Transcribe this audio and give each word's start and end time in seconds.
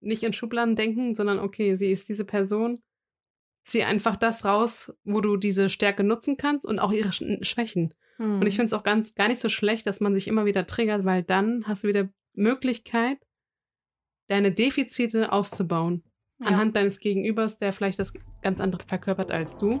nicht 0.00 0.22
in 0.22 0.32
Schubladen 0.32 0.76
denken, 0.76 1.14
sondern 1.14 1.38
okay, 1.38 1.74
sie 1.76 1.90
ist 1.90 2.08
diese 2.08 2.24
Person. 2.24 2.82
Zieh 3.62 3.82
einfach 3.82 4.16
das 4.16 4.44
raus, 4.44 4.92
wo 5.04 5.20
du 5.20 5.36
diese 5.36 5.68
Stärke 5.68 6.04
nutzen 6.04 6.36
kannst 6.36 6.64
und 6.64 6.78
auch 6.78 6.92
ihre 6.92 7.12
Schwächen. 7.12 7.94
Hm. 8.16 8.40
Und 8.40 8.46
ich 8.46 8.54
finde 8.54 8.66
es 8.66 8.72
auch 8.72 8.84
ganz 8.84 9.14
gar 9.14 9.28
nicht 9.28 9.40
so 9.40 9.48
schlecht, 9.48 9.86
dass 9.86 10.00
man 10.00 10.14
sich 10.14 10.28
immer 10.28 10.44
wieder 10.44 10.66
triggert, 10.66 11.04
weil 11.04 11.22
dann 11.22 11.64
hast 11.66 11.84
du 11.84 11.88
wieder 11.88 12.08
Möglichkeit, 12.34 13.18
deine 14.28 14.52
Defizite 14.52 15.32
auszubauen. 15.32 16.04
Ja. 16.40 16.48
Anhand 16.48 16.76
deines 16.76 17.00
Gegenübers, 17.00 17.58
der 17.58 17.72
vielleicht 17.72 17.98
das 17.98 18.12
ganz 18.42 18.60
andere 18.60 18.84
verkörpert 18.86 19.32
als 19.32 19.58
du. 19.58 19.80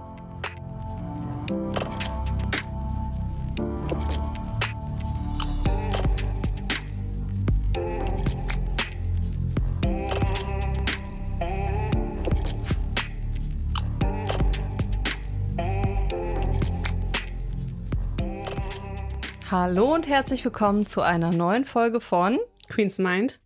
Hallo 19.50 19.94
und 19.94 20.06
herzlich 20.06 20.44
willkommen 20.44 20.86
zu 20.86 21.00
einer 21.00 21.32
neuen 21.32 21.64
Folge 21.64 22.02
von 22.02 22.38
Queen's 22.68 22.98
Mind 22.98 23.40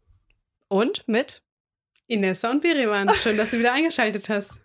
und 0.67 1.07
mit 1.07 1.45
Inessa 2.09 2.51
und 2.51 2.61
Biriman. 2.61 3.09
Schön, 3.15 3.37
dass 3.37 3.53
du 3.53 3.61
wieder 3.61 3.73
eingeschaltet 3.73 4.29
hast. 4.29 4.59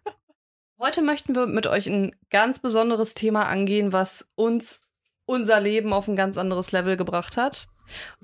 Heute 0.80 1.04
möchten 1.04 1.36
wir 1.36 1.46
mit 1.46 1.68
euch 1.68 1.86
ein 1.86 2.16
ganz 2.32 2.58
besonderes 2.58 3.14
Thema 3.14 3.44
angehen, 3.44 3.94
was 3.94 4.28
uns 4.34 4.82
unser 5.28 5.60
Leben 5.60 5.94
auf 5.94 6.08
ein 6.08 6.16
ganz 6.16 6.40
anderes 6.40 6.72
Level 6.72 6.98
gebracht 6.98 7.38
hat. 7.38 7.68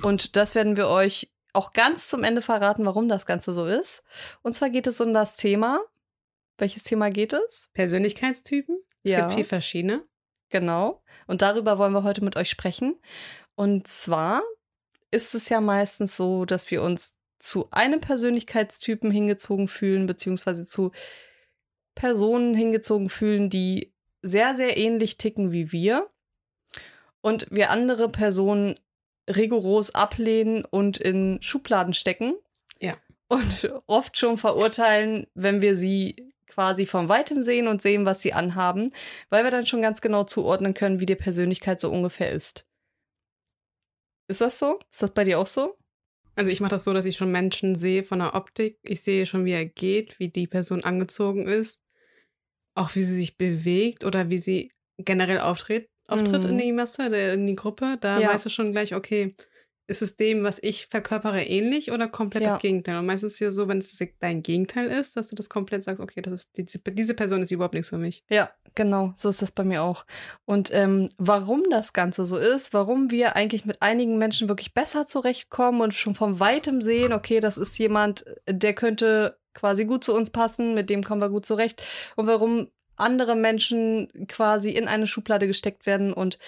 Und 0.01 0.35
das 0.35 0.55
werden 0.55 0.75
wir 0.75 0.87
euch 0.87 1.31
auch 1.53 1.71
ganz 1.71 2.07
zum 2.07 2.23
Ende 2.23 2.41
verraten, 2.41 2.83
warum 2.83 3.09
das 3.09 3.27
Ganze 3.27 3.53
so 3.53 3.67
ist. 3.67 4.03
Und 4.41 4.53
zwar 4.53 4.71
geht 4.71 4.87
es 4.87 4.99
um 4.99 5.13
das 5.13 5.35
Thema. 5.35 5.81
Welches 6.57 6.81
Thema 6.81 7.11
geht 7.11 7.33
es? 7.33 7.69
Persönlichkeitstypen. 7.75 8.75
Es 9.03 9.11
ja. 9.11 9.19
gibt 9.19 9.33
vier 9.33 9.45
verschiedene. 9.45 10.03
Genau. 10.53 11.01
Und 11.25 11.41
darüber 11.41 11.79
wollen 11.79 11.93
wir 11.93 12.03
heute 12.03 12.23
mit 12.23 12.35
euch 12.35 12.47
sprechen. 12.47 12.95
Und 13.55 13.87
zwar 13.87 14.43
ist 15.09 15.33
es 15.33 15.49
ja 15.49 15.59
meistens 15.59 16.15
so, 16.15 16.45
dass 16.45 16.69
wir 16.69 16.83
uns 16.83 17.15
zu 17.39 17.71
einem 17.71 17.99
Persönlichkeitstypen 17.99 19.09
hingezogen 19.09 19.67
fühlen, 19.67 20.05
beziehungsweise 20.05 20.63
zu 20.63 20.91
Personen 21.95 22.53
hingezogen 22.53 23.09
fühlen, 23.09 23.49
die 23.49 23.95
sehr, 24.21 24.55
sehr 24.55 24.77
ähnlich 24.77 25.17
ticken 25.17 25.51
wie 25.51 25.71
wir. 25.71 26.07
Und 27.21 27.47
wir 27.49 27.71
andere 27.71 28.07
Personen 28.09 28.75
rigoros 29.27 29.95
ablehnen 29.95 30.65
und 30.65 30.99
in 30.99 31.41
Schubladen 31.41 31.95
stecken. 31.95 32.35
Ja. 32.79 32.95
Und 33.27 33.73
oft 33.87 34.19
schon 34.19 34.37
verurteilen, 34.37 35.25
wenn 35.33 35.63
wir 35.63 35.77
sie 35.77 36.32
quasi 36.53 36.85
von 36.85 37.09
weitem 37.09 37.43
sehen 37.43 37.67
und 37.67 37.81
sehen, 37.81 38.05
was 38.05 38.21
sie 38.21 38.33
anhaben, 38.33 38.91
weil 39.29 39.43
wir 39.43 39.51
dann 39.51 39.65
schon 39.65 39.81
ganz 39.81 40.01
genau 40.01 40.23
zuordnen 40.23 40.73
können, 40.73 40.99
wie 40.99 41.05
die 41.05 41.15
Persönlichkeit 41.15 41.79
so 41.79 41.89
ungefähr 41.89 42.31
ist. 42.31 42.65
Ist 44.27 44.41
das 44.41 44.59
so? 44.59 44.79
Ist 44.91 45.01
das 45.01 45.11
bei 45.11 45.23
dir 45.23 45.39
auch 45.39 45.47
so? 45.47 45.77
Also 46.35 46.51
ich 46.51 46.61
mache 46.61 46.71
das 46.71 46.83
so, 46.83 46.93
dass 46.93 47.05
ich 47.05 47.17
schon 47.17 47.31
Menschen 47.31 47.75
sehe 47.75 48.03
von 48.03 48.19
der 48.19 48.35
Optik. 48.35 48.79
Ich 48.83 49.01
sehe 49.01 49.25
schon, 49.25 49.45
wie 49.45 49.51
er 49.51 49.65
geht, 49.65 50.19
wie 50.19 50.29
die 50.29 50.47
Person 50.47 50.83
angezogen 50.83 51.47
ist, 51.47 51.83
auch 52.75 52.95
wie 52.95 53.03
sie 53.03 53.15
sich 53.15 53.37
bewegt 53.37 54.03
oder 54.03 54.29
wie 54.29 54.39
sie 54.39 54.71
generell 54.97 55.39
auftritt, 55.39 55.89
auftritt 56.07 56.43
mhm. 56.43 56.49
in 56.49 56.57
die 56.57 56.71
Masse, 56.71 57.03
in 57.05 57.47
die 57.47 57.55
Gruppe. 57.55 57.97
Da 57.99 58.19
ja. 58.19 58.29
weißt 58.29 58.45
du 58.45 58.49
schon 58.49 58.71
gleich, 58.71 58.95
okay, 58.95 59.35
ist 59.85 60.01
es 60.01 60.15
dem, 60.15 60.43
was 60.43 60.59
ich 60.61 60.87
verkörpere, 60.87 61.43
ähnlich 61.43 61.91
oder 61.91 62.07
komplett 62.07 62.43
ja. 62.43 62.49
das 62.51 62.59
Gegenteil? 62.59 62.97
Und 62.97 63.05
meistens 63.05 63.33
ist 63.33 63.35
es 63.35 63.39
ja 63.39 63.49
so, 63.51 63.67
wenn 63.67 63.79
es 63.79 63.97
dein 64.19 64.41
Gegenteil 64.41 64.89
ist, 64.89 65.17
dass 65.17 65.29
du 65.29 65.35
das 65.35 65.49
komplett 65.49 65.83
sagst, 65.83 66.01
okay, 66.01 66.21
das 66.21 66.33
ist 66.33 66.57
die, 66.57 66.93
diese 66.93 67.13
Person 67.13 67.41
ist 67.41 67.51
überhaupt 67.51 67.73
nichts 67.73 67.89
für 67.89 67.97
mich. 67.97 68.23
Ja, 68.29 68.49
genau, 68.75 69.11
so 69.15 69.27
ist 69.29 69.41
das 69.41 69.51
bei 69.51 69.63
mir 69.63 69.83
auch. 69.83 70.05
Und 70.45 70.73
ähm, 70.73 71.09
warum 71.17 71.63
das 71.69 71.91
Ganze 71.91 72.23
so 72.23 72.37
ist, 72.37 72.73
warum 72.73 73.11
wir 73.11 73.35
eigentlich 73.35 73.65
mit 73.65 73.81
einigen 73.81 74.17
Menschen 74.17 74.47
wirklich 74.47 74.73
besser 74.73 75.05
zurechtkommen 75.05 75.81
und 75.81 75.93
schon 75.93 76.15
von 76.15 76.39
weitem 76.39 76.81
sehen, 76.81 77.11
okay, 77.11 77.41
das 77.41 77.57
ist 77.57 77.77
jemand, 77.77 78.23
der 78.47 78.73
könnte 78.73 79.37
quasi 79.53 79.85
gut 79.85 80.03
zu 80.03 80.15
uns 80.15 80.29
passen, 80.29 80.73
mit 80.73 80.89
dem 80.89 81.03
kommen 81.03 81.21
wir 81.21 81.29
gut 81.29 81.45
zurecht. 81.45 81.85
Und 82.15 82.27
warum 82.27 82.69
andere 82.95 83.35
Menschen 83.35 84.07
quasi 84.27 84.71
in 84.71 84.87
eine 84.87 85.07
Schublade 85.07 85.47
gesteckt 85.47 85.85
werden 85.85 86.13
und 86.13 86.39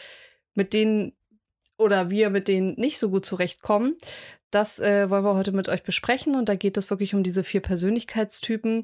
mit 0.54 0.74
denen 0.74 1.14
oder 1.78 2.10
wir 2.10 2.30
mit 2.30 2.48
denen 2.48 2.74
nicht 2.78 3.00
so 3.00 3.10
gut 3.10 3.26
zurechtkommen. 3.26 3.96
Das 4.52 4.80
äh, 4.80 5.10
wollen 5.10 5.26
wir 5.26 5.36
heute 5.36 5.52
mit 5.52 5.70
euch 5.70 5.84
besprechen 5.84 6.36
und 6.36 6.48
da 6.48 6.56
geht 6.56 6.78
es 6.78 6.90
wirklich 6.90 7.14
um 7.14 7.24
diese 7.24 7.44
vier 7.44 7.62
Persönlichkeitstypen 7.62 8.84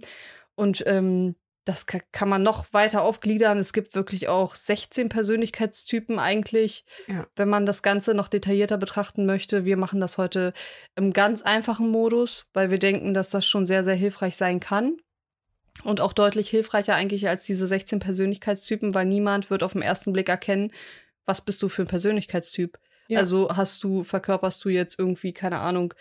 und 0.56 0.84
ähm, 0.86 1.36
das 1.64 1.86
kann 1.86 2.28
man 2.28 2.42
noch 2.42 2.74
weiter 2.74 3.04
aufgliedern. 3.04 3.60
Es 3.60 3.72
gibt 3.72 3.94
wirklich 3.94 4.28
auch 4.28 4.56
16 4.56 5.10
Persönlichkeitstypen 5.10 6.18
eigentlich, 6.18 6.86
ja. 7.08 7.28
wenn 7.36 7.50
man 7.50 7.68
das 7.68 7.84
Ganze 7.84 8.16
noch 8.16 8.28
detaillierter 8.28 8.78
betrachten 8.78 9.28
möchte. 9.28 9.64
Wir 9.64 9.78
machen 9.78 10.02
das 10.02 10.18
heute 10.18 10.54
im 10.96 11.14
ganz 11.14 11.44
einfachen 11.44 11.90
Modus, 11.90 12.50
weil 12.54 12.72
wir 12.72 12.80
denken, 12.80 13.14
dass 13.14 13.30
das 13.30 13.46
schon 13.46 13.68
sehr, 13.68 13.84
sehr 13.84 13.96
hilfreich 13.96 14.36
sein 14.36 14.60
kann. 14.60 14.98
Und 15.84 16.02
auch 16.02 16.14
deutlich 16.14 16.50
hilfreicher 16.50 16.96
eigentlich 16.96 17.30
als 17.30 17.46
diese 17.46 17.66
16 17.66 18.00
Persönlichkeitstypen, 18.00 18.94
weil 18.94 19.06
niemand 19.06 19.50
wird 19.50 19.64
auf 19.64 19.74
den 19.74 19.82
ersten 19.82 20.14
Blick 20.14 20.30
erkennen, 20.30 20.72
was 21.26 21.42
bist 21.42 21.62
du 21.62 21.70
für 21.70 21.84
ein 21.84 21.88
Persönlichkeitstyp? 21.88 22.80
Ja. 23.08 23.20
Also 23.20 23.50
hast 23.50 23.84
du, 23.84 24.04
verkörperst 24.04 24.64
du 24.64 24.70
jetzt 24.70 24.98
irgendwie, 24.98 25.34
keine 25.34 25.60
Ahnung, 25.60 25.94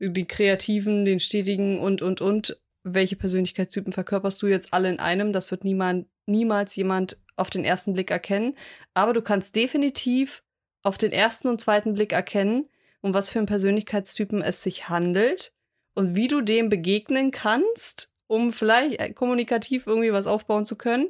den 0.00 0.26
Kreativen, 0.26 1.04
den 1.04 1.20
Stetigen 1.20 1.78
und, 1.78 2.02
und, 2.02 2.20
und. 2.20 2.60
Welche 2.82 3.16
Persönlichkeitstypen 3.16 3.92
verkörperst 3.92 4.40
du 4.42 4.46
jetzt 4.46 4.72
alle 4.72 4.88
in 4.88 4.98
einem? 4.98 5.32
Das 5.32 5.50
wird 5.50 5.64
niemand, 5.64 6.06
niemals 6.26 6.76
jemand 6.76 7.18
auf 7.36 7.50
den 7.50 7.64
ersten 7.64 7.94
Blick 7.94 8.10
erkennen. 8.10 8.56
Aber 8.94 9.12
du 9.12 9.22
kannst 9.22 9.56
definitiv 9.56 10.42
auf 10.82 10.98
den 10.98 11.12
ersten 11.12 11.48
und 11.48 11.60
zweiten 11.60 11.94
Blick 11.94 12.12
erkennen, 12.12 12.68
um 13.00 13.14
was 13.14 13.30
für 13.30 13.38
einen 13.38 13.46
Persönlichkeitstypen 13.46 14.42
es 14.42 14.62
sich 14.62 14.88
handelt 14.88 15.52
und 15.94 16.14
wie 16.16 16.28
du 16.28 16.40
dem 16.40 16.68
begegnen 16.68 17.30
kannst, 17.30 18.10
um 18.26 18.52
vielleicht 18.52 19.00
äh, 19.00 19.12
kommunikativ 19.12 19.86
irgendwie 19.86 20.12
was 20.12 20.26
aufbauen 20.26 20.64
zu 20.64 20.76
können. 20.76 21.08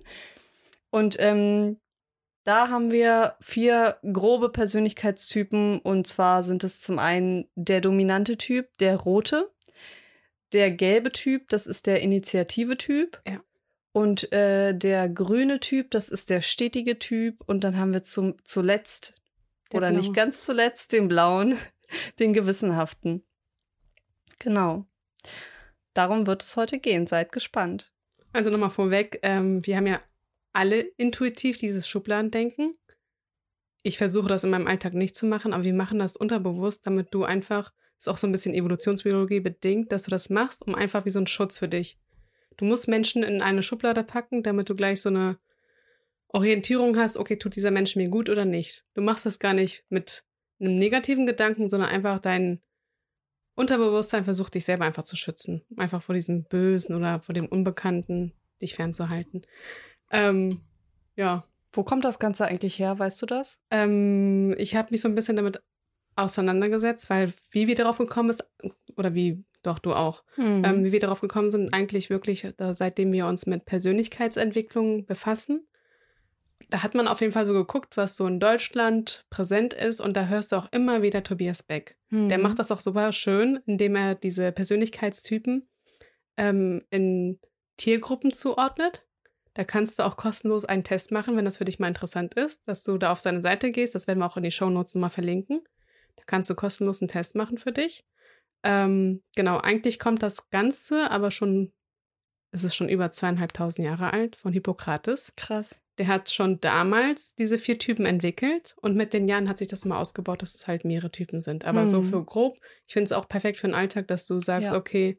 Und 0.91 1.16
ähm, 1.19 1.78
da 2.46 2.68
haben 2.68 2.92
wir 2.92 3.34
vier 3.40 3.98
grobe 4.12 4.50
Persönlichkeitstypen 4.50 5.80
und 5.80 6.06
zwar 6.06 6.44
sind 6.44 6.62
es 6.62 6.80
zum 6.80 7.00
einen 7.00 7.48
der 7.56 7.80
dominante 7.80 8.38
Typ, 8.38 8.68
der 8.78 8.96
rote, 8.96 9.50
der 10.52 10.70
gelbe 10.70 11.10
Typ, 11.10 11.48
das 11.48 11.66
ist 11.66 11.88
der 11.88 12.02
initiative 12.02 12.76
Typ. 12.76 13.20
Ja. 13.26 13.40
Und 13.92 14.32
äh, 14.32 14.74
der 14.74 15.08
grüne 15.08 15.58
Typ, 15.58 15.90
das 15.90 16.08
ist 16.08 16.30
der 16.30 16.40
stetige 16.40 16.98
Typ. 16.98 17.42
Und 17.46 17.64
dann 17.64 17.78
haben 17.78 17.92
wir 17.92 18.02
zum, 18.02 18.36
zuletzt, 18.44 19.14
der 19.72 19.78
oder 19.78 19.88
Blaue. 19.88 20.00
nicht 20.00 20.14
ganz 20.14 20.44
zuletzt, 20.44 20.92
den 20.92 21.08
blauen, 21.08 21.56
den 22.20 22.32
gewissenhaften. 22.32 23.24
Genau. 24.38 24.86
Darum 25.94 26.26
wird 26.26 26.42
es 26.42 26.56
heute 26.56 26.78
gehen. 26.78 27.06
Seid 27.06 27.32
gespannt. 27.32 27.90
Also 28.32 28.50
nochmal 28.50 28.70
vorweg, 28.70 29.18
ähm, 29.22 29.66
wir 29.66 29.78
haben 29.78 29.86
ja 29.86 30.00
alle 30.56 30.80
intuitiv 30.96 31.58
dieses 31.58 31.86
Schubladendenken. 31.86 32.74
Ich 33.82 33.98
versuche 33.98 34.28
das 34.28 34.42
in 34.42 34.50
meinem 34.50 34.66
Alltag 34.66 34.94
nicht 34.94 35.14
zu 35.14 35.26
machen, 35.26 35.52
aber 35.52 35.66
wir 35.66 35.74
machen 35.74 35.98
das 35.98 36.16
unterbewusst, 36.16 36.86
damit 36.86 37.12
du 37.12 37.24
einfach, 37.24 37.74
ist 37.98 38.08
auch 38.08 38.16
so 38.16 38.26
ein 38.26 38.32
bisschen 38.32 38.54
Evolutionsbiologie 38.54 39.40
bedingt, 39.40 39.92
dass 39.92 40.04
du 40.04 40.10
das 40.10 40.30
machst, 40.30 40.66
um 40.66 40.74
einfach 40.74 41.04
wie 41.04 41.10
so 41.10 41.20
ein 41.20 41.26
Schutz 41.26 41.58
für 41.58 41.68
dich. 41.68 41.98
Du 42.56 42.64
musst 42.64 42.88
Menschen 42.88 43.22
in 43.22 43.42
eine 43.42 43.62
Schublade 43.62 44.02
packen, 44.02 44.42
damit 44.42 44.70
du 44.70 44.74
gleich 44.74 45.02
so 45.02 45.10
eine 45.10 45.38
Orientierung 46.28 46.96
hast, 46.96 47.18
okay, 47.18 47.36
tut 47.36 47.54
dieser 47.54 47.70
Mensch 47.70 47.94
mir 47.94 48.08
gut 48.08 48.30
oder 48.30 48.46
nicht. 48.46 48.86
Du 48.94 49.02
machst 49.02 49.26
das 49.26 49.38
gar 49.38 49.52
nicht 49.52 49.84
mit 49.90 50.24
einem 50.58 50.78
negativen 50.78 51.26
Gedanken, 51.26 51.68
sondern 51.68 51.90
einfach 51.90 52.18
dein 52.18 52.62
Unterbewusstsein 53.56 54.24
versucht 54.24 54.54
dich 54.54 54.64
selber 54.64 54.86
einfach 54.86 55.04
zu 55.04 55.16
schützen. 55.16 55.62
Einfach 55.76 56.02
vor 56.02 56.14
diesem 56.14 56.44
Bösen 56.44 56.97
oder 56.97 57.20
vor 57.20 57.34
dem 57.34 57.47
Unbekannten 57.47 58.32
dich 58.62 58.74
fernzuhalten. 58.74 59.42
Ähm, 60.10 60.58
ja. 61.16 61.44
Wo 61.72 61.82
kommt 61.82 62.04
das 62.04 62.18
Ganze 62.18 62.47
eigentlich 62.47 62.78
her? 62.78 62.98
Weißt 62.98 63.20
du 63.20 63.26
das? 63.26 63.58
Ähm, 63.70 64.54
ich 64.58 64.76
habe 64.76 64.88
mich 64.91 65.00
so 65.00 65.08
ein 65.08 65.14
bisschen 65.14 65.36
damit 65.36 65.62
auseinandergesetzt, 66.14 67.10
weil 67.10 67.32
wie 67.50 67.66
wir 67.66 67.74
darauf 67.74 67.98
gekommen 67.98 68.30
ist, 68.30 68.48
oder 68.97 69.14
wie, 69.14 69.44
doch 69.62 69.78
du 69.78 69.92
auch, 69.92 70.24
mhm. 70.36 70.62
ähm, 70.64 70.84
wie 70.84 70.92
wir 70.92 71.00
darauf 71.00 71.20
gekommen 71.20 71.50
sind, 71.50 71.72
eigentlich 71.74 72.08
wirklich, 72.08 72.47
da, 72.56 72.72
seitdem 72.72 73.12
wir 73.12 73.26
uns 73.26 73.47
mit 73.47 73.66
Persönlichkeitsentwicklung 73.66 75.04
befassen, 75.04 75.66
da 76.70 76.82
hat 76.82 76.94
man 76.94 77.06
auf 77.06 77.20
jeden 77.20 77.32
Fall 77.32 77.47
so 77.47 77.52
geguckt, 77.52 77.97
was 77.97 78.16
so 78.16 78.26
in 78.26 78.41
Deutschland 78.41 79.26
präsent 79.30 79.74
ist 79.74 80.00
und 80.00 80.16
da 80.16 80.26
hörst 80.26 80.52
du 80.52 80.56
auch 80.56 80.72
immer 80.72 81.02
wieder 81.02 81.22
Tobias 81.22 81.62
Beck. 81.62 81.97
Mhm. 82.09 82.28
Der 82.28 82.38
macht 82.38 82.59
das 82.59 82.72
auch 82.72 82.80
super 82.80 83.12
schön, 83.12 83.60
indem 83.66 83.94
er 83.94 84.14
diese 84.14 84.50
Persönlichkeitstypen 84.52 85.68
ähm, 86.36 86.82
in 86.91 87.38
Tiergruppen 87.76 88.32
zuordnet 88.32 89.06
da 89.56 89.64
kannst 89.64 89.98
du 89.98 90.03
auch 90.04 90.16
kostenlos 90.18 90.66
einen 90.66 90.84
Test 90.84 91.12
machen, 91.12 91.34
wenn 91.36 91.47
das 91.47 91.56
für 91.56 91.64
dich 91.64 91.78
mal 91.78 91.88
interessant 91.88 92.34
ist, 92.34 92.60
dass 92.68 92.84
du 92.84 92.98
da 92.98 93.10
auf 93.10 93.20
seine 93.20 93.41
Seite 93.41 93.72
gehst. 93.72 93.94
Das 93.94 94.06
werden 94.06 94.18
wir 94.18 94.26
auch 94.26 94.36
in 94.36 94.42
die 94.42 94.50
Show 94.50 94.68
Notes 94.68 94.94
mal 94.97 95.08
verlinken. 95.08 95.62
Da 96.16 96.24
kannst 96.26 96.50
du 96.50 96.54
kostenlos 96.54 97.00
einen 97.00 97.08
Test 97.08 97.34
machen 97.36 97.56
für 97.56 97.72
dich. 97.72 98.04
Ähm, 98.62 99.22
genau, 99.34 99.56
eigentlich 99.58 99.98
kommt 99.98 100.22
das 100.22 100.50
Ganze 100.50 101.10
aber 101.10 101.30
schon, 101.30 101.72
es 102.50 102.64
ist 102.64 102.74
schon 102.74 102.91
über 102.91 103.10
zweieinhalbtausend 103.10 103.86
Jahre 103.86 104.12
alt, 104.12 104.36
von 104.36 104.53
Hippokrates. 104.53 105.32
Krass. 105.36 105.80
Der 105.97 106.09
hat 106.09 106.28
schon 106.30 106.60
damals 106.60 107.34
diese 107.36 107.56
vier 107.56 107.78
Typen 107.78 108.04
entwickelt 108.04 108.76
und 108.82 108.94
mit 108.94 109.14
den 109.14 109.26
Jahren 109.26 109.48
hat 109.48 109.56
sich 109.56 109.68
das 109.68 109.86
immer 109.86 109.97
ausgebaut, 109.98 110.42
dass 110.42 110.54
es 110.54 110.66
halt 110.66 110.84
mehrere 110.84 111.10
Typen 111.10 111.41
sind. 111.41 111.64
Aber 111.64 111.86
so 111.86 111.98
Hm. 111.98 112.04
für 112.04 112.22
grob, 112.24 112.59
ich 112.86 112.92
finde 112.92 113.04
es 113.04 113.12
auch 113.12 113.26
perfekt 113.26 113.59
für 113.59 113.68
den 113.68 113.74
Alltag, 113.74 114.06
dass 114.09 114.26
du 114.26 114.38
sagst, 114.38 114.72
Ja. 114.72 114.78
okay, 114.78 115.18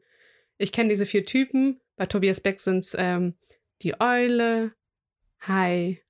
ich 0.58 0.70
kenne 0.70 0.90
diese 0.90 1.06
vier 1.06 1.24
Typen. 1.24 1.80
Bei 1.96 2.06
Tobias 2.06 2.40
Beck 2.40 2.60
sind 2.60 2.78
es 2.78 2.94
ähm, 2.96 3.34
die 3.82 4.00
Eule, 4.00 4.72
Hai, 5.46 6.02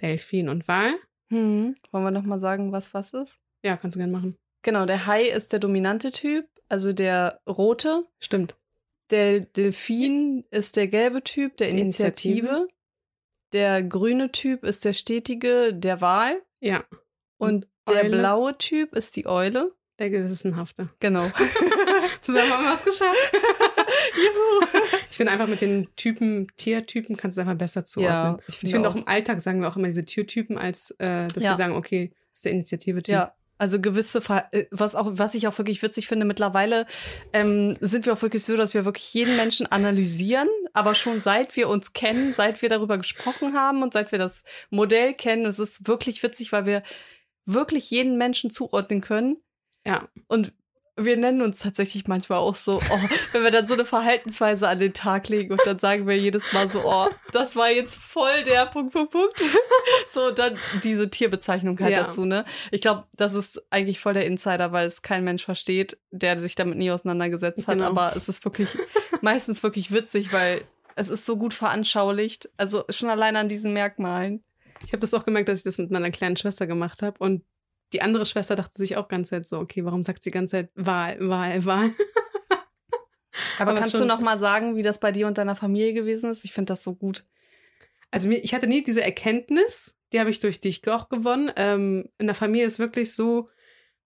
Delfin 0.00 0.48
und 0.48 0.66
Wal. 0.68 0.94
Hm. 1.30 1.74
Wollen 1.90 2.04
wir 2.04 2.10
nochmal 2.10 2.40
sagen, 2.40 2.72
was 2.72 2.94
was 2.94 3.12
ist? 3.12 3.38
Ja, 3.64 3.76
kannst 3.76 3.96
du 3.96 3.98
gerne 3.98 4.12
machen. 4.12 4.38
Genau, 4.62 4.86
der 4.86 5.06
Hai 5.06 5.24
ist 5.24 5.52
der 5.52 5.58
dominante 5.60 6.10
Typ, 6.12 6.46
also 6.68 6.92
der 6.92 7.40
rote. 7.48 8.06
Stimmt. 8.18 8.56
Der 9.10 9.40
Delfin 9.40 10.44
ist 10.50 10.76
der 10.76 10.88
gelbe 10.88 11.22
Typ, 11.22 11.56
der 11.56 11.68
Initiative. 11.70 12.38
Initiative. 12.48 12.68
Der 13.54 13.82
grüne 13.82 14.30
Typ 14.32 14.64
ist 14.64 14.84
der 14.84 14.92
stetige, 14.92 15.72
der 15.74 16.00
Wal. 16.02 16.42
Ja, 16.60 16.84
Und 17.38 17.66
der 17.88 18.04
Eule. 18.04 18.18
blaue 18.18 18.58
Typ 18.58 18.94
ist 18.94 19.16
die 19.16 19.26
Eule. 19.26 19.72
der 19.98 20.10
Gewissenhafte. 20.10 20.88
Genau. 21.00 21.24
Zusammen 22.20 22.50
haben 22.52 22.64
wir 22.64 22.74
es 22.74 22.84
geschafft. 22.84 23.32
Juhu. 24.14 24.97
Ich 25.18 25.26
finde 25.26 25.32
einfach 25.32 25.48
mit 25.48 25.60
den 25.60 25.88
Typen, 25.96 26.46
Tiertypen 26.56 27.16
kannst 27.16 27.36
du 27.36 27.40
es 27.42 27.48
einfach 27.48 27.58
besser 27.58 27.84
zuordnen. 27.84 28.38
ich 28.46 28.62
ich 28.62 28.70
finde 28.70 28.88
auch 28.88 28.94
im 28.94 29.08
Alltag 29.08 29.40
sagen 29.40 29.60
wir 29.60 29.68
auch 29.68 29.76
immer 29.76 29.88
diese 29.88 30.04
Tiertypen, 30.04 30.56
als 30.56 30.92
äh, 31.00 31.26
dass 31.26 31.42
Ja. 31.42 31.50
wir 31.50 31.56
sagen, 31.56 31.74
okay, 31.74 32.12
ist 32.32 32.44
der 32.44 32.52
Initiative-Typ. 32.52 33.12
Ja, 33.12 33.34
also 33.58 33.80
gewisse, 33.80 34.20
Ver 34.20 34.46
äh, 34.52 34.66
was 34.70 34.94
auch, 34.94 35.10
was 35.14 35.34
ich 35.34 35.48
auch 35.48 35.58
wirklich 35.58 35.82
witzig 35.82 36.06
finde, 36.06 36.24
mittlerweile 36.24 36.86
ähm, 37.32 37.76
sind 37.80 38.06
wir 38.06 38.12
auch 38.12 38.22
wirklich 38.22 38.44
so, 38.44 38.56
dass 38.56 38.74
wir 38.74 38.84
wirklich 38.84 39.12
jeden 39.12 39.34
Menschen 39.34 39.66
analysieren, 39.66 40.48
aber 40.72 40.94
schon 40.94 41.20
seit 41.20 41.56
wir 41.56 41.68
uns 41.68 41.92
kennen, 41.94 42.32
seit 42.32 42.62
wir 42.62 42.68
darüber 42.68 42.96
gesprochen 42.96 43.54
haben 43.54 43.82
und 43.82 43.94
seit 43.94 44.12
wir 44.12 44.20
das 44.20 44.44
Modell 44.70 45.14
kennen, 45.14 45.46
es 45.46 45.58
ist 45.58 45.88
wirklich 45.88 46.22
witzig, 46.22 46.52
weil 46.52 46.64
wir 46.64 46.84
wirklich 47.44 47.90
jeden 47.90 48.18
Menschen 48.18 48.50
zuordnen 48.50 49.00
können. 49.00 49.38
Ja. 49.84 50.06
Und 50.28 50.52
wir 50.98 51.16
nennen 51.16 51.42
uns 51.42 51.60
tatsächlich 51.60 52.06
manchmal 52.06 52.38
auch 52.38 52.54
so, 52.54 52.74
oh, 52.74 53.00
wenn 53.32 53.44
wir 53.44 53.50
dann 53.50 53.66
so 53.68 53.74
eine 53.74 53.84
Verhaltensweise 53.84 54.68
an 54.68 54.78
den 54.78 54.92
Tag 54.92 55.28
legen 55.28 55.52
und 55.52 55.60
dann 55.64 55.78
sagen 55.78 56.06
wir 56.06 56.16
jedes 56.18 56.52
Mal 56.52 56.68
so, 56.68 56.82
oh, 56.84 57.06
das 57.32 57.56
war 57.56 57.70
jetzt 57.70 57.94
voll 57.94 58.42
der 58.44 58.66
Punkt, 58.66 58.92
Punkt, 58.92 59.12
Punkt. 59.12 59.40
So, 60.10 60.30
dann 60.30 60.56
diese 60.82 61.10
Tierbezeichnung 61.10 61.78
halt 61.80 61.92
Ja. 61.92 62.04
dazu, 62.04 62.24
ne? 62.24 62.44
Ich 62.70 62.80
glaube, 62.80 63.04
das 63.14 63.34
ist 63.34 63.62
eigentlich 63.70 64.00
voll 64.00 64.14
der 64.14 64.26
Insider, 64.26 64.72
weil 64.72 64.86
es 64.86 65.02
kein 65.02 65.22
Mensch 65.24 65.44
versteht, 65.44 65.98
der 66.10 66.40
sich 66.40 66.54
damit 66.54 66.78
nie 66.78 66.90
auseinandergesetzt 66.90 67.66
hat. 67.68 67.76
Genau. 67.78 67.88
Aber 67.88 68.14
es 68.16 68.28
ist 68.28 68.44
wirklich 68.44 68.68
meistens 69.20 69.62
wirklich 69.62 69.92
witzig, 69.92 70.32
weil 70.32 70.62
es 70.96 71.08
ist 71.10 71.26
so 71.26 71.36
gut 71.36 71.54
veranschaulicht. 71.54 72.48
Also 72.56 72.84
schon 72.90 73.10
allein 73.10 73.36
an 73.36 73.48
diesen 73.48 73.72
Merkmalen. 73.72 74.42
Ich 74.84 74.92
habe 74.92 75.00
das 75.00 75.12
auch 75.14 75.24
gemerkt, 75.24 75.48
dass 75.48 75.58
ich 75.58 75.64
das 75.64 75.78
mit 75.78 75.90
meiner 75.90 76.10
kleinen 76.10 76.36
Schwester 76.36 76.66
gemacht 76.66 77.02
habe 77.02 77.18
und 77.18 77.42
die 77.92 78.02
andere 78.02 78.26
Schwester 78.26 78.54
dachte 78.56 78.78
sich 78.78 78.96
auch 78.96 79.08
ganz 79.08 79.28
Zeit 79.30 79.46
so, 79.46 79.58
okay, 79.58 79.84
warum 79.84 80.02
sagt 80.04 80.22
sie 80.22 80.30
die 80.30 80.34
ganze 80.34 80.50
Zeit 80.52 80.70
Wahl, 80.74 81.16
Wahl, 81.28 81.64
Wahl? 81.64 81.90
Aber, 83.58 83.70
Aber 83.70 83.80
kannst 83.80 83.92
schon- 83.92 84.00
du 84.02 84.06
noch 84.06 84.20
mal 84.20 84.38
sagen, 84.38 84.76
wie 84.76 84.82
das 84.82 85.00
bei 85.00 85.12
dir 85.12 85.26
und 85.26 85.38
deiner 85.38 85.56
Familie 85.56 85.92
gewesen 85.94 86.30
ist? 86.30 86.44
Ich 86.44 86.52
finde 86.52 86.72
das 86.72 86.84
so 86.84 86.94
gut. 86.94 87.24
Also 88.10 88.28
mir, 88.28 88.36
ich 88.42 88.54
hatte 88.54 88.66
nie 88.66 88.82
diese 88.82 89.02
Erkenntnis, 89.02 89.96
die 90.12 90.20
habe 90.20 90.30
ich 90.30 90.40
durch 90.40 90.60
dich 90.60 90.86
auch 90.88 91.08
gewonnen. 91.08 91.50
Ähm, 91.56 92.08
in 92.18 92.26
der 92.26 92.34
Familie 92.34 92.66
ist 92.66 92.78
wirklich 92.78 93.12
so, 93.14 93.48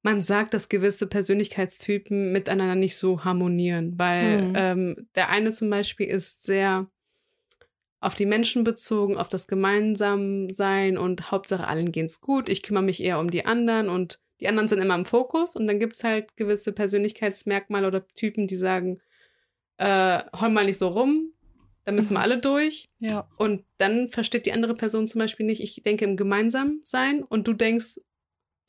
man 0.01 0.23
sagt, 0.23 0.53
dass 0.53 0.69
gewisse 0.69 1.05
Persönlichkeitstypen 1.07 2.31
miteinander 2.31 2.75
nicht 2.75 2.97
so 2.97 3.23
harmonieren, 3.23 3.93
weil 3.97 4.41
Hm. 4.41 4.53
ähm, 4.55 5.07
der 5.15 5.29
eine 5.29 5.51
zum 5.51 5.69
Beispiel 5.69 6.07
ist 6.07 6.43
sehr 6.43 6.87
auf 8.01 8.15
die 8.15 8.25
Menschen 8.25 8.63
bezogen, 8.63 9.15
auf 9.17 9.29
das 9.29 9.47
Gemeinsamsein 9.47 10.97
und 10.97 11.31
Hauptsache 11.31 11.67
allen 11.67 11.91
geht's 11.91 12.19
gut. 12.19 12.49
Ich 12.49 12.63
kümmere 12.63 12.83
mich 12.83 13.01
eher 13.01 13.19
um 13.19 13.29
die 13.31 13.45
anderen 13.45 13.89
und 13.89 14.19
die 14.39 14.47
anderen 14.47 14.67
sind 14.67 14.79
immer 14.81 14.95
im 14.95 15.05
Fokus 15.05 15.55
und 15.55 15.67
dann 15.67 15.79
gibt's 15.79 16.03
halt 16.03 16.35
gewisse 16.35 16.73
Persönlichkeitsmerkmale 16.73 17.87
oder 17.87 18.07
Typen, 18.07 18.47
die 18.47 18.55
sagen, 18.55 18.99
äh, 19.77 20.23
heul 20.39 20.49
mal 20.49 20.65
nicht 20.65 20.79
so 20.79 20.87
rum, 20.87 21.33
da 21.83 21.91
müssen 21.91 22.13
wir 22.13 22.19
Mhm. 22.19 22.23
alle 22.23 22.37
durch. 22.39 22.89
Ja. 22.99 23.27
Und 23.37 23.65
dann 23.77 24.09
versteht 24.09 24.45
die 24.47 24.51
andere 24.53 24.73
Person 24.73 25.07
zum 25.07 25.19
Beispiel 25.19 25.45
nicht, 25.45 25.61
ich 25.61 25.81
denke 25.83 26.05
im 26.05 26.17
Gemeinsamsein 26.17 27.23
und 27.23 27.47
du 27.47 27.53
denkst 27.53 27.99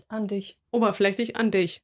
An 0.08 0.28
dich. 0.28 0.58
oberflächlich 0.70 1.36
an 1.36 1.50
dich. 1.50 1.82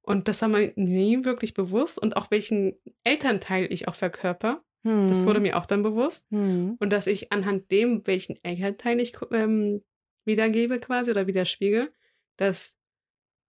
Und 0.00 0.26
das 0.28 0.40
war 0.40 0.48
mir 0.48 0.72
nie 0.76 1.24
wirklich 1.26 1.52
bewusst 1.52 1.98
und 1.98 2.16
auch 2.16 2.30
welchen 2.30 2.78
Elternteil 3.04 3.70
ich 3.70 3.88
auch 3.88 3.94
verkörper. 3.94 4.62
Das 4.84 5.26
wurde 5.26 5.40
mir 5.40 5.56
auch 5.56 5.66
dann 5.66 5.82
bewusst. 5.82 6.26
Hm. 6.30 6.76
Und 6.78 6.90
dass 6.90 7.06
ich 7.06 7.32
anhand 7.32 7.70
dem, 7.70 8.06
welchen 8.06 8.42
Elternteil 8.44 9.00
ich 9.00 9.12
ähm, 9.32 9.82
wiedergebe 10.24 10.78
quasi 10.78 11.10
oder 11.10 11.26
widerspiegel, 11.26 11.92
dass 12.36 12.76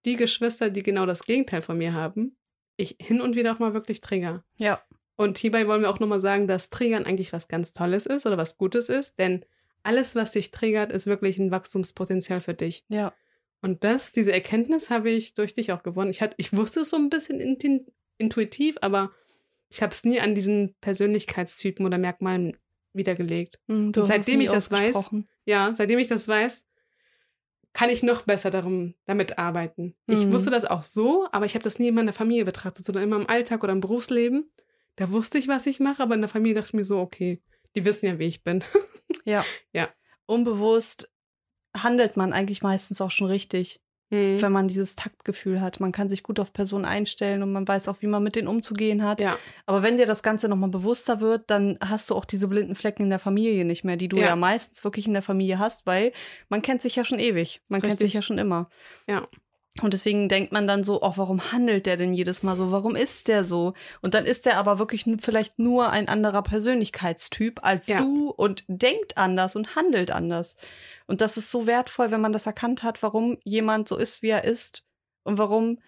die 0.04 0.16
Geschwister, 0.16 0.70
die 0.70 0.82
genau 0.82 1.06
das 1.06 1.24
Gegenteil 1.24 1.62
von 1.62 1.78
mir 1.78 1.94
haben, 1.94 2.36
ich 2.76 2.96
hin 3.00 3.20
und 3.20 3.36
wieder 3.36 3.54
auch 3.54 3.58
mal 3.58 3.74
wirklich 3.74 4.00
trigger. 4.00 4.44
Ja. 4.56 4.82
Und 5.16 5.38
hierbei 5.38 5.68
wollen 5.68 5.82
wir 5.82 5.90
auch 5.90 6.00
nochmal 6.00 6.20
sagen, 6.20 6.46
dass 6.46 6.70
Triggern 6.70 7.04
eigentlich 7.04 7.32
was 7.32 7.46
ganz 7.48 7.72
Tolles 7.72 8.06
ist 8.06 8.26
oder 8.26 8.38
was 8.38 8.56
Gutes 8.56 8.88
ist, 8.88 9.18
denn 9.18 9.44
alles, 9.82 10.14
was 10.14 10.32
dich 10.32 10.50
triggert, 10.50 10.92
ist 10.92 11.06
wirklich 11.06 11.38
ein 11.38 11.50
Wachstumspotenzial 11.50 12.40
für 12.40 12.54
dich. 12.54 12.84
Ja. 12.88 13.12
Und 13.62 13.84
das, 13.84 14.12
diese 14.12 14.32
Erkenntnis 14.32 14.90
habe 14.90 15.10
ich 15.10 15.34
durch 15.34 15.54
dich 15.54 15.72
auch 15.72 15.82
gewonnen. 15.82 16.10
Ich, 16.10 16.22
hat, 16.22 16.34
ich 16.38 16.56
wusste 16.56 16.80
es 16.80 16.90
so 16.90 16.96
ein 16.96 17.10
bisschen 17.10 17.58
intuitiv, 18.18 18.76
aber 18.80 19.10
ich 19.70 19.82
habe 19.82 19.92
es 19.92 20.04
nie 20.04 20.20
an 20.20 20.34
diesen 20.34 20.74
Persönlichkeitstypen 20.80 21.86
oder 21.86 21.96
Merkmalen 21.98 22.56
wiedergelegt. 22.92 23.60
Hm, 23.68 23.92
hast 23.96 24.08
seitdem 24.08 24.40
ich 24.40 24.50
das 24.50 24.70
weiß. 24.70 25.06
Ja, 25.46 25.72
seitdem 25.74 25.98
ich 25.98 26.08
das 26.08 26.26
weiß, 26.28 26.66
kann 27.72 27.88
ich 27.88 28.02
noch 28.02 28.22
besser 28.22 28.50
darum, 28.50 28.94
damit 29.06 29.38
arbeiten. 29.38 29.94
Ich 30.08 30.26
Mhm. 30.26 30.32
wusste 30.32 30.50
das 30.50 30.64
auch 30.64 30.82
so, 30.82 31.28
aber 31.30 31.46
ich 31.46 31.54
habe 31.54 31.62
das 31.62 31.78
nie 31.78 31.88
in 31.88 31.94
meiner 31.94 32.12
Familie 32.12 32.44
betrachtet, 32.44 32.84
sondern 32.84 33.04
immer 33.04 33.16
im 33.16 33.28
Alltag 33.28 33.62
oder 33.62 33.72
im 33.72 33.80
Berufsleben. 33.80 34.50
Da 34.96 35.12
wusste 35.12 35.38
ich, 35.38 35.46
was 35.46 35.66
ich 35.66 35.78
mache, 35.78 36.02
aber 36.02 36.14
in 36.16 36.20
der 36.20 36.28
Familie 36.28 36.54
dachte 36.56 36.68
ich 36.70 36.74
mir 36.74 36.84
so, 36.84 36.98
okay, 36.98 37.40
die 37.76 37.84
wissen 37.84 38.06
ja, 38.06 38.18
wie 38.18 38.26
ich 38.26 38.42
bin. 38.42 38.64
Ja. 39.24 39.44
Ja. 39.72 39.88
Unbewusst 40.26 41.10
handelt 41.76 42.16
man 42.16 42.32
eigentlich 42.32 42.62
meistens 42.62 43.00
auch 43.00 43.10
schon 43.12 43.28
richtig, 43.28 43.80
Mhm. 44.10 44.42
wenn 44.42 44.50
man 44.52 44.66
dieses 44.68 44.96
Taktgefühl 44.96 45.60
hat. 45.60 45.78
Man 45.78 45.92
kann 45.92 46.08
sich 46.08 46.22
gut 46.24 46.40
auf 46.40 46.52
Personen 46.52 46.84
einstellen 46.84 47.42
und 47.44 47.52
man 47.52 47.66
weiß 47.68 47.86
auch, 47.88 47.96
wie 48.00 48.08
man 48.08 48.22
mit 48.24 48.34
denen 48.34 48.48
umzugehen 48.48 49.04
hat. 49.04 49.20
Ja, 49.20 49.36
Aber 49.66 49.82
wenn 49.82 49.96
dir 49.96 50.06
das 50.06 50.22
Ganze 50.24 50.48
nochmal 50.48 50.70
bewusster 50.70 51.20
wird, 51.20 51.48
dann 51.48 51.78
hast 51.80 52.10
du 52.10 52.16
auch 52.16 52.24
diese 52.24 52.48
blinden 52.48 52.74
Flecken 52.74 53.04
in 53.04 53.10
der 53.10 53.20
Familie 53.20 53.64
nicht 53.64 53.84
mehr, 53.84 53.96
die 53.96 54.08
du 54.08 54.16
ja, 54.16 54.26
Ja. 54.26 54.36
meistens 54.36 54.82
wirklich 54.82 55.06
in 55.06 55.12
der 55.12 55.22
Familie 55.22 55.58
hast, 55.60 55.86
weil 55.86 56.12
man 56.48 56.60
kennt 56.60 56.82
sich 56.82 56.96
ja 56.96 57.04
schon 57.04 57.20
ewig. 57.20 57.60
Man 57.68 57.80
kennt 57.80 57.92
Richtig. 57.92 58.08
sich 58.08 58.14
ja 58.14 58.22
schon 58.22 58.38
immer. 58.38 58.68
Ja. 59.06 59.28
Und 59.82 59.94
deswegen 59.94 60.28
denkt 60.28 60.50
man 60.52 60.66
dann 60.66 60.82
so, 60.82 61.00
oh, 61.00 61.12
warum 61.14 61.52
handelt 61.52 61.86
der 61.86 61.96
denn 61.96 62.12
jedes 62.12 62.42
Mal 62.42 62.56
so? 62.56 62.72
Warum 62.72 62.96
ist 62.96 63.28
der 63.28 63.44
so? 63.44 63.74
Und 64.02 64.14
dann 64.14 64.26
ist 64.26 64.44
der 64.44 64.56
aber 64.58 64.80
wirklich 64.80 65.06
vielleicht 65.20 65.60
nur 65.60 65.90
ein 65.90 66.08
anderer 66.08 66.42
Persönlichkeitstyp 66.42 67.60
als 67.62 67.86
Ja. 67.86 67.98
du 67.98 68.30
und 68.30 68.64
denkt 68.66 69.16
anders 69.16 69.54
und 69.54 69.76
handelt 69.76 70.10
anders. 70.10 70.56
Und 71.06 71.20
das 71.20 71.36
ist 71.36 71.52
so 71.52 71.66
wertvoll, 71.68 72.10
wenn 72.10 72.20
man 72.20 72.32
das 72.32 72.46
erkannt 72.46 72.82
hat, 72.82 73.02
warum 73.02 73.38
jemand 73.44 73.86
so 73.88 73.96
ist, 73.96 74.22
wie 74.22 74.28
er 74.30 74.42
ist 74.44 74.84
und 75.22 75.38
warum 75.38 75.78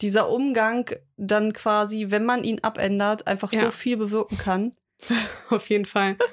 dieser 0.00 0.28
Umgang 0.28 0.90
dann 1.16 1.52
quasi, 1.52 2.06
wenn 2.10 2.24
man 2.24 2.42
ihn 2.42 2.58
abändert, 2.64 3.28
einfach 3.28 3.52
so 3.52 3.56
Ja. 3.66 3.70
viel 3.70 3.96
bewirken 3.98 4.36
kann. 4.36 4.74
auf 5.50 5.68
jeden 5.68 5.86
Fall. 5.86 6.16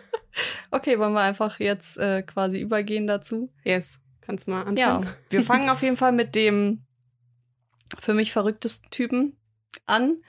Okay, 0.71 0.99
wollen 0.99 1.13
wir 1.13 1.21
einfach 1.21 1.59
jetzt 1.59 1.97
äh, 1.97 2.21
quasi 2.21 2.59
übergehen 2.59 3.07
dazu? 3.07 3.51
Yes, 3.63 3.99
kannst 4.29 4.47
mal 4.47 4.59
anfangen. 4.59 4.77
Ja, 4.77 5.01
wir 5.31 5.43
fangen 5.43 5.69
auf 5.71 5.81
jeden 5.81 5.97
Fall 5.97 6.11
mit 6.11 6.35
dem 6.35 6.83
für 7.97 8.13
mich 8.13 8.31
verrücktesten 8.31 8.91
Typen 8.91 9.35
an. 9.87 10.21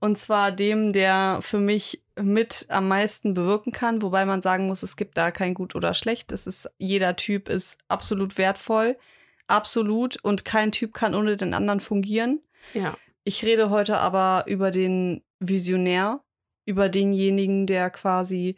Und 0.00 0.18
zwar 0.18 0.50
dem, 0.50 0.92
der 0.92 1.38
für 1.40 1.60
mich 1.60 2.02
mit 2.20 2.66
am 2.68 2.88
meisten 2.88 3.32
bewirken 3.32 3.70
kann, 3.70 4.02
wobei 4.02 4.26
man 4.26 4.42
sagen 4.42 4.66
muss, 4.66 4.82
es 4.82 4.96
gibt 4.96 5.16
da 5.16 5.30
kein 5.30 5.54
gut 5.54 5.76
oder 5.76 5.94
schlecht. 5.94 6.32
Es 6.32 6.48
ist, 6.48 6.68
jeder 6.78 7.14
Typ 7.14 7.48
ist 7.48 7.78
absolut 7.86 8.38
wertvoll. 8.38 8.98
Absolut. 9.46 10.16
Und 10.24 10.44
kein 10.44 10.72
Typ 10.72 10.92
kann 10.92 11.14
ohne 11.14 11.36
den 11.36 11.54
anderen 11.54 11.78
fungieren. 11.78 12.42
Ja, 12.72 12.96
Ich 13.22 13.44
rede 13.44 13.70
heute 13.70 13.98
aber 13.98 14.44
über 14.48 14.72
den 14.72 15.22
Visionär, 15.38 16.24
über 16.64 16.88
denjenigen, 16.88 17.68
der 17.68 17.90
quasi 17.90 18.56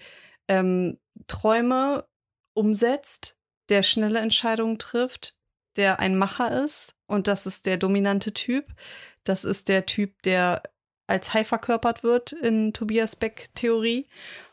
ähm, 0.48 0.98
Träume 1.26 2.06
umsetzt, 2.54 3.35
der 3.68 3.82
schnelle 3.82 4.20
Entscheidungen 4.20 4.78
trifft, 4.78 5.36
der 5.76 6.00
ein 6.00 6.16
Macher 6.16 6.64
ist. 6.64 6.94
Und 7.06 7.28
das 7.28 7.46
ist 7.46 7.66
der 7.66 7.76
dominante 7.76 8.32
Typ. 8.32 8.66
Das 9.24 9.44
ist 9.44 9.68
der 9.68 9.86
Typ, 9.86 10.22
der 10.22 10.62
als 11.06 11.34
Hai 11.34 11.44
verkörpert 11.44 12.02
wird 12.02 12.32
in 12.32 12.72
Tobias 12.72 13.16
Beck-Theorie. 13.16 14.06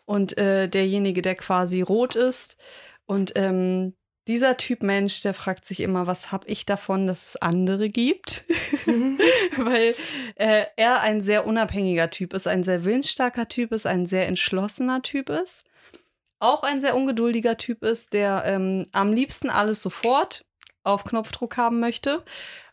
Und 0.05 0.37
äh, 0.37 0.67
derjenige, 0.67 1.21
der 1.21 1.35
quasi 1.35 1.81
rot 1.81 2.15
ist 2.15 2.57
und 3.05 3.33
ähm, 3.35 3.93
dieser 4.27 4.55
Typ 4.55 4.83
Mensch, 4.83 5.21
der 5.21 5.33
fragt 5.33 5.65
sich 5.65 5.81
immer, 5.81 6.07
was 6.07 6.31
habe 6.31 6.47
ich 6.47 6.65
davon, 6.65 7.07
dass 7.07 7.27
es 7.27 7.35
andere 7.35 7.89
gibt? 7.89 8.45
Weil 9.57 9.93
äh, 10.35 10.65
er 10.77 11.01
ein 11.01 11.21
sehr 11.21 11.45
unabhängiger 11.45 12.09
Typ 12.09 12.33
ist, 12.33 12.47
ein 12.47 12.63
sehr 12.63 12.85
willensstarker 12.85 13.49
Typ 13.49 13.73
ist, 13.73 13.85
ein 13.85 14.05
sehr 14.05 14.27
entschlossener 14.27 15.01
Typ 15.01 15.29
ist. 15.29 15.65
Auch 16.43 16.63
ein 16.63 16.81
sehr 16.81 16.97
ungeduldiger 16.97 17.55
Typ 17.55 17.83
ist, 17.83 18.11
der 18.11 18.43
ähm, 18.45 18.85
am 18.91 19.13
liebsten 19.13 19.49
alles 19.49 19.81
sofort 19.81 20.45
auf 20.83 21.05
Knopfdruck 21.05 21.55
haben 21.55 21.79
möchte. 21.79 22.21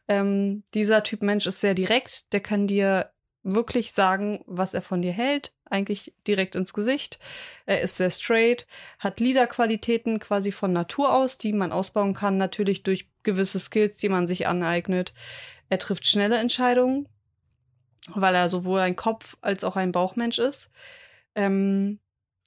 Ähm, 0.09 0.65
dieser 0.75 1.05
Typ 1.05 1.23
Mensch 1.23 1.47
ist 1.47 1.61
sehr 1.61 1.75
direkt, 1.75 2.33
der 2.33 2.41
kann 2.41 2.67
dir 2.67 3.13
wirklich 3.45 3.93
sagen, 3.93 4.43
was 4.49 4.75
er 4.75 4.83
von 4.83 5.03
dir 5.03 5.13
hält, 5.13 5.53
eigentlich 5.67 6.13
direkt 6.27 6.57
ins 6.57 6.75
Gesicht. 6.75 7.21
Er 7.65 7.81
ist 7.81 7.99
sehr 7.99 8.11
straight, 8.11 8.67
hat 8.99 9.21
Liederqualitäten 9.21 10.19
quasi 10.19 10.51
von 10.51 10.73
Natur 10.73 11.15
aus, 11.15 11.39
die 11.39 11.53
man 11.53 11.71
ausbauen 11.71 12.13
kann, 12.13 12.39
natürlich 12.39 12.83
durch 12.83 13.09
gewisse 13.23 13.61
Skills, 13.61 13.99
die 13.99 14.09
man 14.09 14.27
sich 14.27 14.49
aneignet. 14.49 15.15
Er 15.69 15.79
trifft 15.79 16.09
schnelle 16.09 16.39
Entscheidungen, 16.39 17.09
weil 18.17 18.35
er 18.35 18.49
sowohl 18.49 18.81
ein 18.81 18.97
Kopf 18.97 19.37
als 19.43 19.63
auch 19.63 19.77
ein 19.77 19.93
Bauchmensch 19.93 20.41
ist. 20.41 20.73
Ähm, 21.37 22.01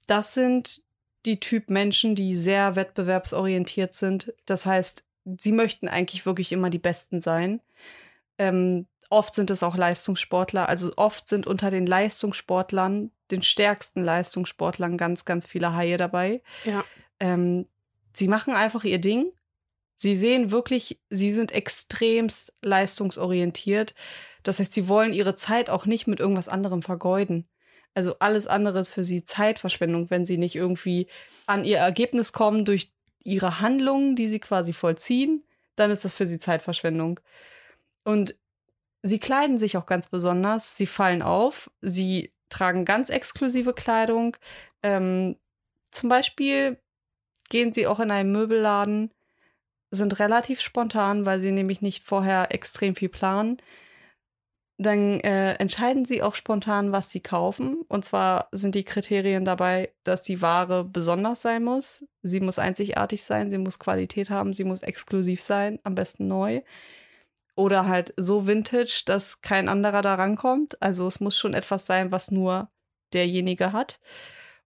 das 0.06 0.34
sind 0.34 0.83
die 1.26 1.40
Typ 1.40 1.70
Menschen, 1.70 2.14
die 2.14 2.34
sehr 2.34 2.76
wettbewerbsorientiert 2.76 3.94
sind. 3.94 4.34
Das 4.46 4.66
heißt, 4.66 5.04
sie 5.38 5.52
möchten 5.52 5.88
eigentlich 5.88 6.26
wirklich 6.26 6.52
immer 6.52 6.70
die 6.70 6.78
Besten 6.78 7.20
sein. 7.20 7.60
Ähm, 8.38 8.86
oft 9.10 9.34
sind 9.34 9.50
es 9.50 9.62
auch 9.62 9.76
Leistungssportler. 9.76 10.68
Also 10.68 10.92
oft 10.96 11.28
sind 11.28 11.46
unter 11.46 11.70
den 11.70 11.86
Leistungssportlern, 11.86 13.10
den 13.30 13.42
stärksten 13.42 14.02
Leistungssportlern, 14.02 14.98
ganz, 14.98 15.24
ganz 15.24 15.46
viele 15.46 15.74
Haie 15.74 15.96
dabei. 15.96 16.42
Ja. 16.64 16.84
Ähm, 17.20 17.66
sie 18.14 18.28
machen 18.28 18.54
einfach 18.54 18.84
ihr 18.84 18.98
Ding. 18.98 19.26
Sie 19.96 20.16
sehen 20.16 20.50
wirklich, 20.50 21.00
sie 21.08 21.32
sind 21.32 21.52
extremst 21.52 22.52
leistungsorientiert. 22.62 23.94
Das 24.42 24.58
heißt, 24.58 24.72
sie 24.72 24.88
wollen 24.88 25.12
ihre 25.12 25.36
Zeit 25.36 25.70
auch 25.70 25.86
nicht 25.86 26.06
mit 26.06 26.20
irgendwas 26.20 26.48
anderem 26.48 26.82
vergeuden. 26.82 27.48
Also 27.94 28.16
alles 28.18 28.46
andere 28.46 28.80
ist 28.80 28.92
für 28.92 29.04
sie 29.04 29.24
Zeitverschwendung, 29.24 30.10
wenn 30.10 30.24
sie 30.24 30.38
nicht 30.38 30.56
irgendwie 30.56 31.06
an 31.46 31.64
ihr 31.64 31.78
Ergebnis 31.78 32.32
kommen 32.32 32.64
durch 32.64 32.92
ihre 33.22 33.60
Handlungen, 33.60 34.16
die 34.16 34.26
sie 34.26 34.40
quasi 34.40 34.72
vollziehen, 34.72 35.44
dann 35.76 35.90
ist 35.90 36.04
das 36.04 36.14
für 36.14 36.26
sie 36.26 36.38
Zeitverschwendung. 36.38 37.20
Und 38.04 38.34
Sie 39.06 39.18
kleiden 39.18 39.58
sich 39.58 39.76
auch 39.76 39.84
ganz 39.84 40.08
besonders. 40.08 40.78
Sie 40.78 40.86
fallen 40.86 41.20
auf. 41.20 41.70
Sie 41.82 42.32
tragen 42.48 42.86
ganz 42.86 43.10
exklusive 43.10 43.74
Kleidung. 43.74 44.34
Ähm, 44.82 45.36
zum 45.90 46.08
Beispiel 46.08 46.78
gehen 47.50 47.70
sie 47.74 47.86
auch 47.86 48.00
in 48.00 48.10
einen 48.10 48.32
Möbelladen, 48.32 49.12
sind 49.90 50.18
relativ 50.20 50.62
spontan, 50.62 51.26
weil 51.26 51.38
sie 51.38 51.52
nämlich 51.52 51.82
nicht 51.82 52.02
vorher 52.02 52.54
extrem 52.54 52.96
viel 52.96 53.10
planen. 53.10 53.58
Dann 54.76 55.20
äh, 55.20 55.54
entscheiden 55.54 56.04
sie 56.04 56.20
auch 56.22 56.34
spontan, 56.34 56.90
was 56.90 57.10
sie 57.10 57.20
kaufen. 57.20 57.82
Und 57.88 58.04
zwar 58.04 58.48
sind 58.50 58.74
die 58.74 58.82
Kriterien 58.82 59.44
dabei, 59.44 59.92
dass 60.02 60.22
die 60.22 60.42
Ware 60.42 60.84
besonders 60.84 61.42
sein 61.42 61.62
muss. 61.62 62.04
Sie 62.22 62.40
muss 62.40 62.58
einzigartig 62.58 63.22
sein, 63.22 63.50
sie 63.52 63.58
muss 63.58 63.78
Qualität 63.78 64.30
haben, 64.30 64.52
sie 64.52 64.64
muss 64.64 64.82
exklusiv 64.82 65.40
sein, 65.40 65.78
am 65.84 65.94
besten 65.94 66.26
neu. 66.26 66.62
Oder 67.54 67.86
halt 67.86 68.14
so 68.16 68.48
vintage, 68.48 69.04
dass 69.06 69.42
kein 69.42 69.68
anderer 69.68 70.02
da 70.02 70.16
rankommt. 70.16 70.82
Also 70.82 71.06
es 71.06 71.20
muss 71.20 71.38
schon 71.38 71.54
etwas 71.54 71.86
sein, 71.86 72.10
was 72.10 72.32
nur 72.32 72.68
derjenige 73.12 73.72
hat. 73.72 74.00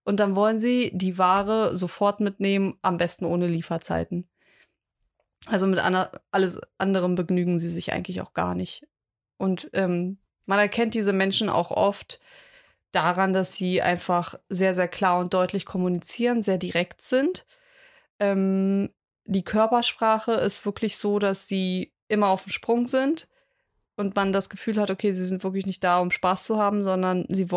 Und 0.03 0.19
dann 0.19 0.35
wollen 0.35 0.59
sie 0.59 0.89
die 0.91 1.19
Ware 1.19 1.75
sofort 1.75 2.19
mitnehmen, 2.19 2.79
am 2.81 2.97
besten 2.97 3.25
ohne 3.25 3.45
Lieferzeiten. 3.45 4.27
Also 5.45 5.67
mit 5.67 5.77
ander 5.77 6.19
alles 6.31 6.59
anderem 6.79 7.13
begnügen 7.13 7.59
sie 7.59 7.69
sich 7.69 7.93
eigentlich 7.93 8.21
auch 8.21 8.33
gar 8.33 8.55
nicht. 8.55 8.87
Und 9.39 9.71
ähm, 9.73 10.19
man 10.45 10.59
erkennt 10.59 10.93
diese 10.93 11.13
Menschen 11.13 11.49
auch 11.49 11.71
oft 11.71 12.19
daran, 12.91 13.33
dass 13.33 13.55
sie 13.55 13.81
einfach 13.81 14.35
sehr, 14.49 14.75
sehr 14.75 14.87
klar 14.87 15.19
und 15.19 15.33
deutlich 15.33 15.65
kommunizieren, 15.65 16.43
sehr 16.43 16.57
direkt 16.57 17.01
sind. 17.01 17.45
Ähm, 18.19 18.93
die 19.25 19.43
Körpersprache 19.43 20.33
ist 20.33 20.65
wirklich 20.65 20.97
so, 20.97 21.19
dass 21.19 21.47
sie 21.47 21.93
immer 22.07 22.27
auf 22.27 22.43
dem 22.43 22.51
Sprung 22.51 22.87
sind 22.87 23.27
und 23.95 24.15
man 24.15 24.33
das 24.33 24.49
Gefühl 24.49 24.79
hat, 24.79 24.91
okay, 24.91 25.13
sie 25.13 25.25
sind 25.25 25.43
wirklich 25.43 25.65
nicht 25.65 25.83
da, 25.83 25.99
um 25.99 26.11
Spaß 26.11 26.43
zu 26.43 26.57
haben, 26.57 26.83
sondern 26.83 27.25
sie 27.29 27.47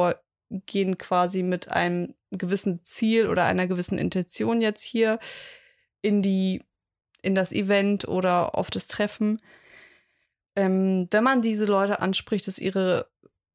gehen 0.50 0.98
quasi 0.98 1.42
mit 1.42 1.70
einem 1.70 2.14
gewissen 2.30 2.80
Ziel 2.84 3.28
oder 3.28 3.44
einer 3.44 3.66
gewissen 3.66 3.98
Intention 3.98 4.60
jetzt 4.60 4.82
hier 4.84 5.18
in 6.02 6.22
die 6.22 6.62
in 7.22 7.34
das 7.34 7.52
Event 7.52 8.06
oder 8.08 8.56
auf 8.56 8.70
das 8.70 8.88
Treffen. 8.88 9.40
Ähm, 10.56 11.08
wenn 11.10 11.24
man 11.24 11.42
diese 11.42 11.64
Leute 11.64 12.00
anspricht, 12.00 12.46
ist 12.48 12.58
ihre 12.58 13.10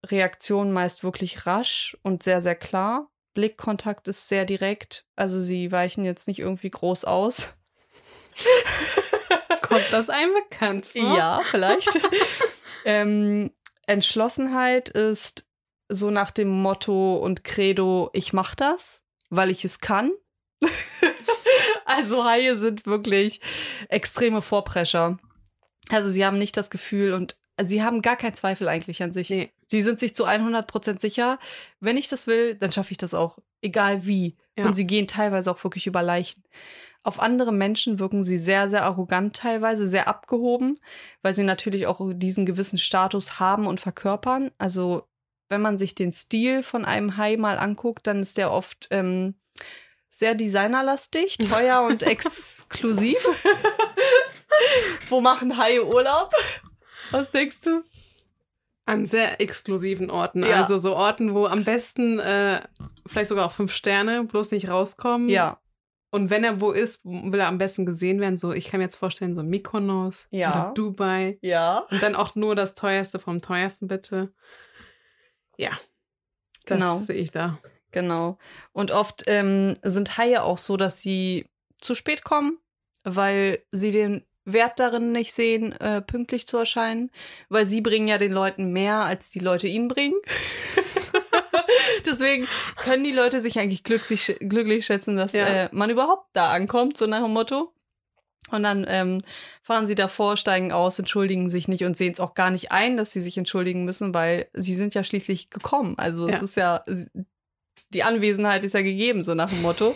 Reaktion 0.05 0.71
meist 0.71 1.03
wirklich 1.03 1.45
rasch 1.45 1.97
und 2.03 2.23
sehr, 2.23 2.41
sehr 2.41 2.55
klar. 2.55 3.09
Blickkontakt 3.33 4.07
ist 4.07 4.27
sehr 4.27 4.45
direkt, 4.45 5.05
also 5.15 5.39
sie 5.39 5.71
weichen 5.71 6.03
jetzt 6.03 6.27
nicht 6.27 6.39
irgendwie 6.39 6.71
groß 6.71 7.05
aus. 7.05 7.55
Kommt 9.61 9.85
das 9.91 10.09
einem 10.09 10.33
bekannt 10.33 10.87
vor? 10.87 11.17
Ja, 11.17 11.41
vielleicht. 11.43 11.99
ähm, 12.85 13.51
Entschlossenheit 13.85 14.89
ist 14.89 15.47
so 15.89 16.09
nach 16.09 16.31
dem 16.31 16.49
Motto 16.49 17.17
und 17.17 17.43
Credo, 17.43 18.09
ich 18.13 18.33
mach 18.33 18.55
das, 18.55 19.05
weil 19.29 19.49
ich 19.49 19.63
es 19.65 19.79
kann. 19.79 20.11
also 21.85 22.25
Haie 22.25 22.57
sind 22.57 22.85
wirklich 22.85 23.41
extreme 23.89 24.41
Vorprescher. 24.41 25.17
Also 25.89 26.09
sie 26.09 26.25
haben 26.25 26.37
nicht 26.37 26.57
das 26.57 26.69
Gefühl 26.69 27.13
und 27.13 27.37
sie 27.61 27.83
haben 27.83 28.01
gar 28.01 28.15
keinen 28.15 28.33
Zweifel 28.33 28.67
eigentlich 28.67 29.01
an 29.01 29.13
sich. 29.13 29.29
Nee. 29.29 29.51
Sie 29.67 29.81
sind 29.81 29.99
sich 29.99 30.15
zu 30.15 30.25
100% 30.25 30.99
sicher, 30.99 31.39
wenn 31.79 31.97
ich 31.97 32.07
das 32.07 32.27
will, 32.27 32.55
dann 32.55 32.71
schaffe 32.71 32.91
ich 32.91 32.97
das 32.97 33.13
auch, 33.13 33.37
egal 33.61 34.05
wie. 34.05 34.35
Ja. 34.57 34.65
Und 34.65 34.75
sie 34.75 34.87
gehen 34.87 35.07
teilweise 35.07 35.51
auch 35.51 35.63
wirklich 35.63 35.87
über 35.87 36.01
Leichen. 36.01 36.43
Auf 37.03 37.21
andere 37.21 37.53
Menschen 37.53 37.99
wirken 37.99 38.23
sie 38.23 38.37
sehr, 38.37 38.69
sehr 38.69 38.83
arrogant 38.83 39.35
teilweise, 39.35 39.87
sehr 39.87 40.07
abgehoben, 40.07 40.77
weil 41.21 41.33
sie 41.33 41.43
natürlich 41.43 41.87
auch 41.87 42.01
diesen 42.13 42.45
gewissen 42.45 42.77
Status 42.77 43.39
haben 43.39 43.65
und 43.65 43.79
verkörpern. 43.79 44.51
Also 44.57 45.07
wenn 45.47 45.61
man 45.61 45.77
sich 45.77 45.95
den 45.95 46.11
Stil 46.11 46.63
von 46.63 46.83
einem 46.83 47.15
Hai 47.17 47.37
mal 47.37 47.59
anguckt, 47.59 48.07
dann 48.07 48.19
ist 48.19 48.37
der 48.37 48.51
oft 48.51 48.87
ähm, 48.91 49.35
sehr 50.09 50.35
designerlastig, 50.35 51.37
teuer 51.37 51.81
und 51.81 52.03
exklusiv. 52.03 53.17
Wo 55.09 55.21
machen 55.21 55.57
Haie 55.57 55.85
Urlaub? 55.85 56.31
Was 57.11 57.31
denkst 57.31 57.61
du? 57.61 57.83
An 58.85 59.05
sehr 59.05 59.41
exklusiven 59.41 60.09
Orten. 60.09 60.45
Ja. 60.45 60.61
Also 60.61 60.77
so 60.77 60.95
Orten, 60.95 61.33
wo 61.33 61.45
am 61.45 61.65
besten 61.65 62.19
äh, 62.19 62.61
vielleicht 63.05 63.27
sogar 63.27 63.45
auch 63.45 63.51
fünf 63.51 63.73
Sterne 63.73 64.23
bloß 64.23 64.51
nicht 64.51 64.69
rauskommen. 64.69 65.27
Ja. 65.27 65.59
Und 66.09 66.29
wenn 66.29 66.45
er 66.45 66.61
wo 66.61 66.71
ist, 66.71 67.03
will 67.03 67.39
er 67.39 67.47
am 67.47 67.57
besten 67.57 67.85
gesehen 67.85 68.21
werden. 68.21 68.37
So, 68.37 68.53
ich 68.53 68.69
kann 68.69 68.79
mir 68.79 68.85
jetzt 68.85 68.95
vorstellen, 68.95 69.35
so 69.35 69.43
Mykonos 69.43 70.27
ja. 70.31 70.49
oder 70.49 70.73
Dubai. 70.73 71.37
Ja. 71.41 71.79
Und 71.91 72.01
dann 72.01 72.15
auch 72.15 72.35
nur 72.35 72.55
das 72.55 72.75
teuerste 72.75 73.19
vom 73.19 73.41
teuersten, 73.41 73.87
bitte. 73.87 74.33
Ja. 75.57 75.71
Das 76.65 76.77
genau. 76.77 76.97
sehe 76.97 77.17
ich 77.17 77.31
da. 77.31 77.59
Genau. 77.91 78.37
Und 78.71 78.91
oft 78.91 79.23
ähm, 79.27 79.73
sind 79.83 80.17
Haie 80.17 80.43
auch 80.43 80.57
so, 80.57 80.77
dass 80.77 80.99
sie 80.99 81.45
zu 81.81 81.93
spät 81.93 82.23
kommen, 82.23 82.57
weil 83.03 83.59
sie 83.71 83.91
den 83.91 84.25
Wert 84.47 84.79
darin 84.79 85.11
nicht 85.11 85.33
sehen, 85.33 85.73
äh, 85.73 86.01
pünktlich 86.01 86.47
zu 86.47 86.57
erscheinen, 86.57 87.11
weil 87.49 87.67
sie 87.67 87.81
bringen 87.81 88.07
ja 88.07 88.17
den 88.17 88.31
Leuten 88.31 88.71
mehr, 88.71 89.01
als 89.01 89.29
die 89.29 89.39
Leute 89.39 89.67
ihnen 89.67 89.89
bringen. 89.89 90.15
Deswegen 92.05 92.47
können 92.77 93.03
die 93.03 93.11
Leute 93.11 93.41
sich 93.41 93.59
eigentlich 93.59 93.83
glücklich, 93.83 94.37
glücklich 94.39 94.85
schätzen, 94.85 95.17
dass 95.17 95.33
ja. 95.33 95.45
äh, 95.45 95.69
man 95.73 95.89
überhaupt 95.89 96.27
da 96.33 96.51
ankommt, 96.51 96.97
so 96.97 97.07
nach 97.07 97.23
dem 97.23 97.33
Motto. 97.33 97.73
Und 98.49 98.63
dann 98.63 98.85
ähm, 98.87 99.21
fahren 99.61 99.85
sie 99.85 99.95
davor, 99.95 100.37
steigen 100.37 100.71
aus, 100.71 100.97
entschuldigen 100.97 101.49
sich 101.49 101.67
nicht 101.67 101.83
und 101.83 101.97
sehen 101.97 102.13
es 102.13 102.21
auch 102.21 102.33
gar 102.33 102.49
nicht 102.49 102.71
ein, 102.71 102.95
dass 102.95 103.11
sie 103.11 103.21
sich 103.21 103.37
entschuldigen 103.37 103.83
müssen, 103.83 104.13
weil 104.13 104.47
sie 104.53 104.75
sind 104.75 104.95
ja 104.95 105.03
schließlich 105.03 105.49
gekommen. 105.49 105.95
Also 105.97 106.29
ja. 106.29 106.35
es 106.35 106.41
ist 106.41 106.55
ja, 106.55 106.83
die 107.89 108.03
Anwesenheit 108.03 108.63
ist 108.63 108.73
ja 108.73 108.81
gegeben, 108.81 109.23
so 109.23 109.33
nach 109.35 109.49
dem 109.49 109.61
Motto. 109.61 109.93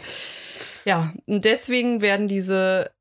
Ja, 0.84 1.13
und 1.27 1.46
deswegen 1.46 2.01
werden 2.01 2.27
diese, 2.27 2.91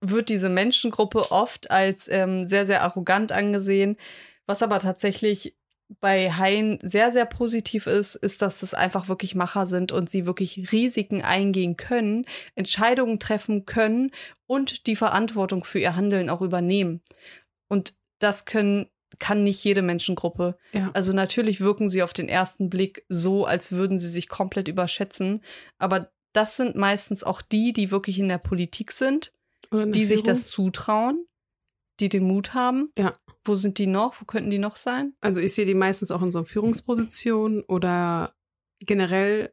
wird 0.00 0.28
diese 0.28 0.48
Menschengruppe 0.48 1.30
oft 1.30 1.70
als 1.70 2.08
ähm, 2.08 2.46
sehr, 2.46 2.66
sehr 2.66 2.82
arrogant 2.82 3.32
angesehen, 3.32 3.96
was 4.46 4.62
aber 4.62 4.78
tatsächlich 4.78 5.56
bei 5.98 6.30
Haien 6.30 6.78
sehr, 6.82 7.10
sehr 7.10 7.26
positiv 7.26 7.86
ist, 7.86 8.14
ist, 8.14 8.42
dass 8.42 8.62
es 8.62 8.74
einfach 8.74 9.08
wirklich 9.08 9.34
Macher 9.34 9.66
sind 9.66 9.90
und 9.90 10.08
sie 10.08 10.24
wirklich 10.24 10.70
Risiken 10.70 11.22
eingehen 11.22 11.76
können, 11.76 12.26
Entscheidungen 12.54 13.18
treffen 13.18 13.66
können 13.66 14.12
und 14.46 14.86
die 14.86 14.94
Verantwortung 14.94 15.64
für 15.64 15.80
ihr 15.80 15.96
Handeln 15.96 16.30
auch 16.30 16.42
übernehmen. 16.42 17.02
Und 17.68 17.94
das 18.20 18.44
können 18.44 18.86
kann 19.18 19.42
nicht 19.42 19.64
jede 19.64 19.82
Menschengruppe. 19.82 20.56
Ja. 20.72 20.90
Also 20.94 21.12
natürlich 21.12 21.60
wirken 21.60 21.88
sie 21.88 22.02
auf 22.02 22.12
den 22.12 22.28
ersten 22.28 22.70
Blick 22.70 23.04
so, 23.08 23.44
als 23.44 23.72
würden 23.72 23.98
sie 23.98 24.08
sich 24.08 24.28
komplett 24.28 24.68
überschätzen. 24.68 25.42
Aber 25.78 26.12
das 26.32 26.56
sind 26.56 26.76
meistens 26.76 27.24
auch 27.24 27.42
die, 27.42 27.72
die 27.72 27.90
wirklich 27.90 28.20
in 28.20 28.28
der 28.28 28.38
Politik 28.38 28.92
sind, 28.92 29.32
Die 29.72 30.04
sich 30.04 30.20
Führung. 30.20 30.26
das 30.26 30.48
zutrauen, 30.48 31.26
die 32.00 32.08
den 32.08 32.24
Mut 32.24 32.54
haben. 32.54 32.92
Ja. 32.98 33.12
Wo 33.44 33.54
sind 33.54 33.78
die 33.78 33.86
noch? 33.86 34.20
Wo 34.20 34.24
könnten 34.24 34.50
die 34.50 34.58
noch 34.58 34.76
sein? 34.76 35.14
Also 35.20 35.40
ich 35.40 35.54
sehe 35.54 35.66
die 35.66 35.74
meistens 35.74 36.10
auch 36.10 36.22
in 36.22 36.30
so 36.30 36.44
Führungspositionen 36.44 37.62
oder 37.64 38.34
generell 38.80 39.52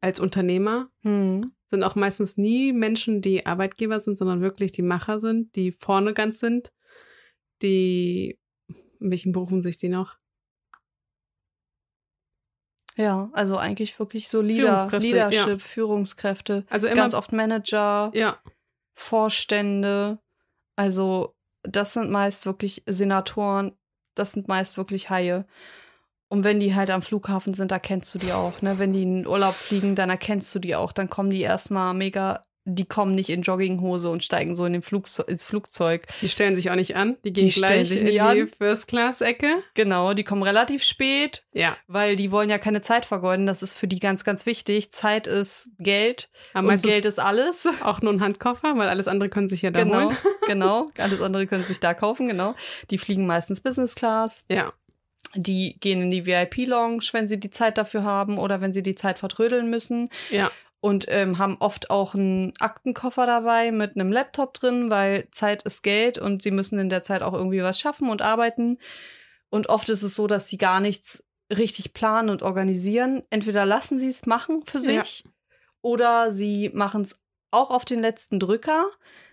als 0.00 0.20
Unternehmer. 0.20 0.90
Hm. 1.02 1.52
Sind 1.66 1.84
auch 1.84 1.94
meistens 1.94 2.36
nie 2.36 2.72
Menschen, 2.72 3.20
die 3.20 3.46
Arbeitgeber 3.46 4.00
sind, 4.00 4.18
sondern 4.18 4.40
wirklich 4.40 4.72
die 4.72 4.82
Macher 4.82 5.20
sind, 5.20 5.54
die 5.56 5.72
vorne 5.72 6.14
ganz 6.14 6.38
sind, 6.40 6.72
die, 7.62 8.38
in 8.98 9.10
welchen 9.10 9.32
Berufen 9.32 9.62
sich 9.62 9.76
die 9.76 9.88
noch? 9.88 10.16
Ja, 12.96 13.30
also 13.32 13.56
eigentlich 13.56 13.98
wirklich 13.98 14.28
so 14.28 14.40
Leader, 14.42 14.78
Führungskräfte, 14.78 15.08
Leadership, 15.08 15.48
ja. 15.48 15.58
Führungskräfte, 15.58 16.66
Also 16.68 16.86
immer, 16.86 16.96
ganz 16.96 17.14
oft 17.14 17.32
Manager, 17.32 18.10
ja, 18.14 18.38
Vorstände. 19.00 20.18
Also 20.76 21.34
das 21.62 21.94
sind 21.94 22.10
meist 22.10 22.46
wirklich 22.46 22.82
Senatoren, 22.86 23.72
das 24.14 24.32
sind 24.32 24.46
meist 24.46 24.76
wirklich 24.76 25.10
Haie. 25.10 25.46
Und 26.28 26.44
wenn 26.44 26.60
die 26.60 26.74
halt 26.74 26.90
am 26.90 27.02
Flughafen 27.02 27.54
sind, 27.54 27.72
erkennst 27.72 28.14
du 28.14 28.18
die 28.18 28.32
auch. 28.32 28.62
Ne? 28.62 28.78
Wenn 28.78 28.92
die 28.92 29.02
in 29.02 29.16
den 29.16 29.26
Urlaub 29.26 29.54
fliegen, 29.54 29.96
dann 29.96 30.10
erkennst 30.10 30.54
du 30.54 30.60
die 30.60 30.76
auch. 30.76 30.92
Dann 30.92 31.10
kommen 31.10 31.30
die 31.30 31.40
erstmal 31.40 31.92
mega, 31.92 32.42
die 32.74 32.84
kommen 32.84 33.14
nicht 33.14 33.28
in 33.30 33.42
Jogginghose 33.42 34.08
und 34.10 34.24
steigen 34.24 34.54
so 34.54 34.64
in 34.64 34.72
den 34.72 34.82
Flugze 34.82 35.22
ins 35.28 35.44
Flugzeug. 35.44 36.06
die 36.22 36.28
stellen 36.28 36.56
sich 36.56 36.70
auch 36.70 36.74
nicht 36.74 36.96
an, 36.96 37.16
die 37.24 37.32
gehen 37.32 37.46
Die 37.48 37.52
gleich 37.52 37.88
sich 37.88 38.00
in 38.00 38.06
die 38.06 38.20
an. 38.20 38.48
First-Class-Ecke. 38.58 39.62
Genau, 39.74 40.14
die 40.14 40.24
kommen 40.24 40.42
relativ 40.42 40.82
spät, 40.82 41.44
Ja, 41.52 41.76
weil 41.86 42.16
die 42.16 42.30
wollen 42.30 42.50
ja 42.50 42.58
keine 42.58 42.82
Zeit 42.82 43.04
vergeuden. 43.06 43.46
Das 43.46 43.62
ist 43.62 43.74
für 43.74 43.86
die 43.88 43.98
ganz, 43.98 44.24
ganz 44.24 44.46
wichtig. 44.46 44.92
Zeit 44.92 45.26
ist 45.26 45.70
Geld 45.78 46.28
aber 46.54 46.68
und 46.68 46.82
Geld 46.82 47.04
ist 47.04 47.18
alles. 47.18 47.66
auch 47.82 48.00
nur 48.02 48.12
ein 48.12 48.20
Handkoffer, 48.20 48.76
weil 48.76 48.88
alles 48.88 49.08
andere 49.08 49.28
können 49.28 49.48
sich 49.48 49.62
ja 49.62 49.70
da 49.70 49.84
Genau, 49.84 50.06
holen. 50.06 50.16
genau. 50.46 50.90
Alles 50.98 51.20
andere 51.22 51.46
können 51.46 51.64
sich 51.64 51.80
da 51.80 51.94
kaufen, 51.94 52.28
genau. 52.28 52.54
Die 52.90 52.98
fliegen 52.98 53.26
meistens 53.26 53.60
Business 53.60 53.94
Class. 53.94 54.44
Ja, 54.48 54.72
Die 55.34 55.76
gehen 55.80 56.00
in 56.02 56.10
die 56.10 56.26
VIP-Lounge, 56.26 57.04
wenn 57.12 57.28
sie 57.28 57.38
die 57.38 57.50
Zeit 57.50 57.78
dafür 57.78 58.02
haben 58.04 58.38
oder 58.38 58.60
wenn 58.60 58.72
sie 58.72 58.82
die 58.82 58.94
Zeit 58.96 59.18
vertrödeln 59.18 59.70
müssen. 59.70 60.08
ja, 60.30 60.50
Und 60.82 61.04
ähm, 61.08 61.36
haben 61.36 61.58
oft 61.60 61.90
auch 61.90 62.14
einen 62.14 62.54
Aktenkoffer 62.58 63.26
dabei 63.26 63.70
mit 63.70 63.96
einem 63.96 64.10
Laptop 64.10 64.54
drin, 64.54 64.88
weil 64.90 65.28
Zeit 65.30 65.62
ist 65.64 65.82
Geld 65.82 66.16
und 66.16 66.40
sie 66.42 66.50
müssen 66.50 66.78
in 66.78 66.88
der 66.88 67.02
Zeit 67.02 67.22
auch 67.22 67.34
irgendwie 67.34 67.62
was 67.62 67.78
schaffen 67.78 68.08
und 68.08 68.22
arbeiten. 68.22 68.78
Und 69.50 69.68
oft 69.68 69.90
ist 69.90 70.02
es 70.02 70.14
so, 70.14 70.26
dass 70.26 70.48
sie 70.48 70.56
gar 70.56 70.80
nichts 70.80 71.22
richtig 71.52 71.92
planen 71.92 72.30
und 72.30 72.42
organisieren. 72.42 73.22
Entweder 73.28 73.66
lassen 73.66 73.98
sie 73.98 74.08
es 74.08 74.24
machen 74.24 74.62
für 74.64 74.78
Ja. 74.78 75.04
sich 75.04 75.24
oder 75.82 76.30
sie 76.30 76.70
machen 76.72 77.02
es 77.02 77.20
auch 77.50 77.70
auf 77.70 77.84
den 77.84 78.00
letzten 78.00 78.38
Drücker, 78.40 78.88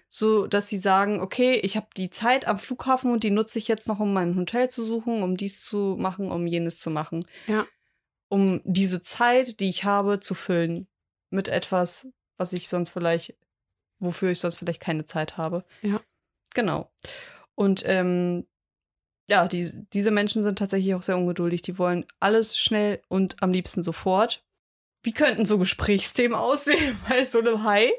so 0.10 0.48
dass 0.48 0.68
sie 0.68 0.78
sagen, 0.78 1.22
okay, 1.22 1.54
ich 1.64 1.78
habe 1.78 1.88
die 1.96 2.10
Zeit 2.10 2.48
am 2.48 2.60
Flughafen 2.60 3.12
und 3.12 3.24
die 3.24 3.32
nutze 3.32 3.60
ich 3.60 3.68
jetzt 3.70 3.88
noch, 3.88 4.00
um 4.00 4.12
mein 4.14 4.36
Hotel 4.36 4.70
zu 4.70 4.84
suchen, 4.84 5.24
um 5.24 5.38
dies 5.38 5.64
zu 5.64 5.96
machen, 5.98 6.30
um 6.32 6.46
jenes 6.48 6.80
zu 6.80 6.90
machen. 6.90 7.26
Ja. 7.46 7.66
Um 8.30 8.60
diese 8.66 9.02
Zeit, 9.02 9.62
die 9.62 9.70
ich 9.70 9.86
habe, 9.86 10.20
zu 10.20 10.34
füllen 10.36 10.88
mit 11.30 11.50
etwas, 11.50 12.08
was 12.38 12.54
ich 12.54 12.68
sonst 12.68 12.92
vielleicht, 12.92 13.36
wofür 14.00 14.32
ich 14.32 14.40
sonst 14.40 14.56
vielleicht 14.56 14.82
keine 14.82 15.06
Zeit 15.06 15.38
habe. 15.38 15.66
Ja. 15.82 16.02
Genau. 16.54 16.90
Und 17.56 17.84
ähm, 17.86 18.46
ja, 19.30 19.48
die, 19.48 19.70
diese 19.94 20.12
Menschen 20.12 20.44
sind 20.44 20.60
tatsächlich 20.60 20.96
auch 20.96 21.04
sehr 21.04 21.18
ungeduldig. 21.18 21.62
Die 21.62 21.78
wollen 21.78 22.06
alles 22.20 22.58
schnell 22.58 23.02
und 23.10 23.42
am 23.42 23.52
liebsten 23.52 23.84
sofort. 23.84 24.46
Wie 25.04 25.12
könnten 25.12 25.46
so 25.46 25.58
Gesprächsthemen 25.58 26.36
aussehen 26.38 26.98
bei 27.10 27.26
so 27.26 27.40
einem 27.40 27.64
Hai? 27.64 27.92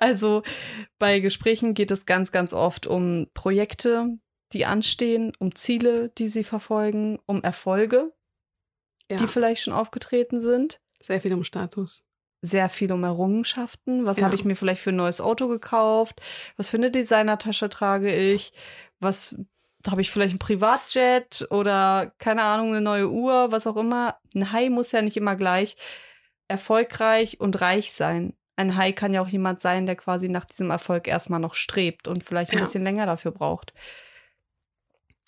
Also 0.00 0.42
bei 0.98 1.20
Gesprächen 1.20 1.74
geht 1.74 1.90
es 1.90 2.06
ganz, 2.06 2.32
ganz 2.32 2.52
oft 2.52 2.86
um 2.86 3.28
Projekte, 3.34 4.18
die 4.52 4.66
anstehen, 4.66 5.32
um 5.38 5.54
Ziele, 5.54 6.10
die 6.10 6.28
sie 6.28 6.44
verfolgen, 6.44 7.18
um 7.26 7.42
Erfolge, 7.42 8.12
ja. 9.10 9.16
die 9.16 9.26
vielleicht 9.26 9.62
schon 9.62 9.72
aufgetreten 9.72 10.40
sind. 10.40 10.80
sehr 11.00 11.20
viel 11.20 11.32
um 11.32 11.44
Status. 11.44 12.04
Sehr 12.46 12.68
viel 12.68 12.92
um 12.92 13.02
Errungenschaften. 13.04 14.04
Was 14.04 14.18
Ja. 14.18 14.24
habe 14.26 14.34
ich 14.34 14.44
mir 14.44 14.54
vielleicht 14.54 14.82
für 14.82 14.90
ein 14.90 14.96
neues 14.96 15.22
Auto 15.22 15.48
gekauft? 15.48 16.20
Was 16.58 16.68
für 16.68 16.76
eine 16.76 16.90
Designertasche 16.90 17.70
trage 17.70 18.14
ich? 18.14 18.52
Was 19.00 19.42
habe 19.86 20.02
ich 20.02 20.10
vielleicht 20.10 20.34
ein 20.34 20.38
Privatjet 20.38 21.46
oder 21.50 22.12
keine 22.18 22.42
Ahnung, 22.42 22.68
eine 22.68 22.82
neue 22.82 23.10
Uhr, 23.10 23.50
was 23.50 23.66
auch 23.66 23.76
immer. 23.76 24.18
Ein 24.34 24.52
Hai 24.52 24.68
muss 24.68 24.92
ja 24.92 25.00
nicht 25.00 25.16
immer 25.16 25.36
gleich 25.36 25.76
erfolgreich 26.46 27.40
und 27.40 27.60
reich 27.62 27.92
sein. 27.92 28.34
Ein 28.56 28.76
Hai 28.76 28.92
kann 28.92 29.14
ja 29.14 29.22
auch 29.22 29.28
jemand 29.28 29.60
sein, 29.60 29.86
der 29.86 29.96
quasi 29.96 30.28
nach 30.28 30.44
diesem 30.44 30.70
Erfolg 30.70 31.08
erstmal 31.08 31.40
noch 31.40 31.54
strebt 31.54 32.08
und 32.08 32.24
vielleicht 32.24 32.52
ein 32.52 32.58
Ja. 32.58 32.64
bisschen 32.64 32.84
länger 32.84 33.06
dafür 33.06 33.30
braucht. 33.30 33.72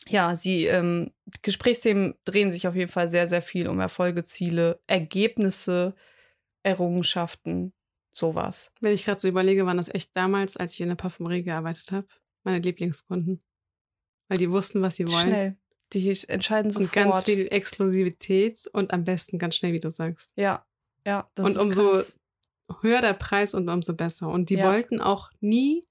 Ja, 0.07 0.37
sie, 0.37 0.67
ähm, 0.67 1.12
Gesprächsthemen 1.43 2.14
drehen 2.25 2.51
sich 2.51 2.69
auf 2.69 2.77
jeden 2.77 2.90
Fall 2.93 3.09
sehr, 3.09 3.27
sehr 3.27 3.43
viel 3.43 3.69
um 3.69 3.81
Erfolge, 3.81 4.23
Ziele, 4.23 4.81
Ergebnisse, 4.87 5.95
Errungenschaften, 6.66 7.72
sowas. 8.12 8.72
Wenn 8.81 8.92
ich 8.92 9.05
gerade 9.05 9.20
so 9.20 9.29
überlege, 9.29 9.64
waren 9.66 9.76
das 9.76 9.88
echt 9.92 10.14
damals, 10.16 10.57
als 10.57 10.72
ich 10.74 10.81
in 10.81 10.88
der 10.88 10.96
Parfümerie 10.96 11.42
gearbeitet 11.44 11.92
habe, 11.92 12.07
meine 12.44 12.59
Lieblingskunden. 12.59 13.42
Weil 14.29 14.38
die 14.38 14.50
wussten, 14.50 14.83
was 14.83 14.96
sie 14.96 15.07
wollen. 15.09 15.29
Schnell. 15.29 15.57
Die 15.92 16.09
entscheiden 16.29 16.70
sofort. 16.72 16.96
Und 16.96 17.02
ganz 17.12 17.22
viel 17.24 17.46
Exklusivität 17.48 18.66
und 18.72 18.92
am 18.92 19.05
besten 19.05 19.38
ganz 19.38 19.55
schnell, 19.55 19.72
wie 19.72 19.79
du 19.81 19.90
sagst. 19.92 20.33
Ja, 20.37 20.66
ja. 21.07 21.31
und 21.38 21.57
umso 21.57 21.90
krass. 21.92 22.12
höher 22.83 23.00
der 23.00 23.12
Preis 23.14 23.55
und 23.55 23.68
umso 23.68 23.94
besser. 23.94 24.29
Und 24.29 24.50
die 24.50 24.57
Ja. 24.57 24.64
wollten 24.64 25.00
auch 25.00 25.31
nie 25.40 25.85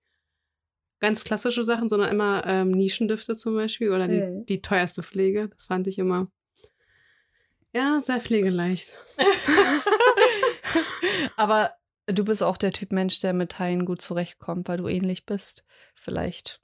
ganz 0.99 1.23
klassische 1.23 1.63
Sachen, 1.63 1.87
sondern 1.87 2.09
immer 2.11 2.43
ähm, 2.45 2.71
Nischendüfte 2.71 3.35
zum 3.37 3.55
Beispiel 3.55 3.91
oder 3.93 4.09
die, 4.09 4.19
Mhm. 4.19 4.45
die 4.45 4.61
teuerste 4.61 5.01
Pflege. 5.03 5.47
Das 5.55 5.67
fand 5.67 5.87
ich 5.87 5.97
immer, 5.97 6.29
ja, 7.73 7.99
sehr 8.01 8.19
pflegeleicht. 8.19 8.91
Aber 11.35 11.73
du 12.07 12.23
bist 12.25 12.43
auch 12.43 12.57
der 12.57 12.71
Typ 12.71 12.91
Mensch, 12.91 13.19
der 13.19 13.33
mit 13.33 13.59
Haien 13.59 13.85
gut 13.85 14.01
zurechtkommt, 14.01 14.67
weil 14.67 14.77
du 14.77 14.87
ähnlich 14.87 15.25
bist. 15.25 15.65
Vielleicht. 15.95 16.61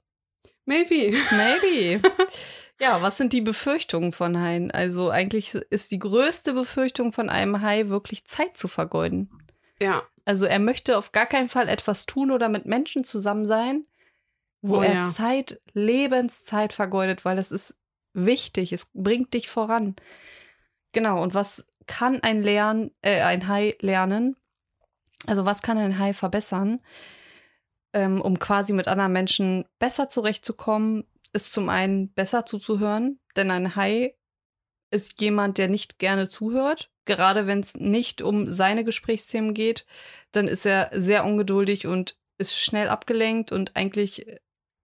Maybe. 0.64 1.16
Maybe. 1.32 2.02
ja, 2.80 3.02
was 3.02 3.16
sind 3.16 3.32
die 3.32 3.40
Befürchtungen 3.40 4.12
von 4.12 4.38
Haien? 4.40 4.70
Also 4.70 5.10
eigentlich 5.10 5.54
ist 5.54 5.90
die 5.90 5.98
größte 5.98 6.52
Befürchtung 6.54 7.12
von 7.12 7.28
einem 7.28 7.60
Hai 7.62 7.88
wirklich 7.88 8.24
Zeit 8.26 8.56
zu 8.56 8.68
vergeuden. 8.68 9.30
Ja, 9.80 10.04
Also 10.24 10.46
er 10.46 10.60
möchte 10.60 10.96
auf 10.96 11.10
gar 11.10 11.26
keinen 11.26 11.48
Fall 11.48 11.68
etwas 11.68 12.06
tun 12.06 12.30
oder 12.30 12.48
mit 12.48 12.66
Menschen 12.66 13.02
zusammen 13.02 13.44
sein, 13.44 13.86
wo 14.60 14.76
Oh 14.78 14.82
er 14.82 14.94
ja. 14.94 15.10
Zeit, 15.10 15.60
Lebenszeit 15.72 16.72
vergeudet, 16.72 17.24
weil 17.24 17.34
das 17.34 17.50
ist 17.50 17.74
wichtig, 18.14 18.72
es 18.72 18.88
bringt 18.94 19.34
dich 19.34 19.48
voran. 19.48 19.96
Genau, 20.92 21.20
und 21.22 21.34
was 21.34 21.66
kann 21.86 22.22
ein 22.22 22.42
Lern, 22.42 22.90
äh, 23.02 23.20
ein 23.22 23.48
Hai 23.48 23.76
lernen? 23.80 24.36
Also 25.26 25.44
was 25.44 25.62
kann 25.62 25.78
ein 25.78 25.98
Hai 25.98 26.12
verbessern, 26.12 26.80
ähm, 27.92 28.20
um 28.20 28.38
quasi 28.38 28.72
mit 28.72 28.88
anderen 28.88 29.12
Menschen 29.12 29.64
besser 29.78 30.08
zurechtzukommen, 30.08 31.04
ist 31.32 31.52
zum 31.52 31.68
einen 31.68 32.12
besser 32.12 32.44
zuzuhören, 32.44 33.20
denn 33.36 33.50
ein 33.50 33.76
Hai 33.76 34.16
ist 34.90 35.20
jemand, 35.20 35.58
der 35.58 35.68
nicht 35.68 35.98
gerne 35.98 36.28
zuhört. 36.28 36.90
Gerade 37.04 37.46
wenn 37.46 37.60
es 37.60 37.74
nicht 37.74 38.22
um 38.22 38.50
seine 38.50 38.84
Gesprächsthemen 38.84 39.54
geht, 39.54 39.86
dann 40.32 40.48
ist 40.48 40.66
er 40.66 40.90
sehr 40.92 41.24
ungeduldig 41.24 41.86
und 41.86 42.16
ist 42.38 42.58
schnell 42.58 42.88
abgelenkt 42.88 43.52
und 43.52 43.76
eigentlich 43.76 44.26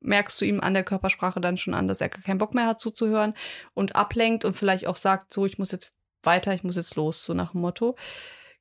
merkst 0.00 0.40
du 0.40 0.44
ihm 0.44 0.61
an 0.61 0.74
der 0.74 0.84
Körpersprache 0.84 1.40
dann 1.40 1.56
schon 1.56 1.74
an, 1.74 1.88
dass 1.88 2.00
er 2.00 2.08
keinen 2.08 2.38
Bock 2.38 2.54
mehr 2.54 2.66
hat 2.66 2.80
zuzuhören 2.80 3.34
und 3.74 3.96
ablenkt 3.96 4.44
und 4.44 4.54
vielleicht 4.54 4.87
auch 4.87 4.96
sagt, 4.96 5.32
so, 5.32 5.44
ich 5.44 5.58
muss 5.58 5.72
jetzt 5.72 5.92
weiter, 6.22 6.54
ich 6.54 6.64
muss 6.64 6.76
jetzt 6.76 6.96
los, 6.96 7.24
so 7.24 7.35
nach 7.35 7.52
dem 7.52 7.61
Motto. 7.61 7.96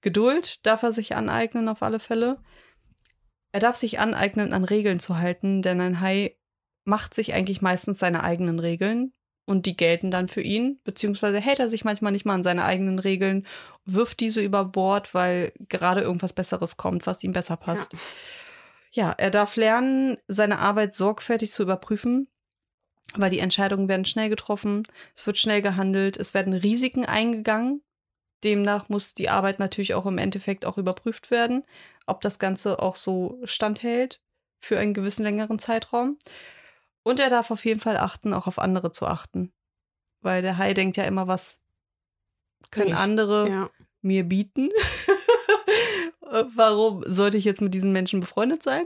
Geduld 0.02 0.66
darf 0.66 0.84
er 0.84 0.92
sich 0.92 1.16
aneignen 1.16 1.70
auf 1.70 1.82
alle 1.82 2.00
Fälle. 2.00 2.38
Er 3.52 3.60
darf 3.60 3.76
sich 3.76 4.00
aneignen, 4.00 4.54
an 4.54 4.64
Regeln 4.64 5.00
zu 5.00 5.18
halten, 5.18 5.62
denn 5.62 5.82
ein 5.82 6.02
Hai 6.02 6.38
macht 6.86 7.14
sich 7.14 7.34
eigentlich 7.34 7.62
meistens 7.62 8.00
seine 8.00 8.24
eigenen 8.24 8.60
Regeln 8.60 9.14
und 9.46 9.66
die 9.66 9.78
gelten 9.78 10.12
dann 10.12 10.28
für 10.28 10.42
ihn, 10.42 10.80
beziehungsweise 10.84 11.40
hält 11.40 11.60
er 11.60 11.70
sich 11.70 11.86
manchmal 11.86 12.12
nicht 12.12 12.26
mal 12.26 12.34
an 12.34 12.44
seine 12.44 12.66
eigenen 12.66 13.00
Regeln, 13.00 13.48
wirft 13.86 14.20
diese 14.20 14.42
über 14.42 14.66
Bord, 14.66 15.14
weil 15.14 15.54
gerade 15.70 16.02
irgendwas 16.02 16.34
Besseres 16.34 16.78
kommt, 16.78 17.08
was 17.08 17.24
ihm 17.24 17.32
besser 17.32 17.58
passt. 17.58 17.94
Ja, 18.92 19.12
er 19.12 19.32
darf 19.32 19.56
lernen, 19.56 20.18
seine 20.28 20.60
Arbeit 20.60 20.94
sorgfältig 20.94 21.52
zu 21.52 21.64
überprüfen, 21.64 22.28
weil 23.16 23.30
die 23.30 23.40
Entscheidungen 23.40 23.88
werden 23.88 24.06
schnell 24.06 24.30
getroffen, 24.30 24.84
es 25.16 25.26
wird 25.26 25.38
schnell 25.38 25.62
gehandelt, 25.62 26.18
es 26.18 26.34
werden 26.34 26.54
Risiken 26.54 27.06
eingegangen. 27.06 27.82
Demnach 28.44 28.90
muss 28.90 29.14
die 29.16 29.30
Arbeit 29.30 29.60
natürlich 29.60 29.94
auch 29.96 30.06
im 30.06 30.18
Endeffekt 30.20 30.66
auch 30.66 30.78
überprüft 30.78 31.32
werden, 31.32 31.64
ob 32.06 32.22
das 32.22 32.38
Ganze 32.38 32.80
auch 32.80 32.96
so 32.96 33.40
standhält 33.46 34.22
für 34.60 34.78
einen 34.78 34.94
gewissen 34.94 35.24
längeren 35.24 35.58
Zeitraum. 35.60 36.18
Und 37.04 37.20
er 37.20 37.30
darf 37.30 37.52
auf 37.52 37.66
jeden 37.66 37.80
Fall 37.80 37.98
achten, 37.98 38.34
auch 38.34 38.48
auf 38.48 38.60
andere 38.60 38.92
zu 38.92 39.06
achten. 39.08 39.54
Weil 40.22 40.42
der 40.42 40.58
Hai 40.58 40.74
denkt 40.74 40.98
ja 40.98 41.06
immer, 41.06 41.28
was 41.28 41.60
können 42.70 42.90
Ich- 42.92 42.96
andere 42.98 43.50
ja. 43.50 43.70
mir 44.02 44.24
bieten. 44.24 44.70
warum 46.56 47.04
sollte 47.06 47.38
ich 47.38 47.46
jetzt 47.46 47.62
mit 47.62 47.74
diesen 47.74 47.92
Menschen 47.92 48.20
befreundet 48.20 48.64
sein? 48.64 48.86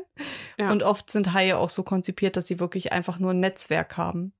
Ja. 0.58 0.72
Und 0.72 0.84
oft 0.84 1.10
sind 1.10 1.34
Haie 1.34 1.58
auch 1.58 1.70
so 1.70 1.84
konzipiert, 1.84 2.38
dass 2.38 2.48
sie 2.48 2.60
wirklich 2.60 2.92
einfach 2.92 3.20
nur 3.20 3.32
ein 3.32 3.40
Netzwerk 3.40 3.98
haben, 3.98 4.34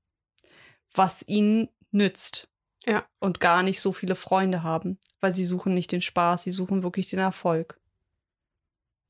was 0.94 1.26
ihnen 1.26 1.68
nützt. 1.90 2.48
Ja. 2.84 3.06
Und 3.20 3.40
gar 3.40 3.62
nicht 3.62 3.80
so 3.80 3.92
viele 3.92 4.14
Freunde 4.14 4.62
haben, 4.62 4.98
weil 5.20 5.32
sie 5.32 5.44
suchen 5.44 5.74
nicht 5.74 5.92
den 5.92 6.02
Spaß, 6.02 6.44
sie 6.44 6.52
suchen 6.52 6.82
wirklich 6.82 7.08
den 7.08 7.20
Erfolg. 7.20 7.78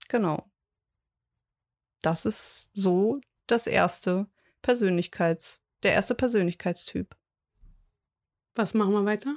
Genau. 0.09 0.51
Das 2.03 2.27
ist 2.27 2.71
so 2.75 3.21
das 3.47 3.67
erste 3.67 4.27
Persönlichkeits, 4.61 5.63
der 5.83 5.93
erste 5.93 6.15
Persönlichkeitstyp. 6.15 7.17
Was 8.55 8.75
machen 8.75 8.93
wir 8.93 9.05
weiter? 9.05 9.37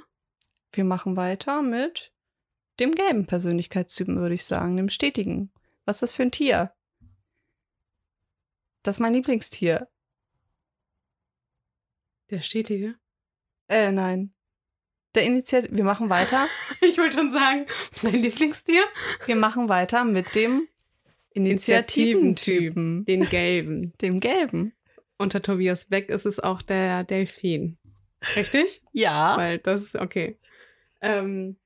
Wir 0.72 0.84
machen 0.84 1.16
weiter 1.16 1.62
mit 1.62 2.12
dem 2.80 2.92
gelben 2.92 3.26
Persönlichkeitstypen, 3.26 4.18
würde 4.18 4.34
ich 4.34 4.44
sagen, 4.44 4.76
dem 4.76 4.88
stetigen. 4.88 5.50
Was 5.84 5.96
ist 5.96 6.02
das 6.02 6.12
für 6.12 6.22
ein 6.22 6.30
Tier? 6.30 6.72
Das 8.82 8.96
ist 8.96 9.00
mein 9.00 9.14
Lieblingstier. 9.14 9.88
Der 12.30 12.40
Stetige. 12.40 12.96
Äh, 13.68 13.92
nein. 13.92 14.32
Der 15.14 15.24
Initiat 15.24 15.68
wir 15.70 15.84
machen 15.84 16.10
weiter. 16.10 16.46
Ich 16.82 16.98
wollte 16.98 17.18
schon 17.18 17.30
sagen, 17.30 17.66
dein 18.02 18.14
Lieblingstier? 18.14 18.82
Wir 19.24 19.36
machen 19.36 19.68
weiter 19.68 20.04
mit 20.04 20.34
dem 20.34 20.68
Initiativentypen, 21.30 23.04
Den 23.04 23.28
gelben. 23.28 23.92
dem 24.00 24.20
gelben. 24.20 24.72
Unter 25.18 25.42
Tobias 25.42 25.86
Beck 25.86 26.10
ist 26.10 26.26
es 26.26 26.38
auch 26.40 26.62
der 26.62 27.04
Delfin. 27.04 27.78
Richtig? 28.36 28.82
Ja. 28.92 29.36
Weil 29.36 29.58
das 29.58 29.82
ist 29.82 29.96
okay. 29.96 30.38
Ähm, 31.00 31.56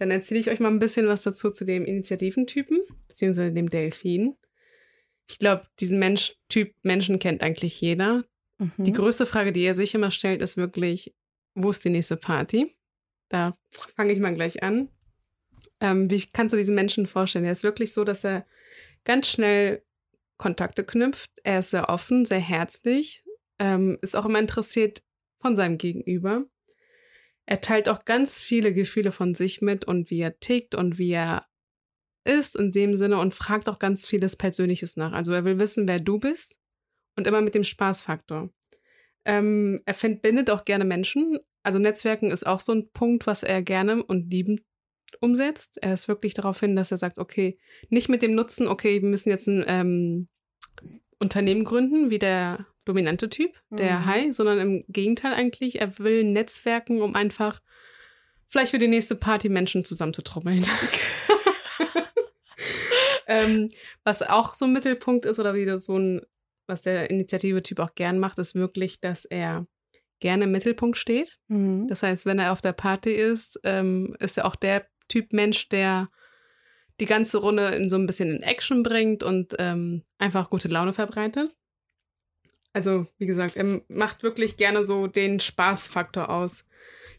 dann 0.00 0.10
erzähle 0.10 0.40
ich 0.40 0.50
euch 0.50 0.60
mal 0.60 0.70
ein 0.70 0.78
bisschen 0.78 1.06
was 1.08 1.22
dazu 1.22 1.50
zu 1.50 1.64
dem 1.66 1.84
Initiativentypen, 1.84 2.80
beziehungsweise 3.06 3.52
dem 3.52 3.68
Delfin. 3.68 4.34
Ich 5.28 5.38
glaube, 5.38 5.66
diesen 5.78 5.98
Mensch, 5.98 6.36
Typ 6.48 6.74
Menschen 6.82 7.18
kennt 7.18 7.42
eigentlich 7.42 7.80
jeder. 7.80 8.24
Die 8.78 8.90
Mhm. 8.90 8.94
größte 8.94 9.26
Frage, 9.26 9.52
die 9.52 9.62
er 9.62 9.74
sich 9.74 9.94
immer 9.94 10.10
stellt, 10.10 10.42
ist 10.42 10.56
wirklich, 10.56 11.14
wo 11.54 11.70
ist 11.70 11.84
die 11.84 11.90
nächste 11.90 12.16
Party? 12.16 12.74
Da 13.28 13.56
fange 13.94 14.12
ich 14.12 14.18
mal 14.20 14.34
gleich 14.34 14.62
an. 14.62 14.88
Ähm, 15.80 16.10
wie 16.10 16.26
kannst 16.32 16.52
du 16.52 16.56
diesen 16.56 16.74
Menschen 16.74 17.06
vorstellen? 17.06 17.44
Er 17.44 17.52
ist 17.52 17.62
wirklich 17.62 17.92
so, 17.92 18.02
dass 18.04 18.24
er 18.24 18.46
ganz 19.04 19.28
schnell 19.28 19.82
Kontakte 20.38 20.82
knüpft. 20.84 21.30
Er 21.44 21.58
ist 21.60 21.70
sehr 21.70 21.88
offen, 21.90 22.24
sehr 22.24 22.40
herzlich, 22.40 23.22
ähm, 23.58 23.98
ist 24.02 24.16
auch 24.16 24.24
immer 24.26 24.38
interessiert 24.40 25.02
von 25.40 25.56
seinem 25.56 25.76
Gegenüber. 25.78 26.44
Er 27.50 27.60
teilt 27.60 27.88
auch 27.88 28.04
ganz 28.04 28.40
viele 28.40 28.72
Gefühle 28.72 29.10
von 29.10 29.34
sich 29.34 29.60
mit 29.60 29.84
und 29.84 30.08
wie 30.08 30.20
er 30.20 30.38
tickt 30.38 30.76
und 30.76 30.98
wie 30.98 31.10
er 31.10 31.46
ist 32.24 32.54
in 32.54 32.70
dem 32.70 32.94
Sinne 32.94 33.18
und 33.18 33.34
fragt 33.34 33.68
auch 33.68 33.80
ganz 33.80 34.06
vieles 34.06 34.36
Persönliches 34.36 34.96
nach. 34.96 35.10
Also 35.10 35.32
er 35.32 35.44
will 35.44 35.58
wissen, 35.58 35.88
wer 35.88 35.98
du 35.98 36.20
bist 36.20 36.56
und 37.16 37.26
immer 37.26 37.40
mit 37.40 37.56
dem 37.56 37.64
Spaßfaktor. 37.64 38.50
Ähm, 39.24 39.82
er 39.84 39.94
verbindet 39.94 40.48
auch 40.48 40.64
gerne 40.64 40.84
Menschen. 40.84 41.40
Also 41.64 41.80
Netzwerken 41.80 42.30
ist 42.30 42.46
auch 42.46 42.60
so 42.60 42.70
ein 42.70 42.88
Punkt, 42.92 43.26
was 43.26 43.42
er 43.42 43.62
gerne 43.62 44.04
und 44.04 44.30
liebend 44.30 44.62
umsetzt. 45.20 45.76
Er 45.82 45.94
ist 45.94 46.06
wirklich 46.06 46.34
darauf 46.34 46.60
hin, 46.60 46.76
dass 46.76 46.92
er 46.92 46.98
sagt, 46.98 47.18
okay, 47.18 47.58
nicht 47.88 48.08
mit 48.08 48.22
dem 48.22 48.36
Nutzen, 48.36 48.68
okay, 48.68 49.02
wir 49.02 49.08
müssen 49.08 49.28
jetzt 49.28 49.48
ein 49.48 49.64
ähm, 49.66 50.28
Unternehmen 51.18 51.64
gründen, 51.64 52.10
wie 52.10 52.20
der 52.20 52.64
dominante 52.84 53.28
Typ, 53.28 53.60
der 53.70 54.00
Mhm. 54.00 54.06
High, 54.06 54.34
sondern 54.34 54.58
im 54.58 54.84
Gegenteil 54.88 55.34
eigentlich, 55.34 55.80
er 55.80 55.98
will 55.98 56.24
Netzwerken, 56.24 57.02
um 57.02 57.14
einfach 57.14 57.60
vielleicht 58.48 58.72
für 58.72 58.78
die 58.78 58.88
nächste 58.88 59.14
Party 59.14 59.48
Menschen 59.48 59.84
zusammenzutrommeln. 59.84 60.66
ähm, 63.26 63.70
was 64.04 64.22
auch 64.22 64.54
so 64.54 64.64
ein 64.64 64.72
Mittelpunkt 64.72 65.24
ist 65.24 65.38
oder 65.38 65.54
wieder 65.54 65.78
so 65.78 65.98
ein, 65.98 66.22
was 66.66 66.82
der 66.82 67.10
Initiative-Typ 67.10 67.78
auch 67.80 67.94
gern 67.94 68.18
macht, 68.18 68.38
ist 68.38 68.54
wirklich, 68.54 69.00
dass 69.00 69.24
er 69.24 69.66
gerne 70.20 70.44
im 70.44 70.52
Mittelpunkt 70.52 70.98
steht. 70.98 71.38
Mhm. 71.48 71.88
Das 71.88 72.02
heißt, 72.02 72.26
wenn 72.26 72.38
er 72.38 72.52
auf 72.52 72.60
der 72.60 72.72
Party 72.72 73.12
ist, 73.12 73.58
ähm, 73.64 74.14
ist 74.18 74.36
er 74.36 74.46
auch 74.46 74.56
der 74.56 74.86
Typ 75.08 75.32
Mensch, 75.32 75.68
der 75.68 76.08
die 77.00 77.06
ganze 77.06 77.38
Runde 77.38 77.68
in 77.68 77.88
so 77.88 77.96
ein 77.96 78.06
bisschen 78.06 78.36
in 78.36 78.42
Action 78.42 78.82
bringt 78.82 79.22
und 79.22 79.54
ähm, 79.58 80.02
einfach 80.18 80.50
gute 80.50 80.68
Laune 80.68 80.92
verbreitet. 80.92 81.50
Also, 82.72 83.06
wie 83.18 83.26
gesagt, 83.26 83.56
er 83.56 83.80
macht 83.88 84.22
wirklich 84.22 84.56
gerne 84.56 84.84
so 84.84 85.06
den 85.06 85.40
Spaßfaktor 85.40 86.28
aus. 86.28 86.64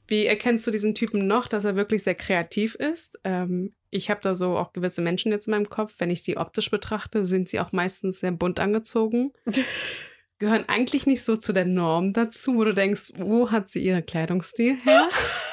Wie 0.08 0.26
erkennst 0.26 0.66
du 0.68 0.72
diesen 0.72 0.96
Typen 0.96 1.28
noch, 1.28 1.48
dass 1.48 1.66
er 1.66 1.76
wirklich 1.76 2.04
sehr 2.04 2.16
kreativ 2.16 2.76
ist? 2.76 3.20
Ähm, 3.24 3.72
ich 3.90 4.10
habe 4.10 4.22
da 4.22 4.36
so 4.36 4.58
auch 4.58 4.74
gewisse 4.74 5.02
Menschen 5.02 5.32
jetzt 5.32 5.48
in 5.48 5.52
meinem 5.52 5.70
Kopf. 5.70 5.96
Wenn 6.00 6.10
ich 6.10 6.24
sie 6.24 6.38
optisch 6.38 6.70
betrachte, 6.70 7.26
sind 7.26 7.48
sie 7.48 7.60
auch 7.60 7.72
meistens 7.72 8.20
sehr 8.20 8.32
bunt 8.32 8.60
angezogen. 8.60 9.32
Gehören 10.40 10.68
eigentlich 10.68 11.06
nicht 11.06 11.24
so 11.24 11.38
zu 11.38 11.54
der 11.54 11.66
Norm 11.66 12.14
dazu, 12.14 12.56
wo 12.56 12.64
du 12.64 12.74
denkst, 12.74 13.14
wo 13.18 13.52
hat 13.52 13.70
sie 13.70 13.84
ihren 13.84 14.06
Kleidungsstil 14.06 14.76
her? 14.84 15.08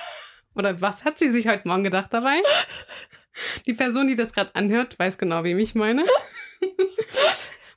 Oder 0.55 0.81
was 0.81 1.05
hat 1.05 1.19
sie 1.19 1.29
sich 1.29 1.47
heute 1.47 1.69
Morgen 1.69 1.85
gedacht 1.85 2.13
dabei? 2.13 2.41
Die 3.67 3.75
Person, 3.75 4.09
die 4.09 4.17
das 4.17 4.33
gerade 4.33 4.55
anhört, 4.55 4.99
weiß 4.99 5.19
genau, 5.19 5.45
wem 5.45 5.59
ich 5.59 5.75
meine. 5.75 6.05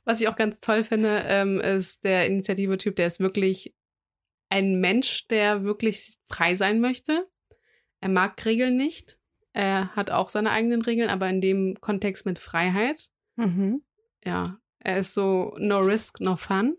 Was 0.04 0.20
ich 0.20 0.28
auch 0.28 0.36
ganz 0.36 0.60
toll 0.60 0.84
finde, 0.84 1.22
ähm, 1.26 1.60
ist 1.60 2.04
der 2.04 2.26
Initiative-Typ, 2.26 2.96
der 2.96 3.06
ist 3.06 3.20
wirklich 3.20 3.74
ein 4.48 4.80
Mensch, 4.80 5.26
der 5.28 5.64
wirklich 5.64 6.16
frei 6.26 6.56
sein 6.56 6.80
möchte. 6.80 7.26
Er 8.00 8.08
mag 8.08 8.44
Regeln 8.44 8.76
nicht. 8.76 9.18
Er 9.52 9.94
hat 9.94 10.10
auch 10.10 10.28
seine 10.28 10.50
eigenen 10.50 10.82
Regeln, 10.82 11.08
aber 11.08 11.28
in 11.28 11.40
dem 11.40 11.80
Kontext 11.80 12.26
mit 12.26 12.38
Freiheit. 12.38 13.10
Mhm. 13.36 13.82
Ja, 14.24 14.58
er 14.80 14.98
ist 14.98 15.14
so 15.14 15.54
no 15.58 15.78
risk, 15.78 16.20
no 16.20 16.36
fun. 16.36 16.76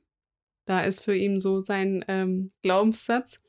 Da 0.66 0.82
ist 0.82 1.04
für 1.04 1.16
ihn 1.16 1.42
so 1.42 1.64
sein 1.64 2.04
ähm, 2.08 2.50
Glaubenssatz. 2.62 3.40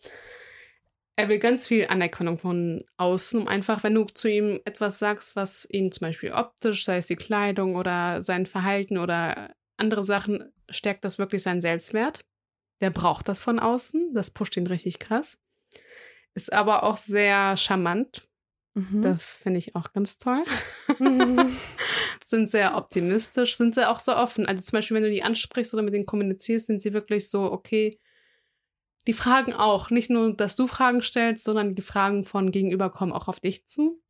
Er 1.17 1.29
will 1.29 1.39
ganz 1.39 1.69
viel 1.69 1.87
Anerkennung 1.87 2.39
von 2.39 2.85
außen, 2.97 3.43
um 3.43 3.49
einfach, 3.49 3.85
wenn 3.85 3.95
du 3.95 4.05
zu 4.05 4.29
ihm 4.29 4.61
etwas 4.65 4.99
sagst, 4.99 5.37
was 5.37 5.67
ihn 5.71 5.93
zum 5.93 6.09
Beispiel 6.09 6.33
optisch, 6.33 6.85
sei 6.85 6.97
es 6.97 7.07
die 7.07 7.17
Kleidung 7.17 7.77
oder 7.77 8.23
sein 8.23 8.47
Verhalten 8.47 8.99
oder 8.99 9.55
andere 9.77 10.05
Sachen, 10.05 10.53
stärkt 10.69 11.05
das 11.05 11.19
wirklich 11.19 11.43
seinen 11.43 11.61
Selbstwert. 11.61 12.25
Der 12.81 12.91
braucht 12.91 13.29
das 13.29 13.41
von 13.41 13.59
außen, 13.59 14.15
das 14.15 14.31
pusht 14.31 14.57
ihn 14.57 14.67
richtig 14.67 14.99
krass. 14.99 15.39
Ist 16.35 16.53
aber 16.53 16.83
auch 16.83 16.97
sehr 16.97 17.57
charmant. 17.57 18.29
Mhm. 18.75 19.03
Das 19.03 19.37
finde 19.37 19.59
ich 19.59 19.77
auch 19.77 19.93
ganz 19.93 20.19
toll. 20.19 20.45
Mhm. 20.99 21.57
sind 22.25 22.51
sehr 22.51 22.77
optimistisch, 22.77 23.57
sind 23.57 23.75
sehr 23.75 23.91
auch 23.91 24.01
so 24.01 24.17
offen. 24.17 24.47
Also 24.47 24.63
zum 24.63 24.79
Beispiel, 24.79 24.97
wenn 24.97 25.05
du 25.05 25.11
die 25.11 25.23
ansprichst 25.23 25.75
oder 25.75 25.83
mit 25.83 25.95
denen 25.95 26.07
kommunizierst, 26.07 26.67
sind 26.67 26.81
sie 26.81 26.93
wirklich 26.93 27.29
so, 27.29 27.53
okay, 27.53 28.01
die 29.07 29.13
fragen 29.13 29.53
auch. 29.53 29.91
Nicht 29.91 30.11
nur, 30.11 30.35
dass 30.35 30.57
du 30.57 30.67
Fragen 30.67 31.03
stellst, 31.03 31.45
sondern 31.45 31.75
die 31.75 31.83
Fragen 31.83 32.25
von 32.25 32.51
gegenüber 32.51 32.91
kommen 32.91 33.13
auch 33.13 33.29
auf 33.29 33.41
dich 33.41 33.67
zu. 33.67 34.03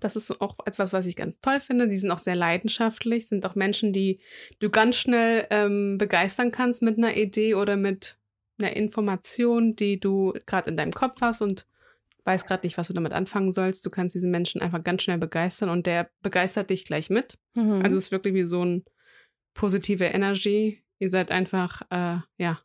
Das 0.00 0.16
ist 0.16 0.40
auch 0.40 0.56
etwas, 0.64 0.92
was 0.92 1.06
ich 1.06 1.16
ganz 1.16 1.40
toll 1.40 1.60
finde. 1.60 1.88
Die 1.88 1.96
sind 1.96 2.10
auch 2.10 2.18
sehr 2.18 2.36
leidenschaftlich, 2.36 3.28
sind 3.28 3.44
auch 3.46 3.54
Menschen, 3.54 3.92
die 3.92 4.20
du 4.58 4.70
ganz 4.70 4.96
schnell 4.96 5.46
ähm, 5.50 5.98
begeistern 5.98 6.50
kannst 6.50 6.82
mit 6.82 6.98
einer 6.98 7.16
Idee 7.16 7.54
oder 7.54 7.76
mit 7.76 8.18
einer 8.58 8.76
Information, 8.76 9.76
die 9.76 10.00
du 10.00 10.34
gerade 10.46 10.70
in 10.70 10.76
deinem 10.76 10.92
Kopf 10.92 11.20
hast 11.20 11.42
und 11.42 11.66
weißt 12.24 12.46
gerade 12.46 12.66
nicht, 12.66 12.76
was 12.76 12.88
du 12.88 12.92
damit 12.92 13.12
anfangen 13.12 13.52
sollst. 13.52 13.84
Du 13.86 13.90
kannst 13.90 14.14
diesen 14.14 14.30
Menschen 14.30 14.60
einfach 14.60 14.84
ganz 14.84 15.02
schnell 15.02 15.18
begeistern 15.18 15.70
und 15.70 15.86
der 15.86 16.10
begeistert 16.22 16.70
dich 16.70 16.84
gleich 16.84 17.08
mit. 17.08 17.38
Mhm. 17.54 17.82
Also 17.82 17.96
es 17.96 18.04
ist 18.04 18.12
wirklich 18.12 18.34
wie 18.34 18.44
so 18.44 18.64
ein 18.64 18.84
positive 19.54 20.04
Energy. 20.04 20.84
Ihr 20.98 21.10
seid 21.10 21.30
einfach, 21.30 21.82
äh, 21.90 22.18
ja, 22.36 22.60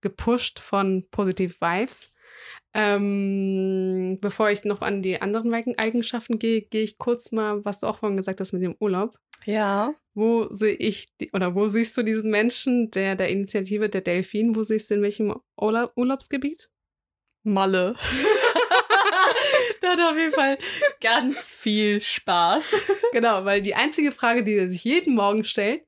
gepusht 0.00 0.58
von 0.58 1.06
positive 1.10 1.54
Vibes. 1.60 2.12
Ähm, 2.72 4.18
bevor 4.20 4.50
ich 4.50 4.64
noch 4.64 4.80
an 4.82 5.02
die 5.02 5.20
anderen 5.20 5.52
Eigen- 5.52 5.78
Eigenschaften 5.78 6.38
gehe, 6.38 6.62
gehe 6.62 6.82
ich 6.82 6.98
kurz 6.98 7.32
mal, 7.32 7.64
was 7.64 7.80
du 7.80 7.86
auch 7.88 7.98
vorhin 7.98 8.16
gesagt 8.16 8.40
hast 8.40 8.52
mit 8.52 8.62
dem 8.62 8.76
Urlaub. 8.78 9.18
ja. 9.44 9.92
Wo 10.12 10.48
sehe 10.52 10.74
ich, 10.74 11.06
die, 11.18 11.30
oder 11.32 11.54
wo 11.54 11.68
siehst 11.68 11.96
du 11.96 12.02
diesen 12.02 12.30
Menschen, 12.32 12.90
der 12.90 13.14
der 13.14 13.28
Initiative 13.28 13.88
der 13.88 14.00
Delfin, 14.00 14.56
wo 14.56 14.64
siehst 14.64 14.90
du 14.90 14.96
in 14.96 15.02
welchem 15.02 15.34
Urlaub, 15.56 15.92
Urlaubsgebiet? 15.96 16.68
Malle. 17.44 17.94
Der 19.82 19.90
hat 19.92 20.00
auf 20.00 20.18
jeden 20.18 20.32
Fall 20.32 20.58
ganz 21.00 21.38
viel 21.50 22.00
Spaß. 22.00 22.74
Genau, 23.12 23.44
weil 23.44 23.62
die 23.62 23.74
einzige 23.74 24.12
Frage, 24.12 24.44
die 24.44 24.54
er 24.56 24.68
sich 24.68 24.84
jeden 24.84 25.14
Morgen 25.14 25.44
stellt, 25.44 25.84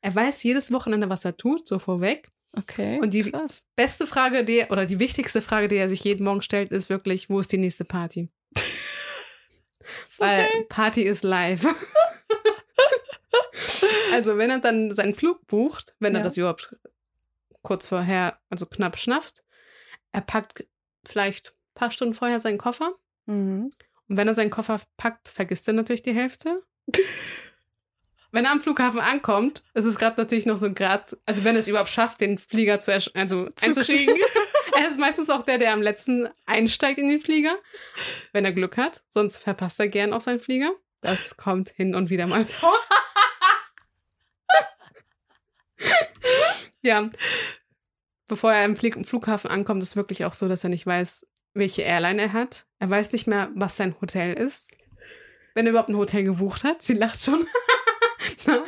er 0.00 0.14
weiß 0.14 0.42
jedes 0.42 0.72
Wochenende, 0.72 1.08
was 1.08 1.24
er 1.24 1.36
tut, 1.36 1.68
so 1.68 1.78
vorweg. 1.78 2.28
Okay. 2.58 2.98
Und 3.00 3.14
die- 3.14 3.30
krass. 3.30 3.64
beste 3.76 4.06
Frage, 4.06 4.44
die 4.44 4.64
oder 4.68 4.84
die 4.86 4.98
wichtigste 4.98 5.42
Frage, 5.42 5.68
die 5.68 5.76
er 5.76 5.88
sich 5.88 6.02
jeden 6.04 6.24
Morgen 6.24 6.42
stellt, 6.42 6.72
ist 6.72 6.88
wirklich, 6.90 7.30
wo 7.30 7.40
ist 7.40 7.52
die 7.52 7.58
nächste 7.58 7.84
Party? 7.84 8.28
Weil 10.18 10.46
Party 10.68 11.02
ist 11.02 11.22
live. 11.22 11.64
also, 14.12 14.36
wenn 14.38 14.50
er 14.50 14.58
dann 14.60 14.92
seinen 14.94 15.14
Flug 15.14 15.46
bucht, 15.46 15.94
wenn 15.98 16.14
er 16.14 16.20
Ja. 16.20 16.24
das 16.24 16.36
überhaupt 16.36 16.74
kurz 17.62 17.86
vorher, 17.86 18.38
also 18.50 18.66
knapp 18.66 18.98
schnafft, 18.98 19.42
er 20.12 20.20
packt 20.22 20.66
vielleicht 21.06 21.50
ein 21.50 21.74
paar 21.74 21.90
Stunden 21.90 22.14
vorher 22.14 22.40
seinen 22.40 22.58
Koffer 22.58 22.94
Mhm. 23.26 23.70
Und 24.08 24.16
wenn 24.16 24.26
er 24.26 24.34
seinen 24.34 24.48
Koffer 24.48 24.80
packt, 24.96 25.28
vergisst 25.28 25.68
er 25.68 25.74
natürlich 25.74 26.00
die 26.02 26.14
Hälfte. 26.14 26.62
wenn 28.30 28.44
er 28.44 28.52
am 28.52 28.60
Flughafen 28.60 29.00
ankommt, 29.00 29.62
ist 29.74 29.86
es 29.86 29.98
gerade 29.98 30.20
natürlich 30.20 30.44
noch 30.46 30.58
so 30.58 30.66
ein 30.66 30.74
Grad, 30.74 31.16
also 31.24 31.44
wenn 31.44 31.56
er 31.56 31.60
es 31.60 31.68
überhaupt 31.68 31.90
schafft, 31.90 32.20
den 32.20 32.36
Flieger 32.36 32.78
zu, 32.78 32.92
also 32.92 33.48
Zu 33.50 33.66
einzukriegen. 33.66 34.16
er 34.76 34.88
ist 34.88 34.98
meistens 34.98 35.30
auch 35.30 35.42
der, 35.42 35.58
der 35.58 35.72
am 35.72 35.80
letzten 35.80 36.28
einsteigt 36.44 36.98
in 36.98 37.08
den 37.08 37.20
Flieger, 37.20 37.56
wenn 38.32 38.44
er 38.44 38.52
Glück 38.52 38.76
hat. 38.76 39.02
Sonst 39.08 39.38
verpasst 39.38 39.80
er 39.80 39.88
gern 39.88 40.12
auch 40.12 40.20
seinen 40.20 40.40
Flieger. 40.40 40.72
Das 41.00 41.36
kommt 41.36 41.70
hin 41.70 41.94
und 41.94 42.10
wieder 42.10 42.26
mal 42.26 42.44
vor. 42.44 42.74
ja. 46.82 47.08
Bevor 48.26 48.52
er 48.52 48.64
am 48.64 48.76
Flieg 48.76 49.06
Flughafen 49.06 49.50
ankommt, 49.50 49.82
ist 49.82 49.96
wirklich 49.96 50.26
auch 50.26 50.34
so, 50.34 50.48
dass 50.48 50.64
er 50.64 50.70
nicht 50.70 50.86
weiß, 50.86 51.24
welche 51.54 51.82
Airline 51.82 52.20
er 52.20 52.32
hat. 52.34 52.66
Er 52.78 52.90
weiß 52.90 53.12
nicht 53.12 53.26
mehr, 53.26 53.50
was 53.54 53.76
sein 53.76 53.94
Hotel 54.02 54.34
ist. 54.34 54.70
Wenn 55.54 55.66
er 55.66 55.70
überhaupt 55.70 55.88
ein 55.88 55.96
Hotel 55.96 56.24
gebucht 56.24 56.62
hat. 56.64 56.82
Sie 56.82 56.94
lacht 56.94 57.22
schon. 57.22 57.46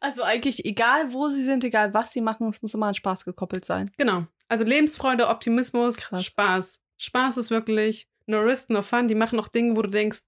Also 0.00 0.22
eigentlich 0.22 0.64
egal, 0.64 1.12
wo 1.12 1.28
sie 1.28 1.44
sind, 1.44 1.64
egal 1.64 1.94
was 1.94 2.12
sie 2.12 2.20
machen, 2.20 2.48
es 2.48 2.62
muss 2.62 2.74
immer 2.74 2.86
an 2.86 2.94
Spaß 2.94 3.24
gekoppelt 3.24 3.64
sein. 3.64 3.90
Genau. 3.96 4.26
Also 4.48 4.64
Lebensfreude, 4.64 5.28
Optimismus, 5.28 6.08
Krass. 6.08 6.24
Spaß. 6.24 6.80
Spaß 6.96 7.36
ist 7.36 7.50
wirklich 7.50 8.08
no 8.26 8.40
risk, 8.40 8.70
no 8.70 8.82
fun. 8.82 9.08
Die 9.08 9.14
machen 9.14 9.38
auch 9.38 9.48
Dinge, 9.48 9.76
wo 9.76 9.82
du 9.82 9.90
denkst, 9.90 10.20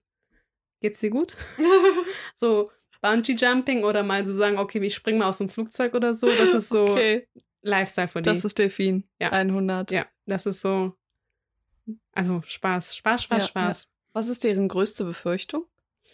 geht's 0.80 1.00
dir 1.00 1.10
gut? 1.10 1.34
so 2.34 2.70
Bungee 3.00 3.32
Jumping 3.34 3.84
oder 3.84 4.02
mal 4.02 4.24
so 4.24 4.32
sagen, 4.34 4.58
okay, 4.58 4.78
ich 4.80 4.94
spring 4.94 5.18
mal 5.18 5.28
aus 5.28 5.38
dem 5.38 5.48
Flugzeug 5.48 5.94
oder 5.94 6.14
so. 6.14 6.26
Das 6.28 6.52
ist 6.54 6.68
so 6.68 6.88
Okay, 6.92 7.26
Lifestyle 7.62 8.08
für 8.08 8.22
die. 8.22 8.28
das 8.30 8.44
ist 8.44 8.58
Delfin. 8.58 9.04
Ja. 9.20 9.30
100. 9.32 9.90
ja, 9.90 10.06
das 10.26 10.46
ist 10.46 10.60
so. 10.60 10.94
Also 12.12 12.42
Spaß, 12.46 12.94
Spaß, 12.96 13.24
Spaß, 13.24 13.42
Ja, 13.42 13.48
Spaß. 13.48 13.88
Was 14.12 14.28
ist 14.28 14.44
deren 14.44 14.68
größte 14.68 15.04
Befürchtung? 15.04 15.64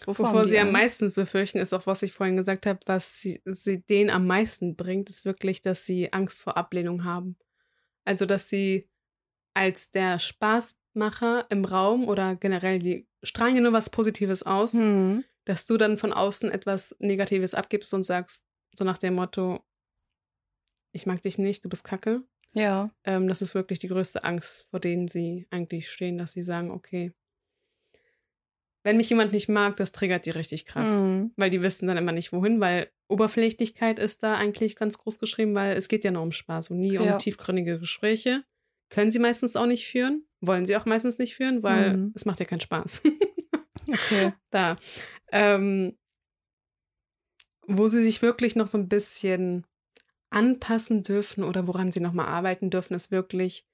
Wovor 0.05 0.45
die 0.45 0.51
sie 0.51 0.59
am 0.59 0.69
Angst? 0.69 0.73
meisten 1.01 1.13
befürchten, 1.13 1.59
ist 1.59 1.73
auch, 1.73 1.87
was 1.87 2.03
ich 2.03 2.13
vorhin 2.13 2.37
gesagt 2.37 2.67
habe, 2.67 2.79
was 2.87 3.21
sie, 3.21 3.41
sie 3.45 3.83
denen 3.83 4.11
am 4.11 4.27
meisten 4.27 4.77
bringt, 4.77 5.11
ist 5.11 5.25
wirklich, 5.25 5.63
dass 5.63 5.85
sie 5.85 6.13
Angst 6.13 6.43
vor 6.43 6.57
Ablehnung 6.57 7.05
haben. 7.05 7.37
Also, 8.05 8.27
dass 8.27 8.49
sie 8.49 8.89
als 9.55 9.91
der 9.91 10.19
Spaßmacher 10.19 11.47
im 11.51 11.65
Raum 11.65 12.07
oder 12.09 12.37
generell, 12.37 12.79
die 12.79 13.09
strahlen 13.23 13.57
ja 13.57 13.63
nur 13.63 13.73
was 13.73 13.91
Positives 13.91 14.43
aus, 14.45 14.75
Hm. 14.75 15.25
dass 15.45 15.67
du 15.67 15.77
dann 15.77 15.97
von 15.99 16.13
außen 16.13 16.51
etwas 16.51 16.95
Negatives 16.99 17.55
abgibst 17.55 17.93
und 17.95 18.03
sagst, 18.05 18.45
so 18.75 18.85
nach 18.85 18.99
dem 18.99 19.15
Motto, 19.15 19.65
ich 20.93 21.07
mag 21.07 21.23
dich 21.23 21.39
nicht, 21.39 21.65
du 21.65 21.69
bist 21.69 21.85
kacke. 21.85 22.23
Ja. 22.55 22.91
Ähm, 23.05 23.29
das 23.29 23.43
ist 23.43 23.55
wirklich 23.55 23.79
die 23.79 23.89
größte 23.89 24.25
Angst, 24.25 24.67
vor 24.71 24.81
denen 24.81 25.09
sie 25.09 25.47
eigentlich 25.51 25.91
stehen, 25.91 26.17
dass 26.19 26.33
sie 26.33 26.43
sagen, 26.43 26.71
okay, 26.71 27.13
wenn 28.87 28.97
mich 28.99 29.11
jemand 29.11 29.33
nicht 29.33 29.49
mag, 29.49 29.75
das 29.75 29.91
triggert 29.91 30.27
die 30.27 30.31
richtig 30.31 30.65
krass. 30.65 31.01
Hm. 31.01 31.33
Weil 31.37 31.51
die 31.51 31.61
wissen 31.61 31.89
dann 31.89 31.97
immer 31.97 32.13
nicht, 32.13 32.33
wohin, 32.33 32.61
weil 32.61 32.89
Oberflächlichkeit 33.09 33.99
ist 33.99 34.23
da 34.23 34.37
eigentlich 34.37 34.77
ganz 34.77 34.97
groß 34.97 35.19
geschrieben, 35.19 35.57
weil 35.57 35.77
es 35.77 35.89
geht 35.89 36.05
ja 36.05 36.13
nur 36.13 36.23
um 36.23 36.31
Spaß 36.31 36.71
und 36.71 36.79
nie 36.79 36.97
um 36.97 37.05
Ja. 37.07 37.17
tiefgründige 37.17 37.81
Gespräche. 37.81 38.45
Können 38.89 39.11
sie 39.11 39.19
meistens 39.19 39.57
auch 39.57 39.67
nicht 39.67 39.89
führen, 39.89 40.25
wollen 40.41 40.67
sie 40.67 40.77
auch 40.77 40.85
meistens 40.87 41.19
nicht 41.19 41.35
führen, 41.35 41.65
weil 41.65 41.97
Mhm. 41.97 42.13
es 42.15 42.27
macht 42.27 42.39
ja 42.39 42.47
keinen 42.47 42.61
Spaß. 42.61 43.03
Okay. 43.89 44.33
da. 44.51 44.77
Ähm, 45.33 45.97
wo 47.67 47.89
sie 47.89 48.05
sich 48.05 48.23
wirklich 48.23 48.55
noch 48.55 48.69
so 48.69 48.79
ein 48.79 48.89
bisschen 48.89 49.65
anpassen 50.31 51.03
dürfen 51.03 51.43
oder 51.43 51.67
woran 51.67 51.91
sie 51.91 52.01
nochmal 52.01 52.27
arbeiten 52.27 52.71
dürfen, 52.71 52.95
ist 52.95 53.11
wirklich, 53.11 53.65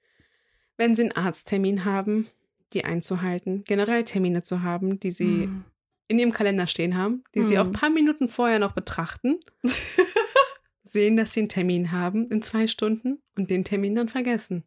wenn 0.79 0.95
sie 0.97 1.03
einen 1.03 1.13
Arzttermin 1.13 1.85
haben, 1.85 2.29
die 2.75 2.85
einzuhalten, 2.85 3.65
generell 3.65 4.05
Termine 4.05 4.43
zu 4.43 4.63
haben, 4.63 4.99
die 5.01 5.11
sie 5.11 5.45
Hm. 5.45 5.65
in 6.09 6.19
ihrem 6.19 6.33
Kalender 6.33 6.67
stehen 6.67 6.97
haben, 6.97 7.23
die 7.35 7.43
sie 7.43 7.59
auch 7.59 7.65
ein 7.65 7.69
Mhm. 7.69 7.73
paar 7.73 7.91
Minuten 7.91 8.29
vorher 8.29 8.59
noch 8.59 8.73
betrachten, 8.73 9.39
sehen, 10.85 11.17
dass 11.17 11.33
sie 11.33 11.41
einen 11.41 11.49
Termin 11.49 11.93
haben 11.93 12.29
in 12.29 12.43
zwei 12.43 12.67
Stunden 12.67 13.23
und 13.37 13.51
den 13.51 13.65
Termin 13.65 13.95
dann 13.95 14.09
vergessen. 14.09 14.65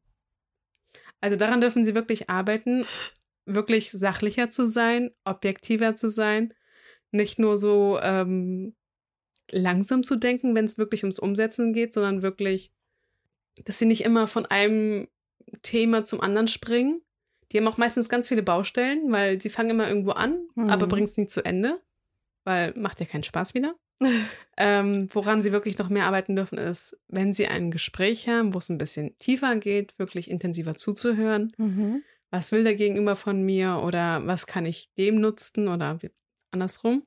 Also 1.22 1.38
daran 1.38 1.62
dürfen 1.62 1.86
sie 1.86 1.96
wirklich 1.96 2.30
arbeiten, 2.30 2.86
wirklich 3.46 3.92
sachlicher 3.92 4.50
zu 4.50 4.68
sein, 4.68 5.12
objektiver 5.24 5.96
zu 5.96 6.10
sein, 6.10 6.54
nicht 7.12 7.38
nur 7.40 7.58
so 7.58 8.00
ähm, 8.02 8.76
langsam 9.52 10.04
zu 10.04 10.16
denken, 10.16 10.56
wenn 10.56 10.66
es 10.66 10.78
wirklich 10.78 11.04
ums 11.04 11.20
Umsetzen 11.20 11.74
geht, 11.74 11.94
sondern 11.94 12.22
wirklich, 12.24 12.72
dass 13.64 13.78
sie 13.80 13.86
nicht 13.86 14.04
immer 14.04 14.28
von 14.28 14.46
einem 14.46 15.08
Thema 15.62 16.04
zum 16.04 16.22
anderen 16.22 16.48
springen. 16.48 17.02
Die 17.56 17.62
haben 17.62 17.70
auch 17.70 17.78
meistens 17.78 18.10
ganz 18.10 18.28
viele 18.28 18.44
Baustellen, 18.44 19.10
weil 19.14 19.40
sie 19.40 19.50
fangen 19.50 19.70
immer 19.70 19.88
irgendwo 19.88 20.12
an, 20.12 20.46
Mhm. 20.56 20.70
aber 20.70 20.88
bringen 20.88 21.06
es 21.06 21.16
nie 21.16 21.28
zu 21.28 21.42
Ende, 21.46 21.80
weil 22.44 22.74
macht 22.76 23.00
ja 23.00 23.06
keinen 23.06 23.24
Spaß 23.24 23.54
wieder. 23.54 23.76
ähm, 24.58 25.08
woran 25.14 25.42
sie 25.42 25.54
wirklich 25.54 25.78
noch 25.78 25.88
mehr 25.88 26.06
arbeiten 26.06 26.36
dürfen, 26.36 26.58
ist, 26.58 26.98
wenn 27.08 27.32
sie 27.32 27.48
ein 27.48 27.72
Gespräch 27.72 28.28
haben, 28.28 28.54
wo 28.54 28.58
es 28.58 28.68
ein 28.68 28.78
bisschen 28.78 29.18
tiefer 29.20 29.56
geht, 29.56 29.98
wirklich 29.98 30.30
intensiver 30.30 30.76
zuzuhören. 30.76 31.54
Mhm. 31.58 32.04
Was 32.30 32.52
will 32.52 32.66
der 32.66 32.76
Gegenüber 32.76 33.16
von 33.16 33.42
mir 33.42 33.82
oder 33.82 34.28
was 34.28 34.48
kann 34.48 34.66
ich 34.66 34.94
dem 34.96 35.22
nutzen 35.22 35.70
oder 35.70 35.98
andersrum? 36.52 37.04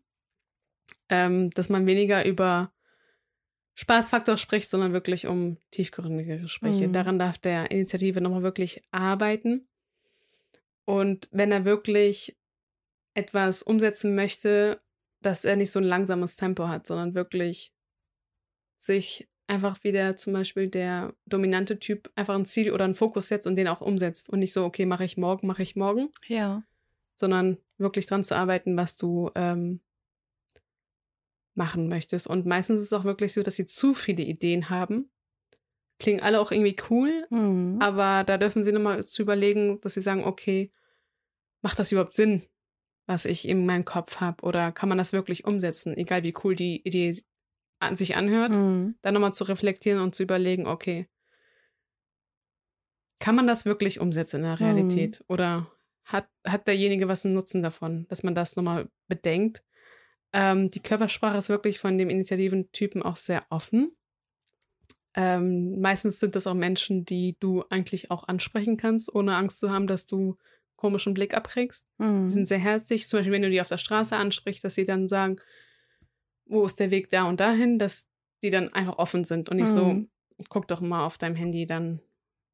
Ähm, 1.10 1.50
dass 1.50 1.68
man 1.68 1.84
weniger 1.84 2.24
über 2.24 2.72
Spaßfaktor 3.74 4.38
spricht, 4.38 4.70
sondern 4.70 4.94
wirklich 4.94 5.26
um 5.26 5.58
tiefgründige 5.72 6.38
Gespräche. 6.38 6.88
Mhm. 6.88 6.94
Daran 6.94 7.18
darf 7.18 7.36
der 7.36 7.70
Initiative 7.70 8.22
nochmal 8.22 8.42
wirklich 8.42 8.80
arbeiten. 8.90 9.68
Und 10.88 11.28
wenn 11.32 11.52
er 11.52 11.66
wirklich 11.66 12.34
etwas 13.12 13.62
umsetzen 13.62 14.14
möchte, 14.14 14.80
dass 15.20 15.44
er 15.44 15.56
nicht 15.56 15.70
so 15.70 15.80
ein 15.80 15.84
langsames 15.84 16.36
Tempo 16.36 16.66
hat, 16.68 16.86
sondern 16.86 17.14
wirklich 17.14 17.74
sich 18.78 19.28
einfach 19.48 19.84
wieder 19.84 20.16
zum 20.16 20.32
Beispiel 20.32 20.68
der 20.68 21.14
dominante 21.26 21.78
Typ 21.78 22.10
einfach 22.14 22.34
ein 22.34 22.46
Ziel 22.46 22.72
oder 22.72 22.86
einen 22.86 22.94
Fokus 22.94 23.28
setzt 23.28 23.46
und 23.46 23.56
den 23.56 23.68
auch 23.68 23.82
umsetzt 23.82 24.30
und 24.30 24.38
nicht 24.38 24.54
so, 24.54 24.64
okay, 24.64 24.86
mache 24.86 25.04
ich 25.04 25.18
morgen, 25.18 25.46
mache 25.46 25.62
ich 25.62 25.76
morgen, 25.76 26.08
Ja. 26.26 26.62
sondern 27.14 27.58
wirklich 27.76 28.06
dran 28.06 28.24
zu 28.24 28.34
arbeiten, 28.34 28.74
was 28.78 28.96
du 28.96 29.30
ähm, 29.34 29.80
machen 31.54 31.88
möchtest. 31.88 32.26
Und 32.28 32.46
meistens 32.46 32.78
ist 32.80 32.86
es 32.86 32.92
auch 32.94 33.04
wirklich 33.04 33.34
so, 33.34 33.42
dass 33.42 33.56
sie 33.56 33.66
zu 33.66 33.92
viele 33.92 34.22
Ideen 34.22 34.70
haben. 34.70 35.10
Klingen 35.98 36.20
alle 36.22 36.40
auch 36.40 36.50
irgendwie 36.50 36.76
cool, 36.88 37.26
Mhm. 37.28 37.76
aber 37.80 38.24
da 38.24 38.38
dürfen 38.38 38.62
sie 38.62 38.72
nochmal 38.72 39.02
zu 39.04 39.20
überlegen, 39.20 39.80
dass 39.82 39.94
sie 39.94 40.00
sagen, 40.00 40.24
okay, 40.24 40.72
macht 41.62 41.78
das 41.78 41.92
überhaupt 41.92 42.14
Sinn, 42.14 42.42
was 43.06 43.24
ich 43.24 43.48
in 43.48 43.66
meinem 43.66 43.84
Kopf 43.84 44.20
habe? 44.20 44.42
Oder 44.44 44.72
kann 44.72 44.88
man 44.88 44.98
das 44.98 45.12
wirklich 45.12 45.44
umsetzen, 45.44 45.96
egal 45.96 46.22
wie 46.22 46.34
cool 46.44 46.54
die 46.54 46.82
Idee 46.86 47.16
an 47.80 47.96
sich 47.96 48.16
anhört? 48.16 48.52
Mhm. 48.52 48.96
Dann 49.02 49.14
nochmal 49.14 49.34
zu 49.34 49.44
reflektieren 49.44 50.00
und 50.00 50.14
zu 50.14 50.22
überlegen, 50.22 50.66
okay, 50.66 51.08
kann 53.20 53.34
man 53.34 53.46
das 53.46 53.64
wirklich 53.64 54.00
umsetzen 54.00 54.38
in 54.38 54.42
der 54.44 54.60
Realität? 54.60 55.24
Oder 55.28 55.70
hat, 56.04 56.28
hat 56.46 56.68
derjenige 56.68 57.08
was 57.08 57.24
einen 57.24 57.34
Nutzen 57.34 57.62
davon, 57.62 58.06
dass 58.08 58.22
man 58.22 58.34
das 58.34 58.56
nochmal 58.56 58.88
bedenkt? 59.08 59.64
Ähm, 60.32 60.70
die 60.70 60.80
Körpersprache 60.80 61.38
ist 61.38 61.48
wirklich 61.48 61.78
von 61.78 61.98
dem 61.98 62.10
Initiativentypen 62.10 63.02
auch 63.02 63.16
sehr 63.16 63.44
offen. 63.50 63.96
Ähm, 65.14 65.80
meistens 65.80 66.20
sind 66.20 66.36
das 66.36 66.46
auch 66.46 66.54
Menschen, 66.54 67.04
die 67.04 67.36
du 67.40 67.64
eigentlich 67.70 68.10
auch 68.10 68.28
ansprechen 68.28 68.76
kannst, 68.76 69.12
ohne 69.12 69.36
Angst 69.36 69.58
zu 69.58 69.70
haben, 69.70 69.86
dass 69.86 70.06
du 70.06 70.36
komischen 70.78 71.12
Blick 71.12 71.34
abkriegst. 71.34 71.86
Die 71.98 72.04
Mhm. 72.04 72.30
sind 72.30 72.46
sehr 72.48 72.58
herzlich. 72.58 73.06
Zum 73.06 73.18
Beispiel, 73.18 73.32
wenn 73.32 73.42
du 73.42 73.50
die 73.50 73.60
auf 73.60 73.68
der 73.68 73.76
Straße 73.78 74.16
ansprichst, 74.16 74.64
dass 74.64 74.74
sie 74.76 74.86
dann 74.86 75.06
sagen, 75.08 75.36
wo 76.46 76.64
ist 76.64 76.80
der 76.80 76.90
Weg 76.90 77.10
da 77.10 77.24
und 77.24 77.40
dahin, 77.40 77.78
dass 77.78 78.08
die 78.42 78.48
dann 78.48 78.72
einfach 78.72 78.96
offen 78.98 79.24
sind 79.24 79.50
und 79.50 79.56
nicht 79.58 79.68
Mhm. 79.74 80.08
so, 80.38 80.44
guck 80.48 80.66
doch 80.68 80.80
mal 80.80 81.04
auf 81.04 81.18
deinem 81.18 81.34
Handy, 81.36 81.66
dann 81.66 82.00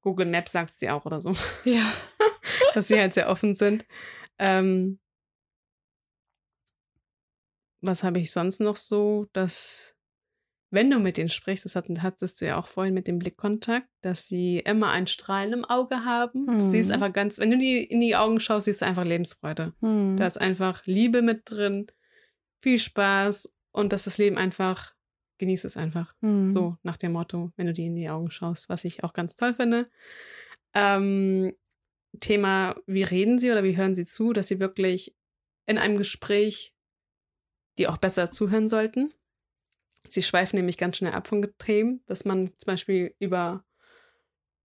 Google 0.00 0.26
Maps 0.26 0.52
sagt 0.52 0.72
sie 0.72 0.90
auch 0.90 1.04
oder 1.06 1.20
so, 1.20 1.32
Ja. 1.64 1.92
dass 2.74 2.88
sie 2.88 2.98
halt 2.98 3.12
sehr 3.12 3.28
offen 3.28 3.54
sind. 3.54 3.86
Ähm, 4.38 4.98
was 7.80 8.02
habe 8.02 8.18
ich 8.18 8.32
sonst 8.32 8.60
noch 8.60 8.76
so, 8.76 9.26
dass 9.32 9.93
wenn 10.74 10.90
du 10.90 10.98
mit 10.98 11.16
denen 11.16 11.28
sprichst, 11.28 11.64
das 11.64 11.74
hat, 11.76 11.86
hattest 12.02 12.40
du 12.40 12.46
ja 12.46 12.58
auch 12.58 12.66
vorhin 12.68 12.94
mit 12.94 13.06
dem 13.08 13.18
Blickkontakt, 13.18 13.88
dass 14.02 14.28
sie 14.28 14.58
immer 14.58 14.90
ein 14.90 15.06
Strahlen 15.06 15.52
im 15.52 15.64
Auge 15.64 16.04
haben. 16.04 16.46
Du 16.46 16.52
Mhm. 16.54 16.60
siehst 16.60 16.90
einfach 16.92 17.12
ganz, 17.12 17.38
wenn 17.38 17.50
du 17.50 17.58
die 17.58 17.82
in 17.82 18.00
die 18.00 18.16
Augen 18.16 18.40
schaust, 18.40 18.66
siehst 18.66 18.82
du 18.82 18.86
einfach 18.86 19.04
Lebensfreude. 19.04 19.72
Mhm. 19.80 20.16
Da 20.16 20.26
ist 20.26 20.40
einfach 20.40 20.84
Liebe 20.86 21.22
mit 21.22 21.42
drin, 21.46 21.86
viel 22.60 22.78
Spaß 22.78 23.52
und 23.72 23.92
dass 23.92 24.04
das 24.04 24.18
Leben 24.18 24.36
einfach, 24.36 24.94
genieß 25.38 25.64
es 25.64 25.76
einfach. 25.76 26.14
Mhm. 26.20 26.50
So 26.50 26.76
nach 26.82 26.96
dem 26.96 27.12
Motto, 27.12 27.52
wenn 27.56 27.66
du 27.66 27.72
die 27.72 27.86
in 27.86 27.96
die 27.96 28.08
Augen 28.08 28.30
schaust, 28.30 28.68
was 28.68 28.84
ich 28.84 29.02
auch 29.04 29.12
ganz 29.12 29.36
toll 29.36 29.54
finde. 29.54 29.88
Ähm, 30.74 31.52
Thema, 32.20 32.76
wie 32.86 33.02
reden 33.02 33.38
sie 33.38 33.50
oder 33.50 33.64
wie 33.64 33.76
hören 33.76 33.94
sie 33.94 34.06
zu, 34.06 34.32
dass 34.32 34.48
sie 34.48 34.60
wirklich 34.60 35.14
in 35.66 35.78
einem 35.78 35.96
Gespräch 35.98 36.72
die 37.78 37.88
auch 37.88 37.96
besser 37.96 38.30
zuhören 38.30 38.68
sollten. 38.68 39.12
Sie 40.08 40.22
schweifen 40.22 40.56
nämlich 40.56 40.78
ganz 40.78 40.96
schnell 40.98 41.12
ab 41.12 41.26
von 41.26 41.46
Themen, 41.58 42.02
dass 42.06 42.24
man 42.24 42.52
zum 42.56 42.66
Beispiel 42.66 43.14
über, 43.18 43.64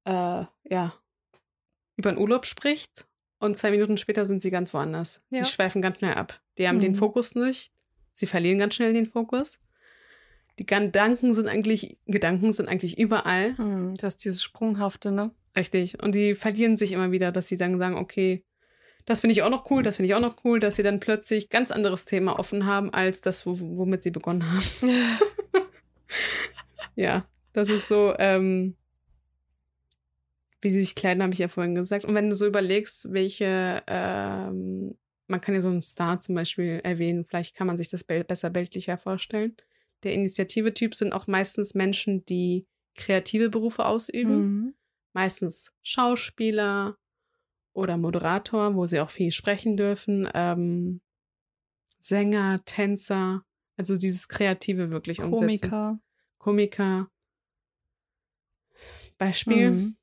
äh, 0.06 0.46
ja, 0.70 0.94
über 1.96 2.10
einen 2.10 2.18
Urlaub 2.20 2.46
spricht 2.46 3.06
und 3.40 3.56
zwei 3.58 3.72
Minuten 3.72 3.98
später 3.98 4.26
sind 4.26 4.42
sie 4.42 4.52
ganz 4.52 4.74
woanders. 4.74 5.22
Ja. 5.30 5.40
Die 5.44 5.50
schweifen 5.50 5.82
ganz 5.82 5.98
schnell 5.98 6.14
ab. 6.14 6.40
Die 6.58 6.68
haben 6.68 6.78
Mhm. 6.78 6.82
den 6.82 6.96
Fokus 6.96 7.36
nicht. 7.36 7.72
Sie 8.14 8.28
verlieren 8.28 8.60
ganz 8.60 8.76
schnell 8.76 8.94
den 8.94 9.08
Fokus. 9.08 9.60
Die 10.60 10.66
Gedanken 10.66 11.34
sind 11.34 11.48
eigentlich, 11.48 11.98
Gedanken 12.06 12.52
sind 12.52 12.68
eigentlich 12.68 13.00
überall. 13.00 13.58
Hm, 13.58 13.96
das 13.96 14.16
ist 14.16 14.26
dieses 14.26 14.44
Sprunghafte, 14.44 15.12
ne? 15.12 15.32
Richtig. 15.56 16.02
Und 16.04 16.16
die 16.16 16.36
verlieren 16.36 16.76
sich 16.76 16.92
immer 16.92 17.12
wieder, 17.12 17.32
dass 17.32 17.48
sie 17.48 17.56
dann 17.58 17.78
sagen, 17.80 17.96
okay, 17.96 18.44
das 19.06 19.22
finde 19.22 19.34
ich 19.34 19.42
auch 19.44 19.50
noch 19.50 19.70
cool, 19.72 19.84
das 19.84 19.96
finde 19.96 20.08
ich 20.08 20.16
auch 20.16 20.20
noch 20.20 20.44
cool, 20.44 20.60
dass 20.60 20.76
sie 20.76 20.84
dann 20.84 21.00
plötzlich 21.00 21.50
ganz 21.50 21.72
anderes 21.72 22.06
Thema 22.06 22.38
offen 22.38 22.66
haben, 22.66 22.94
als 22.94 23.22
das, 23.22 23.46
wo, 23.46 23.60
womit 23.60 24.04
sie 24.04 24.12
begonnen 24.12 24.46
haben. 24.52 24.92
Ja, 27.00 27.26
das 27.54 27.70
ist 27.70 27.88
so, 27.88 28.14
ähm, 28.20 28.76
wie 30.60 30.70
sie 30.70 30.82
sich 30.82 30.96
kleiden, 30.96 31.24
habe 31.24 31.32
ich 31.32 31.40
ja 31.40 31.48
vorhin 31.48 31.74
gesagt. 31.74 32.04
Und 32.04 32.14
wenn 32.14 32.30
du 32.30 32.36
so 32.36 32.46
überlegst, 32.46 33.14
welche, 33.14 33.82
ähm, 33.88 34.98
man 35.28 35.40
kann 35.40 35.56
ja 35.56 35.62
so 35.62 35.70
einen 35.70 35.82
Star 35.82 36.20
zum 36.20 36.36
Beispiel 36.36 36.82
erwähnen, 36.84 37.24
vielleicht 37.24 37.56
kann 37.56 37.68
man 37.68 37.78
sich 37.78 37.88
das 37.88 38.04
besser 38.04 38.50
bildlicher 38.50 38.98
vorstellen. 38.98 39.56
Der 40.04 40.14
Initiative-Typ 40.14 40.94
sind 40.94 41.14
auch 41.14 41.28
meistens 41.28 41.74
Menschen, 41.74 42.26
die 42.26 42.68
kreative 42.96 43.50
Berufe 43.50 43.86
ausüben. 43.86 44.42
Mhm. 44.42 44.74
Meistens 45.14 45.72
Schauspieler 45.82 46.98
oder 47.74 47.98
Moderator, 47.98 48.76
wo 48.76 48.86
sie 48.86 49.00
auch 49.00 49.10
viel 49.10 49.32
sprechen 49.32 49.78
dürfen. 49.78 50.28
Ähm, 50.34 51.02
Sänger, 52.02 52.62
Tänzer, 52.66 53.44
also 53.78 53.98
dieses 53.98 54.28
Kreative 54.28 54.92
wirklich 54.92 55.22
umsetzen. 55.22 55.70
Komiker. 55.70 56.00
Komiker. 56.38 57.08
Beispiel 59.18 59.72
Mhm. 59.72 59.96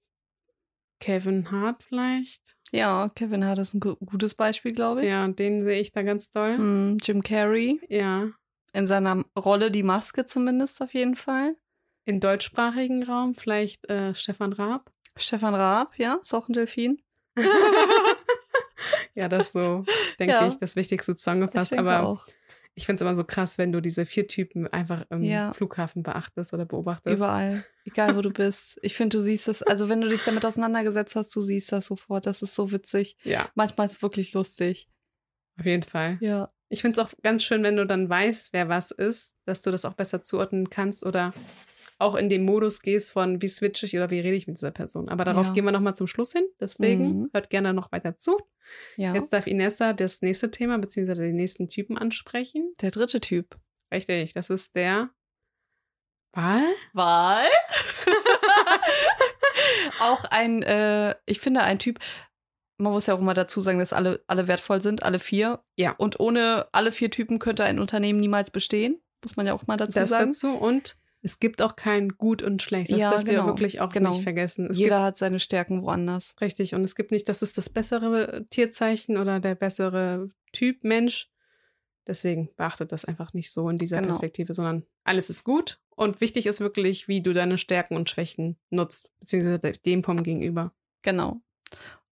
Kevin 1.00 1.50
Hart 1.50 1.82
vielleicht. 1.82 2.56
Ja, 2.72 3.10
Kevin 3.14 3.44
Hart 3.44 3.58
ist 3.58 3.74
ein 3.74 3.80
gu 3.80 3.96
gutes 3.96 4.34
Beispiel, 4.34 4.72
glaube 4.72 5.04
ich. 5.04 5.10
Ja, 5.10 5.26
den 5.28 5.60
sehe 5.60 5.80
ich 5.80 5.92
da 5.92 6.02
ganz 6.02 6.30
doll. 6.30 6.58
Mhm, 6.58 6.98
Jim 7.02 7.22
Carrey. 7.22 7.80
Ja. 7.88 8.30
In 8.72 8.86
seiner 8.86 9.24
Rolle 9.38 9.70
die 9.70 9.82
Maske 9.82 10.24
zumindest 10.26 10.80
auf 10.82 10.94
jeden 10.94 11.16
Fall. 11.16 11.56
Im 12.04 12.20
deutschsprachigen 12.20 13.02
Raum 13.04 13.34
vielleicht 13.34 13.88
äh, 13.90 14.14
Stefan 14.14 14.52
Raab. 14.52 14.90
Stefan 15.16 15.54
Raab, 15.54 15.98
ja, 15.98 16.18
ist 16.22 16.34
auch 16.34 16.48
ein 16.48 16.52
Delfin. 16.52 17.00
Ja, 19.14 19.28
das 19.28 19.52
so, 19.52 19.84
denke 20.18 20.34
Ja. 20.34 20.46
ich, 20.46 20.56
das 20.58 20.76
Wichtigste 20.76 21.16
zusammengefasst. 21.16 21.72
Ich 21.72 21.78
Aber 21.78 22.02
auch. 22.02 22.26
ich 22.74 22.84
finde 22.84 22.96
es 22.96 23.00
immer 23.00 23.14
so 23.14 23.24
krass, 23.24 23.56
wenn 23.56 23.72
du 23.72 23.80
diese 23.80 24.04
vier 24.04 24.28
Typen 24.28 24.66
einfach 24.68 25.04
im 25.10 25.22
Ja. 25.24 25.52
Flughafen 25.54 26.02
beachtest 26.02 26.52
oder 26.52 26.66
beobachtest. 26.66 27.16
Überall, 27.16 27.64
egal 27.86 28.14
wo 28.16 28.20
du 28.20 28.30
bist. 28.30 28.78
Ich 28.82 28.94
finde, 28.94 29.16
du 29.16 29.22
siehst 29.22 29.48
es, 29.48 29.62
also 29.62 29.88
wenn 29.88 30.02
du 30.02 30.08
dich 30.08 30.22
damit 30.24 30.44
auseinandergesetzt 30.44 31.16
hast, 31.16 31.34
du 31.34 31.40
siehst 31.40 31.72
das 31.72 31.86
sofort. 31.86 32.26
Das 32.26 32.42
ist 32.42 32.54
so 32.54 32.70
witzig. 32.72 33.16
Ja, 33.24 33.48
Manchmal 33.54 33.86
ist 33.86 33.94
es 33.94 34.02
wirklich 34.02 34.34
lustig. 34.34 34.88
auf 35.58 35.64
jeden 35.64 35.82
Fall. 35.82 36.18
Ja. 36.20 36.52
Ich 36.68 36.82
finde 36.82 37.00
es 37.00 37.06
auch 37.06 37.12
ganz 37.22 37.42
schön, 37.44 37.62
wenn 37.62 37.76
du 37.76 37.86
dann 37.86 38.10
weißt, 38.10 38.52
wer 38.52 38.68
was 38.68 38.90
ist, 38.90 39.34
dass 39.46 39.62
du 39.62 39.70
das 39.70 39.84
auch 39.84 39.94
besser 39.94 40.20
zuordnen 40.20 40.68
kannst 40.68 41.06
oder 41.06 41.32
auch 41.98 42.14
in 42.14 42.28
den 42.28 42.44
Modus 42.44 42.82
gehst 42.82 43.10
von, 43.12 43.40
wie 43.40 43.48
switche 43.48 43.86
ich 43.86 43.96
oder 43.96 44.10
wie 44.10 44.20
rede 44.20 44.36
ich 44.36 44.46
mit 44.46 44.56
dieser 44.58 44.70
Person. 44.70 45.08
Aber 45.08 45.24
darauf 45.24 45.46
Ja. 45.48 45.52
gehen 45.54 45.64
wir 45.64 45.72
nochmal 45.72 45.94
zum 45.94 46.06
Schluss 46.06 46.32
hin. 46.32 46.46
Deswegen 46.60 47.20
Mhm. 47.22 47.30
hört 47.32 47.48
gerne 47.50 47.72
noch 47.72 47.90
weiter 47.92 48.16
zu. 48.16 48.38
Ja. 48.96 49.14
Jetzt 49.14 49.32
darf 49.32 49.46
Inessa 49.46 49.92
das 49.92 50.20
nächste 50.22 50.50
Thema 50.50 50.78
beziehungsweise 50.78 51.22
den 51.22 51.36
nächsten 51.36 51.68
Typen 51.68 51.96
ansprechen. 51.96 52.74
der 52.82 52.90
dritte 52.90 53.20
Typ. 53.20 53.56
Richtig, 53.92 54.34
das 54.34 54.50
ist 54.50 54.74
der 54.76 55.10
Wahl. 56.32 56.64
Wahl? 56.92 57.46
auch 60.00 60.24
ein, 60.24 60.62
äh, 60.62 61.14
ich 61.26 61.40
finde, 61.40 61.62
ein 61.62 61.78
Typ, 61.78 61.98
man 62.78 62.92
muss 62.92 63.06
ja 63.06 63.14
auch 63.14 63.20
immer 63.20 63.34
dazu 63.34 63.60
sagen, 63.60 63.78
dass 63.78 63.92
alle, 63.92 64.22
alle 64.26 64.48
wertvoll 64.48 64.80
sind, 64.80 65.02
alle 65.02 65.18
vier. 65.18 65.60
Ja. 65.76 65.92
Und 65.92 66.20
ohne 66.20 66.68
alle 66.72 66.92
vier 66.92 67.10
Typen 67.10 67.38
könnte 67.38 67.64
ein 67.64 67.78
Unternehmen 67.78 68.20
niemals 68.20 68.50
bestehen. 68.50 69.00
Muss 69.24 69.36
man 69.36 69.46
ja 69.46 69.54
auch 69.54 69.66
mal 69.66 69.76
dazu 69.78 69.98
Das 69.98 70.10
sagen. 70.10 70.26
dazu 70.26 70.50
und 70.54 70.96
es 71.26 71.40
gibt 71.40 71.60
auch 71.60 71.74
kein 71.74 72.10
Gut 72.10 72.40
und 72.40 72.62
Schlecht. 72.62 72.92
Das 72.92 73.00
Ja, 73.00 73.10
dürft 73.10 73.26
ihr 73.26 73.34
genau, 73.34 73.46
wirklich 73.46 73.80
auch 73.80 73.92
genau. 73.92 74.10
nicht 74.10 74.22
vergessen. 74.22 74.68
Es 74.70 74.78
Jeder 74.78 75.02
hat 75.02 75.16
seine 75.16 75.40
Stärken 75.40 75.82
woanders. 75.82 76.28
gibt, 76.30 76.40
richtig, 76.40 76.74
und 76.76 76.84
es 76.84 76.94
gibt 76.94 77.10
nicht, 77.10 77.28
das 77.28 77.42
ist 77.42 77.58
das 77.58 77.68
bessere 77.68 78.46
Tierzeichen 78.48 79.16
oder 79.16 79.40
der 79.40 79.56
bessere 79.56 80.28
Typ 80.52 80.84
Mensch. 80.84 81.28
Deswegen 82.06 82.48
beachtet 82.54 82.92
das 82.92 83.04
einfach 83.04 83.34
nicht 83.34 83.50
so 83.50 83.68
in 83.68 83.76
dieser 83.76 83.96
Genau. 83.96 84.06
Perspektive, 84.10 84.54
sondern 84.54 84.84
alles 85.02 85.28
ist 85.28 85.42
gut. 85.42 85.80
Und 85.96 86.20
wichtig 86.20 86.46
ist 86.46 86.60
wirklich, 86.60 87.08
wie 87.08 87.20
du 87.22 87.32
deine 87.32 87.58
Stärken 87.58 87.96
und 87.96 88.08
Schwächen 88.08 88.56
nutzt, 88.70 89.10
beziehungsweise 89.18 89.72
dem 89.80 90.04
vom 90.04 90.22
Gegenüber. 90.22 90.72
Genau. 91.02 91.40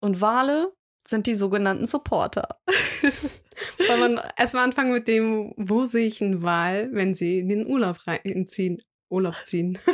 Und 0.01 0.21
Wale 0.21 0.73
sind 1.07 1.29
die 1.29 1.37
sogenannten 1.37 1.87
Supporter. 1.87 2.61
Wollen 3.89 4.15
wir 4.17 4.33
erstmal 4.37 4.65
anfangen 4.65 4.93
mit 4.93 5.07
dem, 5.07 5.55
wo 5.57 5.85
sehe 5.85 6.09
ich 6.09 6.21
einen 6.21 6.43
Wal, 6.43 6.89
wenn 6.93 7.15
sie 7.15 7.39
in 7.39 7.49
den 7.49 7.67
Urlaub 7.69 7.99
reinziehen, 8.09 8.83
Urlaub 9.17 9.37
ziehen? 9.45 9.79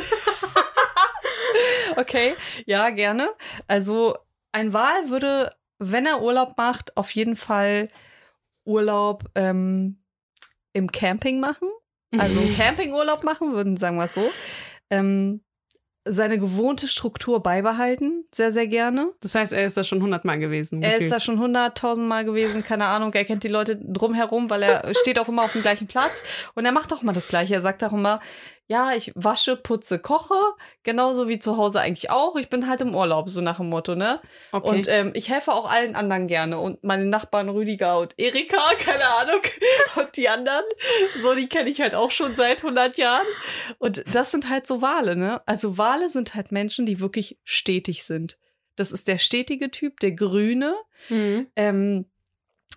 Okay, 1.95 2.35
ja, 2.65 2.89
gerne. 2.89 3.29
Also 3.67 4.17
ein 4.51 4.73
Wal 4.73 5.09
würde, 5.09 5.51
wenn 5.79 6.05
er 6.05 6.21
Urlaub 6.21 6.57
macht, 6.57 6.95
auf 6.97 7.11
jeden 7.11 7.35
Fall 7.35 7.89
Urlaub 8.65 9.25
ähm, 9.35 10.03
im 10.73 10.91
Camping 10.91 11.39
machen. 11.39 11.69
Also 12.17 12.39
einen 12.39 12.55
Campingurlaub 12.55 13.23
machen, 13.23 13.53
würden 13.53 13.77
sagen 13.77 13.97
wir 13.97 14.05
es 14.05 14.13
so. 14.13 14.31
Ähm, 14.89 15.41
seine 16.05 16.37
gewohnte 16.37 16.89
Struktur 16.89 17.41
beibehalten, 17.41 18.25
sehr, 18.35 18.51
sehr 18.51 18.67
gerne. 18.67 19.11
Das 19.21 19.35
heißt, 19.35 19.53
er 19.53 19.65
ist 19.65 19.77
da 19.77 19.85
schon 19.85 20.01
hundertmal 20.01 20.37
gewesen. 20.37 20.83
Er 20.83 20.89
gefühlt. 20.89 21.03
ist 21.05 21.11
da 21.15 21.19
schon 21.21 21.39
hunderttausend 21.39 22.07
Mal 22.07 22.25
gewesen, 22.25 22.63
keine 22.63 22.87
Ahnung. 22.87 23.13
Er 23.13 23.23
kennt 23.23 23.43
die 23.43 23.49
Leute 23.49 23.77
drumherum, 23.77 24.49
weil 24.49 24.63
er 24.63 24.93
steht 24.99 25.17
auch 25.17 25.29
immer 25.29 25.43
auf 25.43 25.53
dem 25.53 25.61
gleichen 25.61 25.87
Platz. 25.87 26.23
Und 26.55 26.65
er 26.65 26.73
macht 26.73 26.91
auch 26.91 27.03
immer 27.03 27.13
das 27.13 27.29
Gleiche. 27.29 27.53
Er 27.53 27.61
sagt 27.61 27.83
auch 27.85 27.93
immer, 27.93 28.19
ja, 28.73 28.95
ich 28.95 29.11
wasche, 29.13 29.55
putze, 29.55 29.99
koche. 29.99 30.33
Genauso 30.81 31.29
wie 31.29 31.37
zu 31.37 31.57
Hause 31.57 31.79
eigentlich 31.79 32.09
auch. 32.09 32.35
Ich 32.37 32.49
bin 32.49 32.67
halt 32.67 32.81
im 32.81 32.95
Urlaub, 32.95 33.29
so 33.29 33.39
nach 33.39 33.57
dem 33.57 33.69
Motto, 33.69 33.93
ne? 33.93 34.19
okay. 34.51 34.67
Und 34.67 34.87
ähm, 34.87 35.11
ich 35.13 35.29
helfe 35.29 35.53
auch 35.53 35.71
allen 35.71 35.95
anderen 35.95 36.25
gerne. 36.25 36.57
Und 36.57 36.83
meine 36.83 37.05
Nachbarn 37.05 37.49
Rüdiger 37.49 37.99
und 37.99 38.17
Erika, 38.17 38.57
keine 38.79 39.05
Ahnung. 39.19 39.41
Und 39.95 40.17
die 40.17 40.27
anderen, 40.27 40.63
so, 41.21 41.35
die 41.35 41.47
kenne 41.47 41.69
ich 41.69 41.81
halt 41.81 41.93
auch 41.93 42.09
schon 42.09 42.35
seit 42.35 42.63
100 42.63 42.97
Jahren. 42.97 43.27
Und 43.77 44.03
das 44.11 44.31
sind 44.31 44.49
halt 44.49 44.65
so 44.65 44.81
Wale, 44.81 45.15
ne? 45.15 45.41
Also 45.45 45.77
Wale 45.77 46.09
sind 46.09 46.33
halt 46.33 46.51
Menschen, 46.51 46.87
die 46.87 46.99
wirklich 46.99 47.37
stetig 47.43 48.05
sind. 48.05 48.39
Das 48.75 48.91
ist 48.91 49.07
der 49.07 49.19
stetige 49.19 49.69
Typ, 49.69 49.99
der 49.99 50.13
Grüne. 50.13 50.73
Mhm. 51.09 51.45
Ähm, 51.55 52.05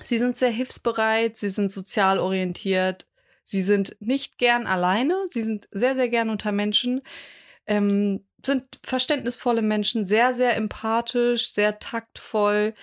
sie 0.04 0.18
sind 0.18 0.36
sehr 0.36 0.50
hilfsbereit, 0.50 1.38
sie 1.38 1.48
sind 1.48 1.72
sozial 1.72 2.18
orientiert, 2.18 3.06
sie 3.46 3.62
sind 3.62 3.96
nicht 4.00 4.38
gern 4.38 4.66
alleine, 4.66 5.14
sie 5.30 5.42
sind 5.42 5.68
sehr, 5.70 5.94
sehr 5.94 6.08
gern 6.08 6.28
unter 6.30 6.52
Menschen, 6.52 7.00
ähm, 7.66 8.26
sind 8.44 8.64
verständnisvolle 8.82 9.62
Menschen, 9.62 10.04
sehr, 10.04 10.34
sehr 10.34 10.56
empathisch, 10.56 11.52
sehr 11.52 11.78
taktvoll, 11.78 12.74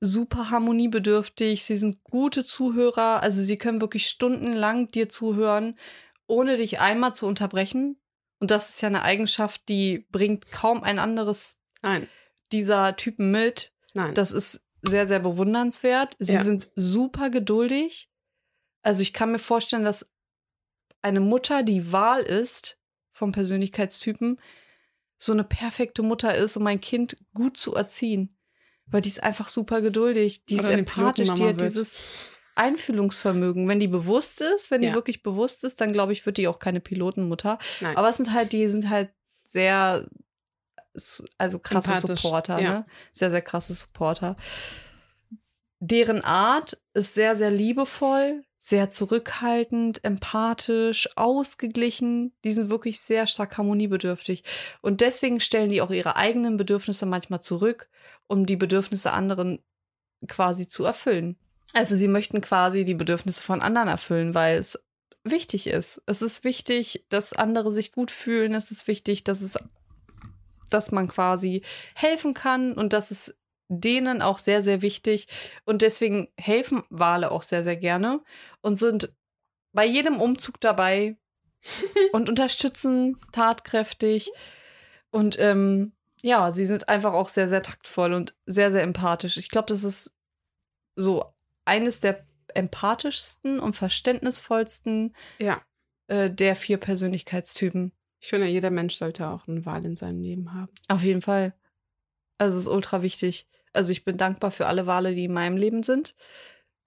super 0.00 0.50
harmoniebedürftig, 0.50 1.64
sie 1.64 1.78
sind 1.78 2.04
gute 2.04 2.44
Zuhörer, 2.44 3.22
also 3.22 3.42
sie 3.42 3.58
können 3.58 3.80
wirklich 3.80 4.06
stundenlang 4.06 4.88
dir 4.88 5.08
zuhören, 5.08 5.78
ohne 6.26 6.56
dich 6.56 6.80
einmal 6.80 7.14
zu 7.14 7.26
unterbrechen. 7.26 7.98
Und 8.40 8.50
das 8.50 8.70
ist 8.70 8.82
ja 8.82 8.88
eine 8.88 9.02
Eigenschaft, 9.02 9.62
die 9.68 10.06
bringt 10.10 10.50
kaum 10.50 10.82
ein 10.82 10.98
anderes 10.98 11.60
Nein, 11.82 12.08
dieser 12.52 12.96
Typen 12.96 13.30
mit. 13.30 13.72
nein. 13.94 14.12
Das 14.14 14.32
ist 14.32 14.60
sehr, 14.82 15.06
sehr 15.06 15.20
bewundernswert. 15.20 16.14
Sie 16.18 16.34
Ja. 16.34 16.42
sind 16.42 16.68
super 16.76 17.30
geduldig. 17.30 18.10
Also 18.84 19.02
ich 19.02 19.12
kann 19.12 19.32
mir 19.32 19.38
vorstellen, 19.38 19.84
dass 19.84 20.08
eine 21.02 21.20
Mutter, 21.20 21.62
die 21.62 21.90
Wahl 21.90 22.22
ist 22.22 22.78
vom 23.10 23.32
Persönlichkeitstypen, 23.32 24.40
so 25.18 25.32
eine 25.32 25.44
perfekte 25.44 26.02
Mutter 26.02 26.34
ist, 26.34 26.56
um 26.56 26.66
ein 26.66 26.80
Kind 26.80 27.16
gut 27.32 27.56
zu 27.56 27.74
erziehen. 27.74 28.36
Weil 28.86 29.00
die 29.00 29.08
ist 29.08 29.22
einfach 29.22 29.48
super 29.48 29.80
geduldig, 29.80 30.44
die 30.44 30.56
ist 30.56 30.64
Oder 30.64 30.74
empathisch, 30.74 31.32
die 31.32 31.44
hat 31.44 31.60
dieses 31.60 32.00
Einfühlungsvermögen. 32.54 33.66
Wenn 33.66 33.80
die 33.80 33.88
bewusst 33.88 34.42
ist, 34.42 34.70
wenn 34.70 34.82
die 34.82 34.88
Ja. 34.88 34.94
wirklich 34.94 35.22
bewusst 35.22 35.64
ist, 35.64 35.80
dann 35.80 35.92
glaube 35.92 36.12
ich, 36.12 36.26
wird 36.26 36.36
die 36.36 36.48
auch 36.48 36.58
keine 36.58 36.80
Pilotenmutter. 36.80 37.58
nein. 37.80 37.96
Aber 37.96 38.08
es 38.10 38.18
sind 38.18 38.32
halt, 38.32 38.52
die 38.52 38.68
sind 38.68 38.90
halt 38.90 39.10
sehr, 39.44 40.06
also 41.38 41.58
krasse 41.58 41.92
Empathisch, 41.92 42.20
Supporter, 42.20 42.60
ja. 42.60 42.70
ne? 42.70 42.86
Sehr, 43.12 43.30
sehr 43.30 43.42
krasse 43.42 43.72
Supporter. 43.72 44.36
Deren 45.80 46.22
Art 46.22 46.78
ist 46.92 47.14
sehr, 47.14 47.34
sehr 47.34 47.50
liebevoll, 47.50 48.44
sehr 48.66 48.88
zurückhaltend, 48.88 50.02
empathisch, 50.06 51.10
ausgeglichen. 51.16 52.32
Die 52.44 52.52
sind 52.52 52.70
wirklich 52.70 52.98
sehr 52.98 53.26
stark 53.26 53.58
harmoniebedürftig. 53.58 54.42
Und 54.80 55.02
deswegen 55.02 55.38
stellen 55.38 55.68
die 55.68 55.82
auch 55.82 55.90
ihre 55.90 56.16
eigenen 56.16 56.56
Bedürfnisse 56.56 57.04
manchmal 57.04 57.42
zurück, 57.42 57.90
um 58.26 58.46
die 58.46 58.56
Bedürfnisse 58.56 59.12
anderen 59.12 59.62
quasi 60.28 60.66
zu 60.66 60.86
erfüllen. 60.86 61.36
Also 61.74 61.94
sie 61.94 62.08
möchten 62.08 62.40
quasi 62.40 62.86
die 62.86 62.94
Bedürfnisse 62.94 63.42
von 63.42 63.60
anderen 63.60 63.88
erfüllen, 63.88 64.34
weil 64.34 64.56
es 64.56 64.78
wichtig 65.24 65.66
ist. 65.66 66.00
Es 66.06 66.22
ist 66.22 66.42
wichtig, 66.42 67.04
dass 67.10 67.34
andere 67.34 67.70
sich 67.70 67.92
gut 67.92 68.10
fühlen. 68.10 68.54
Es 68.54 68.70
ist 68.70 68.88
wichtig, 68.88 69.24
dass 69.24 69.42
es, 69.42 69.58
dass 70.70 70.90
man 70.90 71.08
quasi 71.08 71.60
helfen 71.94 72.32
kann 72.32 72.72
und 72.72 72.94
dass 72.94 73.10
es 73.10 73.34
denen 73.80 74.22
auch 74.22 74.38
sehr, 74.38 74.62
sehr 74.62 74.82
wichtig. 74.82 75.28
Und 75.64 75.82
deswegen 75.82 76.28
helfen 76.36 76.82
Wale 76.90 77.30
auch 77.30 77.42
sehr, 77.42 77.64
sehr 77.64 77.76
gerne 77.76 78.22
und 78.60 78.76
sind 78.76 79.12
bei 79.72 79.84
jedem 79.84 80.20
Umzug 80.20 80.60
dabei 80.60 81.16
und 82.12 82.28
unterstützen 82.28 83.18
tatkräftig. 83.32 84.30
Und 85.10 85.38
ähm, 85.38 85.92
ja, 86.22 86.50
sie 86.52 86.64
sind 86.64 86.88
einfach 86.88 87.12
auch 87.12 87.28
sehr, 87.28 87.48
sehr 87.48 87.62
taktvoll 87.62 88.12
und 88.14 88.34
sehr, 88.46 88.70
sehr 88.70 88.82
empathisch. 88.82 89.36
Ich 89.36 89.48
glaube, 89.48 89.66
das 89.68 89.84
ist 89.84 90.12
so 90.96 91.24
eines 91.64 92.00
der 92.00 92.26
empathischsten 92.54 93.58
und 93.58 93.76
verständnisvollsten 93.76 95.14
Ja. 95.38 95.62
äh, 96.06 96.30
der 96.30 96.56
vier 96.56 96.78
Persönlichkeitstypen. 96.78 97.92
Ich 98.20 98.28
finde, 98.28 98.46
jeder 98.46 98.70
Mensch 98.70 98.94
sollte 98.94 99.28
auch 99.28 99.46
einen 99.48 99.66
Wal 99.66 99.84
in 99.84 99.96
seinem 99.96 100.22
Leben 100.22 100.54
haben. 100.54 100.72
Auf 100.88 101.02
jeden 101.02 101.20
Fall. 101.20 101.52
Also 102.38 102.56
es 102.56 102.64
ist 102.64 102.70
ultra 102.70 103.02
wichtig. 103.02 103.46
Also 103.74 103.92
ich 103.92 104.04
bin 104.04 104.16
dankbar 104.16 104.50
für 104.50 104.66
alle 104.66 104.86
Wale, 104.86 105.14
die 105.14 105.24
in 105.24 105.32
meinem 105.32 105.56
Leben 105.56 105.82
sind. 105.82 106.14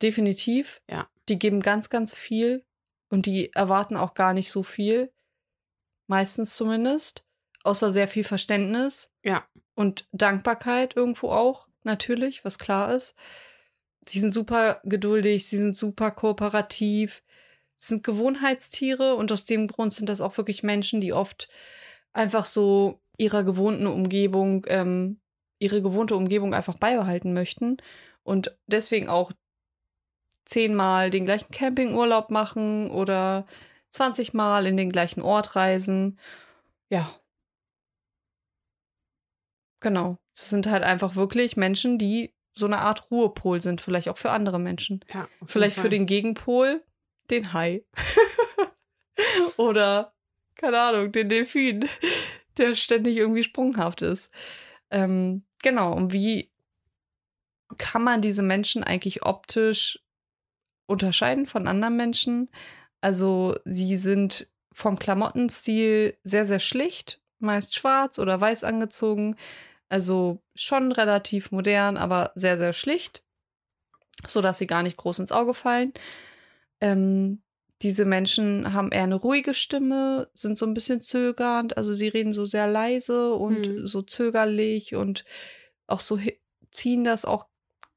Definitiv. 0.02 0.82
Ja. 0.90 1.08
Die 1.30 1.40
geben 1.40 1.62
ganz, 1.62 1.90
ganz 1.90 2.14
viel 2.14 2.66
und 3.10 3.26
die 3.26 3.54
erwarten 3.54 3.98
auch 3.98 4.14
gar 4.14 4.34
nicht 4.34 4.50
so 4.50 4.64
viel. 4.64 5.12
Meistens 6.08 6.56
zumindest. 6.56 7.24
Außer 7.64 7.92
sehr 7.92 8.08
viel 8.08 8.24
Verständnis. 8.24 9.14
Ja. 9.24 9.46
Und 9.76 10.08
Dankbarkeit 10.12 10.96
irgendwo 10.96 11.30
auch, 11.30 11.68
natürlich, 11.84 12.44
was 12.46 12.58
klar 12.58 12.94
ist. 12.94 13.14
Sie 14.02 14.20
sind 14.20 14.34
super 14.34 14.82
geduldig, 14.86 15.48
sie 15.48 15.58
sind 15.58 15.76
super 15.76 16.12
kooperativ, 16.12 17.24
Sie 17.78 17.90
sind 17.90 18.04
Gewohnheitstiere 18.04 19.16
und 19.16 19.32
aus 19.32 19.46
dem 19.46 19.68
Grund 19.68 19.94
sind 19.94 20.10
das 20.10 20.22
auch 20.22 20.38
wirklich 20.38 20.64
Menschen, 20.64 21.00
die 21.00 21.14
oft 21.14 21.48
einfach 22.12 22.46
so 22.46 23.00
ihrer 23.18 23.44
gewohnten 23.44 23.88
Umgebung, 23.88 24.66
ähm, 24.68 25.20
ihre 25.60 25.82
gewohnte 25.82 26.16
Umgebung 26.16 26.54
einfach 26.54 26.78
beibehalten 26.78 27.34
möchten 27.34 27.78
und 28.24 28.58
deswegen 28.68 29.10
auch 29.10 29.32
zehnmal 30.46 31.10
den 31.10 31.26
gleichen 31.26 31.52
Campingurlaub 31.52 32.32
machen 32.32 32.90
oder 32.90 33.46
20 33.90 34.34
Mal 34.34 34.66
in 34.66 34.78
den 34.78 34.92
gleichen 34.92 35.22
Ort 35.22 35.56
reisen. 35.56 36.20
Ja. 36.90 37.20
Genau. 39.80 40.18
Es 40.34 40.50
sind 40.50 40.68
halt 40.68 40.84
einfach 40.84 41.16
wirklich 41.16 41.58
Menschen, 41.58 41.98
die 41.98 42.34
so 42.54 42.66
eine 42.66 42.80
Art 42.80 43.12
Ruhepol 43.12 43.62
sind, 43.62 43.82
vielleicht 43.82 44.10
auch 44.10 44.18
für 44.18 44.32
andere 44.32 44.60
Menschen. 44.60 45.04
Ja. 45.14 45.28
Vielleicht 45.46 45.76
für 45.76 45.82
Fall. 45.82 45.90
den 45.90 46.06
Gegenpol 46.06 46.84
den 47.30 47.54
Hai. 47.54 47.84
Oder, 49.58 50.14
keine 50.56 50.80
Ahnung, 50.80 51.12
den 51.12 51.30
Delfin, 51.30 51.88
der 52.58 52.76
ständig 52.76 53.18
irgendwie 53.18 53.44
sprunghaft 53.44 54.02
ist. 54.02 54.32
Ähm, 54.90 55.44
genau, 55.68 55.94
und 55.94 56.14
wie 56.14 56.50
kann 57.78 58.04
man 58.04 58.22
diese 58.22 58.44
Menschen 58.44 58.84
eigentlich 58.84 59.24
optisch 59.26 60.00
unterscheiden 60.86 61.46
von 61.46 61.68
anderen 61.68 61.98
Menschen? 61.98 62.50
Also, 63.02 63.58
sie 63.66 63.98
sind 63.98 64.48
vom 64.72 64.98
Klamottenstil 64.98 66.16
sehr, 66.24 66.48
sehr 66.48 66.60
schlicht, 66.62 67.20
meist 67.40 67.76
schwarz 67.76 68.20
oder 68.20 68.40
weiß 68.40 68.64
angezogen. 68.64 69.36
Also 69.90 70.42
schon 70.56 70.92
relativ 70.92 71.52
modern, 71.52 71.98
aber 71.98 72.32
sehr, 72.36 72.58
sehr 72.58 72.74
schlicht, 72.74 73.24
sodass 74.26 74.58
sie 74.58 74.68
gar 74.68 74.84
nicht 74.84 74.98
groß 74.98 75.20
ins 75.20 75.32
Auge 75.32 75.54
fallen. 75.54 75.94
Ähm, 76.80 77.42
diese 77.82 78.06
Menschen 78.06 78.74
haben 78.74 78.92
eher 78.92 79.04
eine 79.04 79.16
ruhige 79.16 79.54
Stimme, 79.54 80.30
sind 80.34 80.58
so 80.58 80.66
ein 80.66 80.74
bisschen 80.74 81.00
zögernd, 81.00 81.78
also 81.78 81.94
sie 81.94 82.08
reden 82.08 82.34
so 82.34 82.46
sehr 82.46 82.68
leise 82.68 83.34
und 83.34 83.68
Mhm. 83.68 83.88
so 83.88 84.02
zögerlich 84.02 84.96
und 84.96 85.26
auch 85.88 86.00
so 86.00 86.20
ziehen 86.72 87.04
das 87.04 87.26
auch 87.26 87.48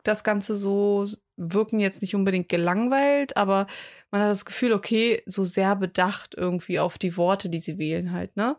das 0.03 0.25
Ganze 0.25 0.57
so, 0.57 1.05
wirken 1.37 1.81
jetzt 1.81 2.03
nicht 2.03 2.15
unbedingt 2.15 2.49
gelangweilt, 2.49 3.37
aber 3.37 3.67
man 4.11 4.23
hat 4.23 4.31
das 4.31 4.45
Gefühl, 4.45 4.73
okay, 4.73 5.23
so 5.27 5.45
sehr 5.45 5.77
bedacht 5.77 6.35
irgendwie 6.37 6.79
auf 6.79 6.99
die 6.99 7.17
Worte, 7.17 7.49
die 7.49 7.61
sie 7.61 7.79
wählen 7.79 8.13
halt, 8.13 8.37
ne? 8.37 8.57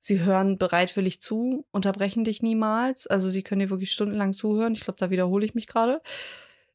Sie 0.00 0.20
hören 0.20 0.58
bereitwillig 0.58 1.20
zu, 1.20 1.66
unterbrechen 1.72 2.22
dich 2.22 2.40
niemals. 2.40 3.08
Also 3.08 3.28
sie 3.28 3.42
können 3.42 3.60
dir 3.60 3.70
wirklich 3.70 3.90
stundenlang 3.90 4.32
zuhören. 4.32 4.74
Ich 4.74 4.82
glaube, 4.82 4.98
da 4.98 5.10
wiederhole 5.10 5.44
ich 5.44 5.56
mich 5.56 5.66
gerade. 5.66 6.00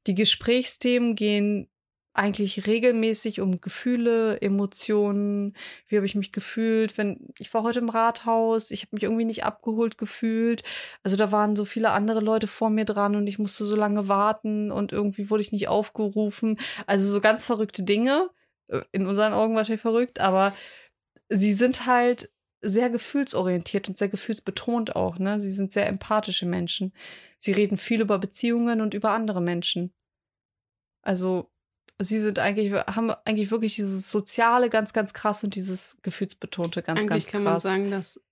Die 0.07 0.15
Gesprächsthemen 0.15 1.15
gehen 1.15 1.69
eigentlich 2.13 2.67
regelmäßig 2.67 3.41
um 3.41 3.59
Gefühle, 3.61 4.39
Emotionen. 4.41 5.55
Wie 5.87 5.95
habe 5.97 6.05
ich 6.05 6.15
mich 6.15 6.31
gefühlt? 6.31 6.97
Wenn 6.97 7.27
ich 7.39 7.53
war 7.53 7.63
heute 7.63 7.79
im 7.79 7.89
Rathaus, 7.89 8.71
ich 8.71 8.81
habe 8.83 8.95
mich 8.95 9.03
irgendwie 9.03 9.25
nicht 9.25 9.43
abgeholt 9.45 9.97
gefühlt. 9.97 10.63
Also 11.03 11.17
da 11.17 11.31
waren 11.31 11.55
so 11.55 11.65
viele 11.65 11.91
andere 11.91 12.19
Leute 12.19 12.47
vor 12.47 12.69
mir 12.69 12.85
dran 12.85 13.15
und 13.15 13.27
ich 13.27 13.39
musste 13.39 13.65
so 13.65 13.75
lange 13.75 14.07
warten 14.07 14.71
und 14.71 14.91
irgendwie 14.91 15.29
wurde 15.29 15.41
ich 15.41 15.51
nicht 15.51 15.67
aufgerufen. 15.67 16.59
Also 16.87 17.11
so 17.11 17.19
ganz 17.21 17.45
verrückte 17.45 17.83
Dinge. 17.83 18.29
Äh, 18.67 18.81
In 18.91 19.07
unseren 19.07 19.33
Augen 19.33 19.55
wahrscheinlich 19.55 19.81
verrückt, 19.81 20.19
aber 20.19 20.53
sie 21.29 21.53
sind 21.53 21.85
halt 21.85 22.29
sehr 22.61 22.89
gefühlsorientiert 22.89 23.89
und 23.89 23.97
sehr 23.97 24.07
gefühlsbetont 24.09 24.95
auch, 24.95 25.19
ne? 25.19 25.39
Sie 25.41 25.51
sind 25.51 25.73
sehr 25.73 25.87
empathische 25.87 26.45
Menschen. 26.45 26.93
Sie 27.37 27.51
reden 27.51 27.77
viel 27.77 28.01
über 28.01 28.19
Beziehungen 28.19 28.81
und 28.81 28.93
über 28.93 29.11
andere 29.11 29.41
Menschen. 29.41 29.93
Also, 31.01 31.49
sie 31.99 32.19
sind 32.19 32.39
eigentlich, 32.39 32.73
haben 32.73 33.11
eigentlich 33.25 33.51
wirklich 33.51 33.75
dieses 33.75 34.11
Soziale 34.11 34.69
ganz, 34.69 34.93
ganz 34.93 35.13
krass 35.13 35.43
und 35.43 35.55
dieses 35.55 35.97
Gefühlsbetonte 36.01 36.81
ganz, 36.81 37.01
Eigentlich 37.01 37.25
ganz 37.25 37.31
kann 37.31 37.43
krass. 37.43 37.63
man 37.63 37.73
sagen, 37.73 37.91
dass 37.91 38.23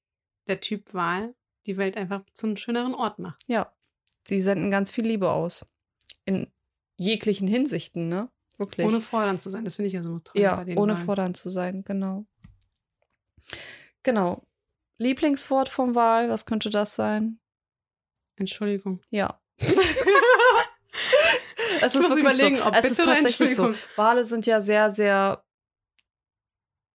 der 0.48 0.60
Typ 0.60 0.94
Wahl 0.94 1.36
die 1.66 1.78
Welt 1.78 1.98
einfach 1.98 2.24
zu 2.34 2.48
einem 2.48 2.58
schöneren 2.58 2.94
Ort 2.94 3.20
macht. 3.20 3.42
Ja. 3.48 3.72
Sie 4.24 4.42
senden 4.42 4.72
ganz 4.72 4.92
viel 4.92 5.06
Liebe 5.06 5.32
aus. 5.32 5.66
In 6.26 6.48
jeglichen 6.98 7.48
Hinsichten, 7.48 8.08
ne? 8.08 8.30
Wirklich. 8.58 8.86
Ohne 8.86 9.02
fordernd 9.02 9.42
zu 9.42 9.50
sein. 9.50 9.66
Das 9.66 9.78
finde 9.78 9.88
ich 9.88 9.94
ja 9.94 10.04
so 10.04 10.20
toll 10.20 10.42
ja, 10.42 10.56
bei 10.56 10.66
den 10.66 10.78
ohne 10.78 10.94
Wahlen. 10.94 11.06
fordernd 11.06 11.38
zu 11.38 11.50
sein, 11.50 11.84
genau. 11.84 12.26
Genau. 14.04 14.44
Lieblingswort 14.98 15.70
vom 15.70 15.96
Wahl, 15.96 16.30
was 16.30 16.46
könnte 16.46 16.70
das 16.70 16.96
sein? 16.96 17.40
Entschuldigung. 18.36 19.02
Ja. 19.10 19.42
Ich 21.88 21.94
muss 21.96 22.18
überlegen, 22.18 22.62
ob 22.62 22.76
es 22.76 22.82
bitte 22.82 22.94
ist 22.94 23.04
tatsächlich 23.06 23.56
so. 23.56 23.74
Wale 23.96 24.26
sind 24.26 24.46
ja 24.46 24.62
sehr, 24.62 24.92
sehr 24.92 25.44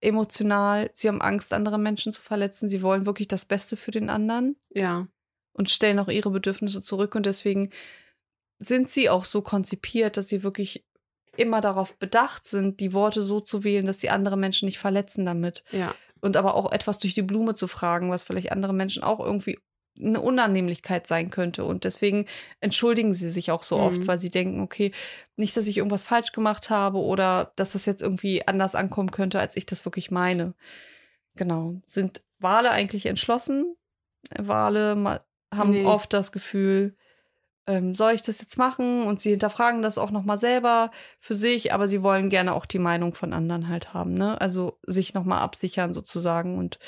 emotional. 0.01 0.91
Sie 0.93 1.09
haben 1.09 1.23
Angst, 1.23 1.53
andere 1.53 1.79
Menschen 1.79 2.13
zu 2.13 2.21
verletzen. 2.23 2.69
Sie 2.69 2.83
wollen 2.83 3.07
wirklich 3.07 3.29
das 3.29 3.45
Beste 3.45 3.77
für 3.77 3.91
den 3.91 4.11
anderen 4.11 4.57
Ja. 4.71 5.09
und 5.53 5.71
stellen 5.71 5.99
auch 5.99 6.09
ihre 6.09 6.31
Bedürfnisse 6.31 6.83
zurück. 6.83 7.15
Und 7.15 7.27
deswegen 7.27 7.71
sind 8.59 8.91
sie 8.91 9.09
auch 9.09 9.25
so 9.25 9.43
konzipiert, 9.43 10.17
dass 10.17 10.29
sie 10.29 10.43
wirklich 10.43 10.85
immer 11.37 11.61
darauf 11.61 11.95
bedacht 11.97 12.47
sind, 12.47 12.81
die 12.81 12.93
Worte 12.93 13.21
so 13.23 13.41
zu 13.41 13.65
wählen, 13.65 13.87
dass 13.87 14.01
sie 14.01 14.11
andere 14.11 14.37
Menschen 14.37 14.67
nicht 14.67 14.79
verletzen 14.79 15.25
damit. 15.25 15.65
Ja. 15.71 15.95
Und 16.21 16.37
aber 16.37 16.55
auch 16.55 16.73
etwas 16.73 16.99
durch 16.99 17.15
die 17.15 17.23
Blume 17.23 17.55
zu 17.55 17.69
fragen, 17.69 18.11
was 18.11 18.23
vielleicht 18.23 18.53
andere 18.53 18.73
Menschen 18.73 19.03
auch 19.03 19.21
irgendwie 19.21 19.59
eine 20.01 20.21
Unannehmlichkeit 20.21 21.07
sein 21.07 21.31
könnte. 21.31 21.65
Und 21.65 21.85
deswegen 21.85 22.27
entschuldigen 22.61 23.15
sie 23.15 23.29
sich 23.29 23.51
auch 23.51 23.63
so 23.63 23.77
Mhm. 23.77 23.83
oft, 23.83 24.07
weil 24.07 24.19
sie 24.19 24.31
denken, 24.31 24.61
okay, 24.61 24.93
nicht, 25.37 25.57
dass 25.57 25.67
ich 25.67 25.77
irgendwas 25.79 26.03
falsch 26.03 26.33
gemacht 26.33 26.71
habe 26.71 26.99
oder 26.99 27.53
dass 27.57 27.73
das 27.73 27.87
jetzt 27.87 28.03
irgendwie 28.03 28.47
anders 28.47 28.75
ankommen 28.75 29.11
könnte, 29.11 29.39
als 29.39 29.57
ich 29.57 29.67
das 29.67 29.85
wirklich 29.85 30.11
meine. 30.11 30.55
Genau. 31.35 31.75
Sind 31.85 32.23
Wale 32.39 32.71
eigentlich 32.71 33.07
entschlossen? 33.07 33.77
Wale 34.39 35.21
haben 35.55 35.71
Nee. 35.71 35.85
oft 35.85 36.13
das 36.13 36.33
Gefühl, 36.33 36.97
ähm, 37.69 37.95
soll 37.95 38.13
ich 38.13 38.23
das 38.23 38.41
jetzt 38.41 38.59
machen? 38.59 39.03
Und 39.03 39.21
sie 39.21 39.31
hinterfragen 39.31 39.83
das 39.83 39.99
auch 39.99 40.11
nochmal 40.11 40.37
selber 40.37 40.91
für 41.19 41.35
sich, 41.35 41.73
aber 41.73 41.89
sie 41.89 42.03
wollen 42.03 42.29
gerne 42.31 42.55
auch 42.55 42.67
die 42.67 42.79
Meinung 42.79 43.15
von 43.15 43.33
anderen 43.33 43.69
halt 43.69 43.93
haben, 43.93 44.15
ne? 44.15 44.41
Also 44.41 44.79
sich 44.87 45.15
nochmal 45.15 45.41
absichern 45.41 45.93
sozusagen 45.93 46.59
und 46.59 46.79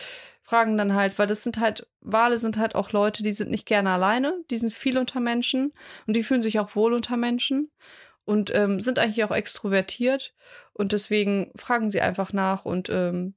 fragen 0.49 0.79
dann 0.79 0.95
halt, 0.95 1.19
weil 1.19 1.27
das 1.27 1.43
sind 1.43 1.61
halt, 1.61 1.87
Wale 2.01 2.39
sind 2.39 2.57
halt 2.57 2.75
auch 2.75 2.93
Leute, 2.93 3.23
die 3.23 3.33
sind 3.33 3.51
nicht 3.51 3.67
gerne 3.67 3.91
alleine, 3.91 4.33
die 4.51 4.57
sind 4.57 4.73
viel 4.73 4.97
unter 4.97 5.21
Menschen 5.21 5.75
und 6.07 6.17
die 6.17 6.23
fühlen 6.23 6.41
sich 6.41 6.59
auch 6.59 6.75
wohl 6.75 6.95
unter 6.95 7.19
Menschen 7.19 7.71
und 8.25 8.55
ähm, 8.55 8.81
sind 8.81 8.99
eigentlich 8.99 9.23
auch 9.25 9.31
extrovertiert 9.31 10.33
und 10.73 10.95
deswegen 10.95 11.53
fragen 11.55 11.91
sie 11.91 12.01
einfach 12.01 12.33
nach 12.33 12.65
und 12.65 12.89
ähm, 12.89 13.35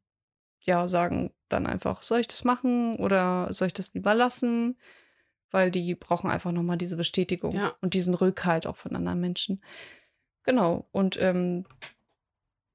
ja, 0.62 0.88
sagen 0.88 1.34
dann 1.50 1.68
einfach, 1.68 2.02
soll 2.02 2.22
ich 2.22 2.30
das 2.30 2.46
machen 2.46 2.96
oder 2.96 3.52
soll 3.52 3.68
ich 3.68 3.74
das 3.74 3.94
lieber 3.94 4.16
lassen? 4.16 4.78
Weil 5.50 5.70
die 5.70 5.96
brauchen 5.96 6.32
einfach 6.32 6.54
nochmal 6.54 6.78
diese 6.78 6.96
Bestätigung 6.96 7.54
Ja. 7.54 7.74
und 7.82 7.94
diesen 7.94 8.14
Rückhalt 8.14 8.66
auch 8.68 8.78
von 8.78 8.96
anderen 8.96 9.20
Menschen. 9.20 9.62
Genau. 10.44 10.88
Und 10.94 11.20
ähm, 11.20 11.66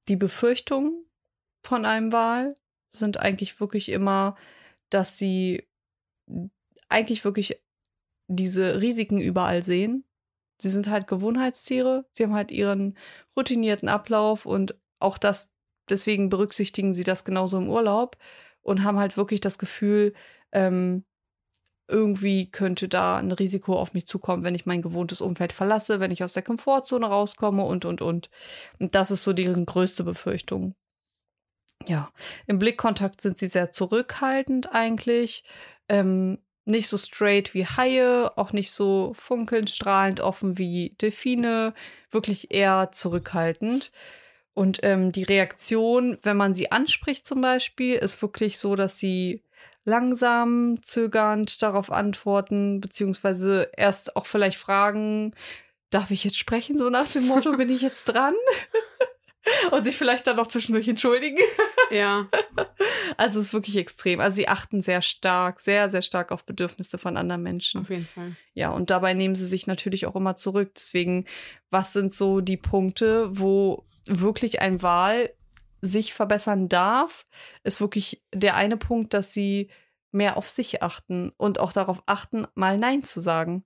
die 0.09 0.17
Befürchtungen 0.17 1.07
von 1.63 1.87
einem 1.87 2.13
Wal 2.13 2.55
sind 2.99 3.19
eigentlich 3.19 3.61
wirklich 3.61 3.89
immer, 3.89 4.37
dass 4.91 5.19
sie 5.19 5.67
eigentlich 6.89 7.25
wirklich 7.25 7.61
diese 8.29 8.81
Risiken 8.81 9.21
überall 9.21 9.63
sehen. 9.63 10.05
Sie 10.59 10.71
sind 10.71 10.89
halt 10.89 11.07
Gewohnheitstiere, 11.07 12.07
sie 12.13 12.25
haben 12.25 12.35
halt 12.35 12.51
ihren 12.51 12.97
routinierten 13.37 13.89
Ablauf 13.89 14.47
und 14.47 14.75
auch 14.99 15.19
das, 15.19 15.53
deswegen 15.91 16.31
berücksichtigen 16.31 16.95
sie 16.95 17.05
das 17.05 17.25
genauso 17.25 17.59
im 17.59 17.69
Urlaub 17.69 18.17
und 18.63 18.83
haben 18.83 18.99
halt 18.99 19.17
wirklich 19.17 19.41
das 19.41 19.59
Gefühl, 19.59 20.15
ähm, 20.53 21.05
irgendwie 21.89 22.51
könnte 22.51 22.89
da 22.89 23.19
ein 23.19 23.31
Risiko 23.33 23.79
auf 23.79 23.95
mich 23.95 24.07
zukommen, 24.07 24.43
wenn 24.43 24.55
ich 24.55 24.67
mein 24.67 24.83
gewohntes 24.83 25.21
Umfeld 25.21 25.53
verlasse, 25.53 26.01
wenn 26.01 26.11
ich 26.11 26.25
aus 26.25 26.33
der 26.33 26.43
Komfortzone 26.43 27.07
rauskomme 27.07 27.65
und, 27.65 27.85
und, 27.85 28.03
und. 28.03 28.31
Und 28.81 28.95
das 28.95 29.11
ist 29.11 29.23
so 29.23 29.33
deren 29.33 29.67
größte 29.67 30.03
Befürchtung. 30.05 30.75
Ja, 31.85 32.11
im 32.47 32.59
Blickkontakt 32.59 33.21
sind 33.21 33.39
sie 33.39 33.47
sehr 33.47 33.71
zurückhaltend 33.71 34.75
eigentlich. 34.75 35.45
Ähm, 35.89 36.39
nicht 36.65 36.89
so 36.89 36.99
straight 36.99 37.55
wie 37.55 37.65
Haie, 37.65 38.33
auch 38.37 38.53
nicht 38.53 38.73
so 38.73 39.13
funkelnd, 39.15 39.71
strahlend 39.71 40.21
offen 40.21 40.59
wie 40.59 40.97
Delfine, 41.01 41.75
wirklich 42.11 42.51
eher 42.51 42.91
zurückhaltend. 42.93 43.93
Und 44.53 44.81
ähm, 44.83 45.13
die 45.13 45.23
Reaktion, 45.23 46.19
wenn 46.23 46.37
man 46.37 46.55
sie 46.55 46.73
anspricht 46.73 47.27
zum 47.27 47.41
Beispiel, 47.41 47.95
ist 47.95 48.21
wirklich 48.21 48.59
so, 48.59 48.75
dass 48.75 48.99
sie 48.99 49.43
langsam, 49.85 50.83
zögernd 50.83 51.63
darauf 51.63 51.93
antworten, 51.93 52.81
beziehungsweise 52.81 53.71
erst 53.77 54.17
auch 54.17 54.27
vielleicht 54.27 54.59
fragen, 54.59 55.35
darf 55.91 56.11
ich 56.11 56.25
jetzt 56.25 56.39
sprechen, 56.39 56.79
so 56.79 56.91
nach 56.91 57.07
dem 57.07 57.27
Motto, 57.27 57.57
bin 57.57 57.69
ich 57.69 57.83
jetzt 57.83 58.07
dran? 58.07 58.35
Und 59.71 59.85
sich 59.85 59.97
vielleicht 59.97 60.27
dann 60.27 60.37
noch 60.37 60.49
zwischendurch 60.49 60.89
entschuldigen. 60.89 61.39
Ja. 61.91 62.29
Also 63.19 63.39
es 63.39 63.47
ist 63.47 63.53
wirklich 63.53 63.77
extrem. 63.77 64.21
Also 64.21 64.35
sie 64.35 64.49
achten 64.49 64.83
sehr 64.83 65.01
stark, 65.01 65.61
sehr, 65.61 65.89
sehr 65.91 66.03
stark 66.03 66.33
auf 66.33 66.45
Bedürfnisse 66.45 66.99
von 66.99 67.17
anderen 67.17 67.43
Menschen. 67.43 67.83
Auf 67.83 67.89
jeden 67.89 68.07
Fall. 68.07 68.37
Ja, 68.53 68.71
und 68.71 68.91
dabei 68.91 69.15
nehmen 69.15 69.37
sie 69.37 69.47
sich 69.47 69.67
natürlich 69.67 70.07
auch 70.07 70.17
immer 70.17 70.35
zurück. 70.35 70.73
Deswegen, 70.75 71.25
was 71.71 71.93
sind 71.93 72.13
so 72.13 72.41
die 72.41 72.57
Punkte, 72.57 73.29
wo 73.39 73.87
wirklich 74.07 74.61
ein 74.61 74.83
Wahl 74.83 75.31
sich 75.81 76.15
verbessern 76.15 76.69
darf, 76.69 77.27
ist 77.63 77.81
wirklich 77.81 78.23
der 78.35 78.57
eine 78.57 78.77
Punkt, 78.77 79.15
dass 79.15 79.33
sie 79.33 79.71
mehr 80.11 80.37
auf 80.37 80.49
sich 80.49 80.83
achten 80.83 81.31
und 81.37 81.61
auch 81.61 81.73
darauf 81.73 82.03
achten, 82.07 82.47
mal 82.55 82.79
Nein 82.79 83.05
zu 83.05 83.21
sagen. 83.21 83.65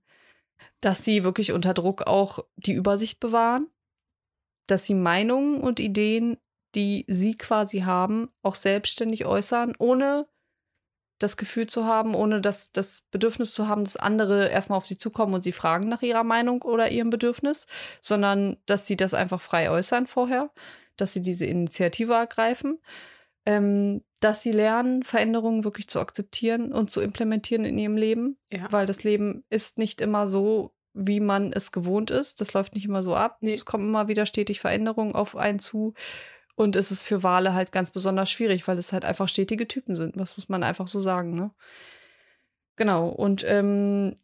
Dass 0.79 1.03
sie 1.03 1.23
wirklich 1.23 1.51
unter 1.51 1.73
Druck 1.73 2.03
auch 2.03 2.45
die 2.55 2.73
Übersicht 2.73 3.19
bewahren, 3.19 3.67
dass 4.71 4.85
sie 4.85 4.93
Meinungen 4.95 5.59
und 5.61 5.79
Ideen, 5.79 6.37
die 6.75 7.05
sie 7.07 7.35
quasi 7.37 7.81
haben, 7.81 8.29
auch 8.41 8.55
selbstständig 8.55 9.25
äußern, 9.25 9.75
ohne 9.77 10.27
das 11.19 11.37
Gefühl 11.37 11.67
zu 11.67 11.85
haben, 11.85 12.15
ohne 12.15 12.41
das, 12.41 12.71
das 12.71 13.01
Bedürfnis 13.11 13.53
zu 13.53 13.67
haben, 13.67 13.83
dass 13.83 13.95
andere 13.97 14.47
erstmal 14.47 14.77
auf 14.77 14.87
sie 14.87 14.97
zukommen 14.97 15.35
und 15.35 15.43
sie 15.43 15.51
fragen 15.51 15.87
nach 15.87 16.01
ihrer 16.01 16.23
Meinung 16.23 16.63
oder 16.63 16.89
ihrem 16.89 17.11
Bedürfnis, 17.11 17.67
sondern 17.99 18.57
dass 18.65 18.87
sie 18.87 18.95
das 18.95 19.13
einfach 19.13 19.41
frei 19.41 19.69
äußern 19.69 20.07
vorher 20.07 20.49
dass 20.97 21.13
sie 21.13 21.21
diese 21.21 21.45
Initiative 21.45 22.13
ergreifen, 22.13 22.79
ähm, 23.45 24.03
dass 24.19 24.43
sie 24.43 24.51
lernen, 24.51 25.03
Veränderungen 25.03 25.63
wirklich 25.63 25.87
zu 25.87 25.99
akzeptieren 25.99 26.71
und 26.71 26.91
zu 26.91 27.01
implementieren 27.01 27.65
in 27.65 27.77
ihrem 27.77 27.97
Leben, 27.97 28.37
Ja. 28.51 28.71
weil 28.71 28.85
das 28.85 29.03
Leben 29.03 29.43
ist 29.49 29.79
nicht 29.79 29.99
immer 29.99 30.27
so, 30.27 30.75
wie 30.93 31.19
man 31.19 31.53
es 31.53 31.71
gewohnt 31.71 32.11
ist. 32.11 32.41
Das 32.41 32.53
läuft 32.53 32.75
nicht 32.75 32.85
immer 32.85 33.03
so 33.03 33.15
ab. 33.15 33.37
Nee. 33.41 33.53
Es 33.53 33.65
kommen 33.65 33.87
immer 33.87 34.07
wieder 34.07 34.25
stetig 34.25 34.59
Veränderungen 34.59 35.15
auf 35.15 35.35
einen 35.35 35.59
zu. 35.59 35.93
Und 36.55 36.75
es 36.75 36.91
ist 36.91 37.03
für 37.03 37.23
Wale 37.23 37.53
halt 37.53 37.71
ganz 37.71 37.91
besonders 37.91 38.29
schwierig, 38.29 38.67
weil 38.67 38.77
es 38.77 38.93
halt 38.93 39.05
einfach 39.05 39.27
stetige 39.27 39.67
Typen 39.67 39.95
sind. 39.95 40.17
Was 40.17 40.37
muss 40.37 40.49
man 40.49 40.63
einfach 40.63 40.87
so 40.87 40.99
sagen, 40.99 41.33
ne? 41.33 41.51
Genau. 42.75 43.09
Und 43.09 43.43
ähm, 43.47 44.15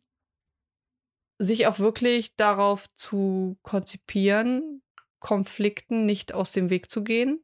sich 1.40 1.68
auch 1.68 1.80
wirklich 1.80 2.36
darauf 2.36 2.88
zu 2.96 3.58
konzipieren, 3.62 4.82
Konflikten 5.20 6.06
nicht 6.06 6.34
aus 6.34 6.52
dem 6.52 6.70
Weg 6.70 6.90
zu 6.92 7.04
gehen, 7.04 7.44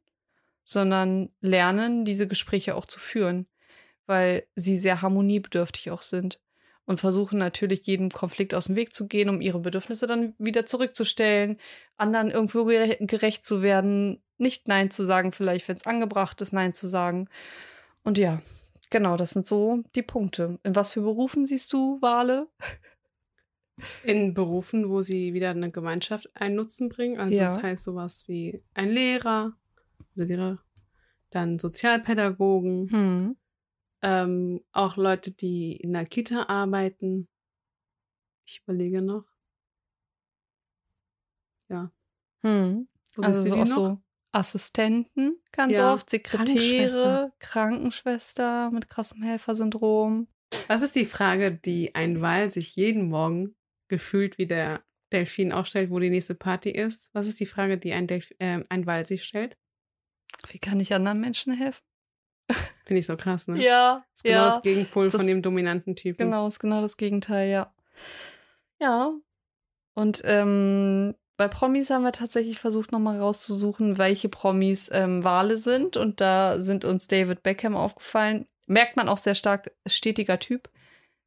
sondern 0.64 1.30
lernen, 1.40 2.04
diese 2.04 2.28
Gespräche 2.28 2.74
auch 2.74 2.86
zu 2.86 3.00
führen, 3.00 3.46
weil 4.06 4.46
sie 4.54 4.78
sehr 4.78 5.02
harmoniebedürftig 5.02 5.90
auch 5.90 6.02
sind 6.02 6.40
und 6.86 7.00
versuchen 7.00 7.38
natürlich 7.38 7.86
jedem 7.86 8.10
Konflikt 8.10 8.54
aus 8.54 8.66
dem 8.66 8.76
Weg 8.76 8.92
zu 8.92 9.06
gehen, 9.06 9.28
um 9.28 9.40
ihre 9.40 9.60
Bedürfnisse 9.60 10.06
dann 10.06 10.34
wieder 10.38 10.66
zurückzustellen, 10.66 11.58
anderen 11.96 12.30
irgendwo 12.30 12.60
gere- 12.62 13.04
gerecht 13.06 13.44
zu 13.44 13.62
werden, 13.62 14.22
nicht 14.36 14.68
Nein 14.68 14.90
zu 14.90 15.06
sagen, 15.06 15.32
vielleicht, 15.32 15.66
wenn 15.68 15.76
es 15.76 15.86
angebracht 15.86 16.40
ist, 16.40 16.52
Nein 16.52 16.74
zu 16.74 16.86
sagen. 16.86 17.28
Und 18.02 18.18
ja, 18.18 18.42
genau, 18.90 19.16
das 19.16 19.30
sind 19.30 19.46
so 19.46 19.82
die 19.94 20.02
Punkte. 20.02 20.58
In 20.62 20.74
was 20.76 20.92
für 20.92 21.00
Berufen 21.00 21.46
siehst 21.46 21.72
du 21.72 21.98
Wale? 22.02 22.48
In 24.04 24.34
Berufen, 24.34 24.88
wo 24.88 25.00
sie 25.00 25.34
wieder 25.34 25.50
eine 25.50 25.70
Gemeinschaft 25.70 26.28
einen 26.36 26.54
Nutzen 26.54 26.88
bringen. 26.90 27.18
Also 27.18 27.38
Ja. 27.38 27.44
das 27.46 27.62
heißt 27.62 27.84
sowas 27.84 28.24
wie 28.28 28.62
ein 28.74 28.88
Lehrer, 28.90 29.56
also 30.16 30.24
Lehrer, 30.24 30.58
dann 31.30 31.58
Sozialpädagogen, 31.58 32.88
Hm. 32.90 33.36
Ähm, 34.04 34.62
auch 34.72 34.96
Leute, 34.98 35.30
die 35.30 35.76
in 35.76 35.94
der 35.94 36.04
Kita 36.04 36.44
arbeiten. 36.48 37.26
Ich 38.46 38.60
überlege 38.62 39.00
noch. 39.00 39.24
Ja. 41.70 41.90
Hm. 42.42 42.86
Wo 43.14 43.22
Also 43.22 43.40
so 43.40 43.48
du 43.48 43.54
auch 43.54 43.66
noch? 43.66 43.66
so 43.66 43.98
Assistenten 44.32 45.40
ganz 45.52 45.76
Ja, 45.76 45.94
oft, 45.94 46.10
Sekretäre, 46.10 46.44
Krankenschwester. 46.44 47.32
Krankenschwester 47.38 48.70
mit 48.70 48.90
krassem 48.90 49.22
Helfersyndrom. 49.22 50.28
Was 50.68 50.82
ist 50.82 50.96
die 50.96 51.06
Frage, 51.06 51.52
die 51.52 51.94
ein 51.94 52.20
Wal 52.20 52.50
sich 52.50 52.76
jeden 52.76 53.08
Morgen 53.08 53.56
gefühlt 53.88 54.36
wie 54.36 54.46
der 54.46 54.84
Delfin 55.12 55.52
auch 55.52 55.64
stellt, 55.64 55.90
wo 55.90 55.98
die 55.98 56.10
nächste 56.10 56.34
Party 56.34 56.70
ist? 56.70 57.14
Was 57.14 57.26
ist 57.26 57.40
die 57.40 57.46
Frage, 57.46 57.78
die 57.78 57.92
ein, 57.94 58.06
Delf 58.06 58.32
äh, 58.38 58.62
ein 58.68 58.86
Wal 58.86 59.06
sich 59.06 59.24
stellt? 59.24 59.56
Wie 60.48 60.58
kann 60.58 60.80
ich 60.80 60.92
anderen 60.92 61.20
Menschen 61.20 61.54
helfen? 61.54 61.82
Finde 62.84 63.00
ich 63.00 63.06
so 63.06 63.16
krass, 63.16 63.48
ne? 63.48 63.62
Ja, 63.62 64.04
ist 64.14 64.24
genau 64.24 64.46
das 64.46 64.60
Gegenpol 64.62 65.06
Das- 65.06 65.16
von 65.16 65.26
dem 65.26 65.42
dominanten 65.42 65.96
Typen. 65.96 66.26
Genau, 66.30 66.46
ist 66.46 66.58
genau 66.60 66.82
das 66.82 66.96
Gegenteil, 66.96 67.48
ja. 67.50 67.72
Ja. 68.80 69.12
Und 69.94 70.22
ähm, 70.24 71.14
bei 71.36 71.48
Promis 71.48 71.90
haben 71.90 72.02
wir 72.02 72.12
tatsächlich 72.12 72.58
versucht, 72.58 72.92
nochmal 72.92 73.18
rauszusuchen, 73.20 73.98
welche 73.98 74.28
Promis 74.28 74.90
ähm, 74.92 75.24
Wale 75.24 75.56
sind. 75.56 75.96
Und 75.96 76.20
da 76.20 76.60
sind 76.60 76.84
uns 76.84 77.08
David 77.08 77.42
Beckham 77.42 77.76
aufgefallen. 77.76 78.46
Merkt 78.66 78.96
man 78.96 79.08
auch 79.08 79.18
sehr 79.18 79.34
stark, 79.34 79.72
stetiger 79.86 80.38
Typ. 80.38 80.70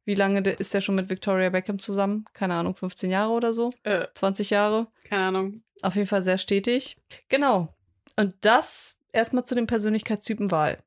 Wie 0.04 0.14
lange 0.14 0.40
ist 0.40 0.72
der 0.72 0.80
schon 0.80 0.94
mit 0.94 1.10
Victoria 1.10 1.50
Beckham 1.50 1.78
zusammen? 1.78 2.24
Keine 2.32 2.54
Ahnung, 2.54 2.74
15 2.74 3.10
Jahre 3.10 3.32
oder 3.32 3.52
so? 3.52 3.72
Äh, 3.82 4.06
20 4.14 4.50
Jahre? 4.50 4.86
keine 5.08 5.24
Ahnung. 5.24 5.62
Auf 5.82 5.94
jeden 5.96 6.08
Fall 6.08 6.22
sehr 6.22 6.38
stetig. 6.38 6.96
Genau. 7.28 7.74
Und 8.16 8.34
das 8.40 8.98
erstmal 9.12 9.44
zu 9.44 9.54
dem 9.54 9.66
Persönlichkeitstypen 9.66 10.50
Wahl. 10.50 10.78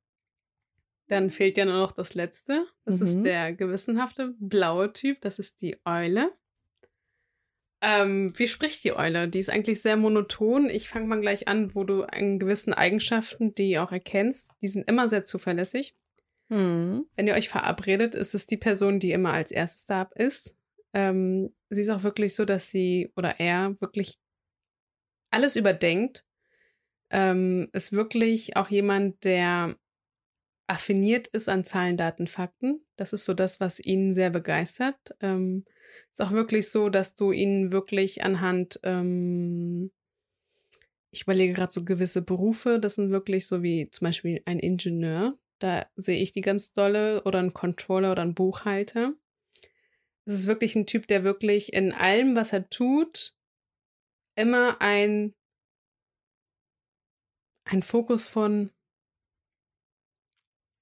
Dann 1.12 1.30
fehlt 1.30 1.57
ja 1.57 1.66
nur 1.66 1.78
noch 1.78 1.91
das 1.91 2.14
letzte. 2.14 2.66
Das 2.86 2.99
Mhm. 3.01 3.05
ist 3.05 3.22
der 3.24 3.51
gewissenhafte 3.51 4.34
blaue 4.39 4.93
Typ. 4.93 5.20
Das 5.20 5.39
ist 5.39 5.62
die 5.62 5.78
Eule. 5.84 6.32
Ähm, 7.82 8.32
wie 8.38 8.47
spricht 8.47 8.82
die 8.86 8.93
Eule? 8.93 9.28
Die 9.28 9.39
ist 9.39 9.49
eigentlich 9.49 9.82
sehr 9.82 9.97
monoton. 9.97 10.70
Ich 10.70 10.88
fange 10.88 11.07
mal 11.07 11.20
gleich 11.20 11.49
an, 11.49 11.76
wo 11.76 11.84
du 11.84 12.03
an 12.03 12.39
gewissen 12.39 12.74
Eigenschaften, 12.74 13.53
die 13.55 13.78
auch 13.78 13.91
erkennst, 13.91 14.53
die 14.62 14.70
sind 14.70 14.88
immer 14.88 15.09
sehr 15.09 15.26
zuverlässig. 15.26 15.95
Hm. 16.49 17.05
Wenn 17.18 17.28
ihr 17.28 17.34
euch 17.34 17.49
verabredet, 17.49 18.16
ist 18.16 18.34
es 18.34 18.47
die 18.47 18.57
Person, 18.57 18.99
die 18.99 19.12
immer 19.12 19.34
als 19.34 19.51
erstes 19.51 19.86
da 19.86 20.03
ist. 20.16 20.55
Ähm, 20.93 21.53
sie 21.70 21.82
ist 21.82 21.89
auch 21.89 22.03
wirklich 22.03 22.36
so, 22.36 22.45
dass 22.45 22.70
sie 22.70 23.12
oder 23.18 23.41
er 23.41 23.76
wirklich 23.82 24.18
alles 25.30 25.57
überdenkt. 25.57 26.24
Ähm, 27.09 27.68
ist 27.74 27.91
wirklich 27.91 28.55
auch 28.55 28.70
jemand, 28.70 29.26
der 29.26 29.76
affiniert 30.72 31.28
ist 31.28 31.50
an 31.50 31.66
Zahlen, 31.66 31.98
Daten, 31.98 32.28
Fakten. 32.28 32.82
Das 32.96 33.12
ist 33.12 33.26
so 33.26 33.34
das, 33.34 33.60
was 33.60 33.80
ihn 33.80 34.14
sehr 34.14 34.30
begeistert. 34.30 34.96
Ähm, 35.20 35.66
ist 36.14 36.22
auch 36.22 36.32
wirklich 36.32 36.70
so, 36.70 36.88
dass 36.88 37.16
du 37.16 37.34
ihn 37.34 37.74
wirklich 37.74 38.24
anhand, 38.24 38.80
ähm, 38.84 39.92
ich 41.12 41.24
überlege 41.24 41.52
gerade 41.52 41.74
so 41.74 41.84
gewisse 41.84 42.24
Berufe, 42.24 42.80
das 42.80 42.96
sind 42.96 43.10
wirklich 43.10 43.48
so 43.48 43.62
wie 43.62 43.90
zum 43.90 44.06
Beispiel 44.06 44.42
ein 44.46 44.60
Ingenieur. 44.60 45.38
Da 45.60 45.86
sehe 45.98 46.22
ich 46.22 46.32
die 46.32 46.42
ganz 46.42 46.72
dolle 46.72 47.24
oder 47.26 47.40
ein 47.40 47.54
Controller 47.54 48.14
oder 48.14 48.22
ein 48.22 48.34
Buchhalter. 48.34 49.14
Es 50.26 50.36
ist 50.36 50.48
wirklich 50.48 50.76
ein 50.76 50.86
Typ, 50.86 51.06
der 51.08 51.26
wirklich 51.26 51.74
in 51.74 51.92
allem, 51.92 52.34
was 52.36 52.54
er 52.54 52.70
tut, 52.70 53.36
immer 54.36 54.80
ein, 54.80 55.34
ein 57.66 57.84
Fokus 57.84 58.30
von, 58.30 58.72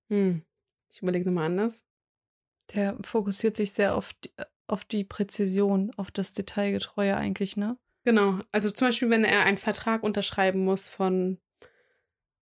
hm, 0.10 0.44
ich 0.90 1.02
überlege 1.02 1.26
nochmal 1.26 1.46
anders. 1.46 1.86
Der 2.74 2.98
fokussiert 3.02 3.56
sich 3.56 3.72
sehr 3.72 3.96
auf 3.96 4.14
die, 4.14 4.32
auf 4.68 4.86
die 4.86 5.04
Präzision, 5.04 5.92
auf 5.98 6.12
das 6.12 6.34
Detailgetreue 6.34 7.16
eigentlich, 7.16 7.58
ne? 7.58 7.78
Genau, 8.06 8.40
also 8.52 8.70
zum 8.70 8.88
Beispiel, 8.90 9.10
wenn 9.10 9.24
er 9.26 9.44
einen 9.46 9.58
Vertrag 9.58 10.04
unterschreiben 10.04 10.64
muss 10.64 10.88
von, 10.88 11.40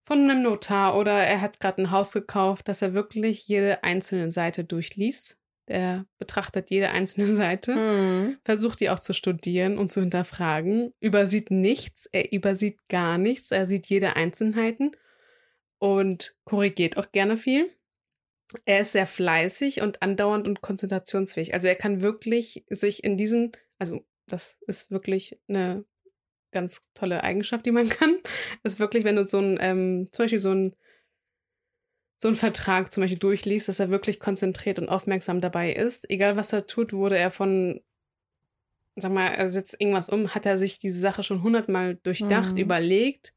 von 0.05 0.19
einem 0.21 0.43
Notar 0.43 0.97
oder 0.97 1.13
er 1.13 1.41
hat 1.41 1.61
gerade 1.61 1.83
ein 1.83 1.91
Haus 1.91 2.13
gekauft, 2.13 2.69
dass 2.69 2.83
er 2.83 2.95
wirklich 2.95 3.49
jede 3.49 3.83
einzelne 3.83 4.31
Seite 4.31 4.65
durchliest. 4.65 5.39
Er 5.67 6.07
betrachtet 6.19 6.71
jede 6.71 6.91
einzelne 6.91 7.27
Seite, 7.35 7.75
Mhm. 7.75 8.39
versucht 8.45 8.81
die 8.81 8.91
auch 8.91 9.01
zu 9.01 9.15
studieren 9.15 9.79
und 9.79 9.91
zu 9.91 10.01
hinterfragen, 10.01 10.93
übersieht 11.01 11.51
nichts, 11.51 12.07
er 12.07 12.33
übersieht 12.33 12.89
gar 12.89 13.19
nichts, 13.19 13.51
er 13.51 13.67
sieht 13.67 13.87
jede 13.87 14.15
Einzelheiten 14.15 14.93
und 15.79 16.37
korrigiert 16.45 16.97
auch 16.97 17.11
gerne 17.13 17.37
viel. 17.37 17.71
er 18.65 18.81
ist 18.81 18.93
sehr 18.93 19.07
fleißig 19.07 19.81
und 19.83 20.03
andauernd 20.03 20.47
und 20.47 20.63
konzentrationsfähig. 20.63 21.53
Also 21.55 21.67
er 21.67 21.75
kann 21.75 22.01
wirklich 22.01 22.65
sich 22.69 23.03
in 23.03 23.17
diesem, 23.17 23.51
also 23.79 24.05
das 24.27 24.59
ist 24.67 24.91
wirklich 24.91 25.41
eine 25.49 25.85
ganz 26.53 26.81
tolle 26.95 27.23
Eigenschaft, 27.25 27.67
die 27.67 27.73
man 27.73 27.89
kann. 27.91 28.19
ist 28.63 28.79
wirklich, 28.79 29.05
wenn 29.05 29.17
du 29.17 29.25
so 29.25 29.39
ein, 29.39 29.59
ähm, 29.61 30.09
zum 30.13 30.25
Beispiel 30.25 30.39
so 30.39 30.53
ein 30.53 30.77
so 32.19 32.29
einen 32.29 32.37
Vertrag 32.37 32.93
zum 32.93 33.03
Beispiel 33.03 33.19
durchliest, 33.19 33.69
dass 33.69 33.79
er 33.79 33.91
wirklich 33.91 34.21
konzentriert 34.21 34.79
und 34.79 34.89
aufmerksam 34.89 35.41
dabei 35.41 35.73
ist. 35.73 36.09
Egal 36.09 36.37
was 36.37 36.53
er 36.53 36.67
tut, 36.67 36.95
wurde 36.95 37.19
er 37.19 37.31
von, 37.31 37.81
sag 38.95 39.13
mal, 39.13 39.29
er 39.29 39.51
setzt 39.51 39.79
irgendwas 39.79 40.09
um, 40.09 40.35
hat 40.35 40.47
er 40.47 40.57
sich 40.57 40.79
diese 40.79 40.99
Sache 40.99 41.23
schon 41.23 41.43
hundertmal 41.43 41.97
durchdacht, 41.97 42.53
mhm. 42.53 42.59
überlegt 42.59 43.36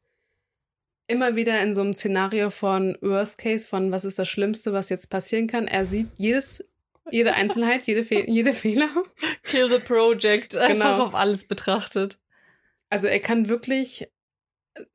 immer 1.09 1.35
wieder 1.35 1.61
in 1.61 1.73
so 1.73 1.81
einem 1.81 1.93
Szenario 1.93 2.49
von 2.51 2.97
Worst 3.01 3.39
Case, 3.39 3.67
von 3.67 3.91
was 3.91 4.05
ist 4.05 4.19
das 4.19 4.29
Schlimmste, 4.29 4.73
was 4.73 4.89
jetzt 4.89 5.09
passieren 5.09 5.47
kann. 5.47 5.67
Er 5.67 5.83
sieht 5.83 6.07
jedes, 6.17 6.63
jede 7.09 7.33
Einzelheit, 7.33 7.87
jede, 7.87 8.05
Fe 8.05 8.25
jede 8.27 8.53
Fehler. 8.53 8.89
Kill 9.43 9.69
the 9.69 9.79
Project, 9.79 10.55
einfach 10.55 10.93
genau. 10.93 11.07
auf 11.07 11.15
alles 11.15 11.45
betrachtet. 11.45 12.19
Also 12.89 13.07
er 13.07 13.19
kann 13.19 13.49
wirklich 13.49 14.07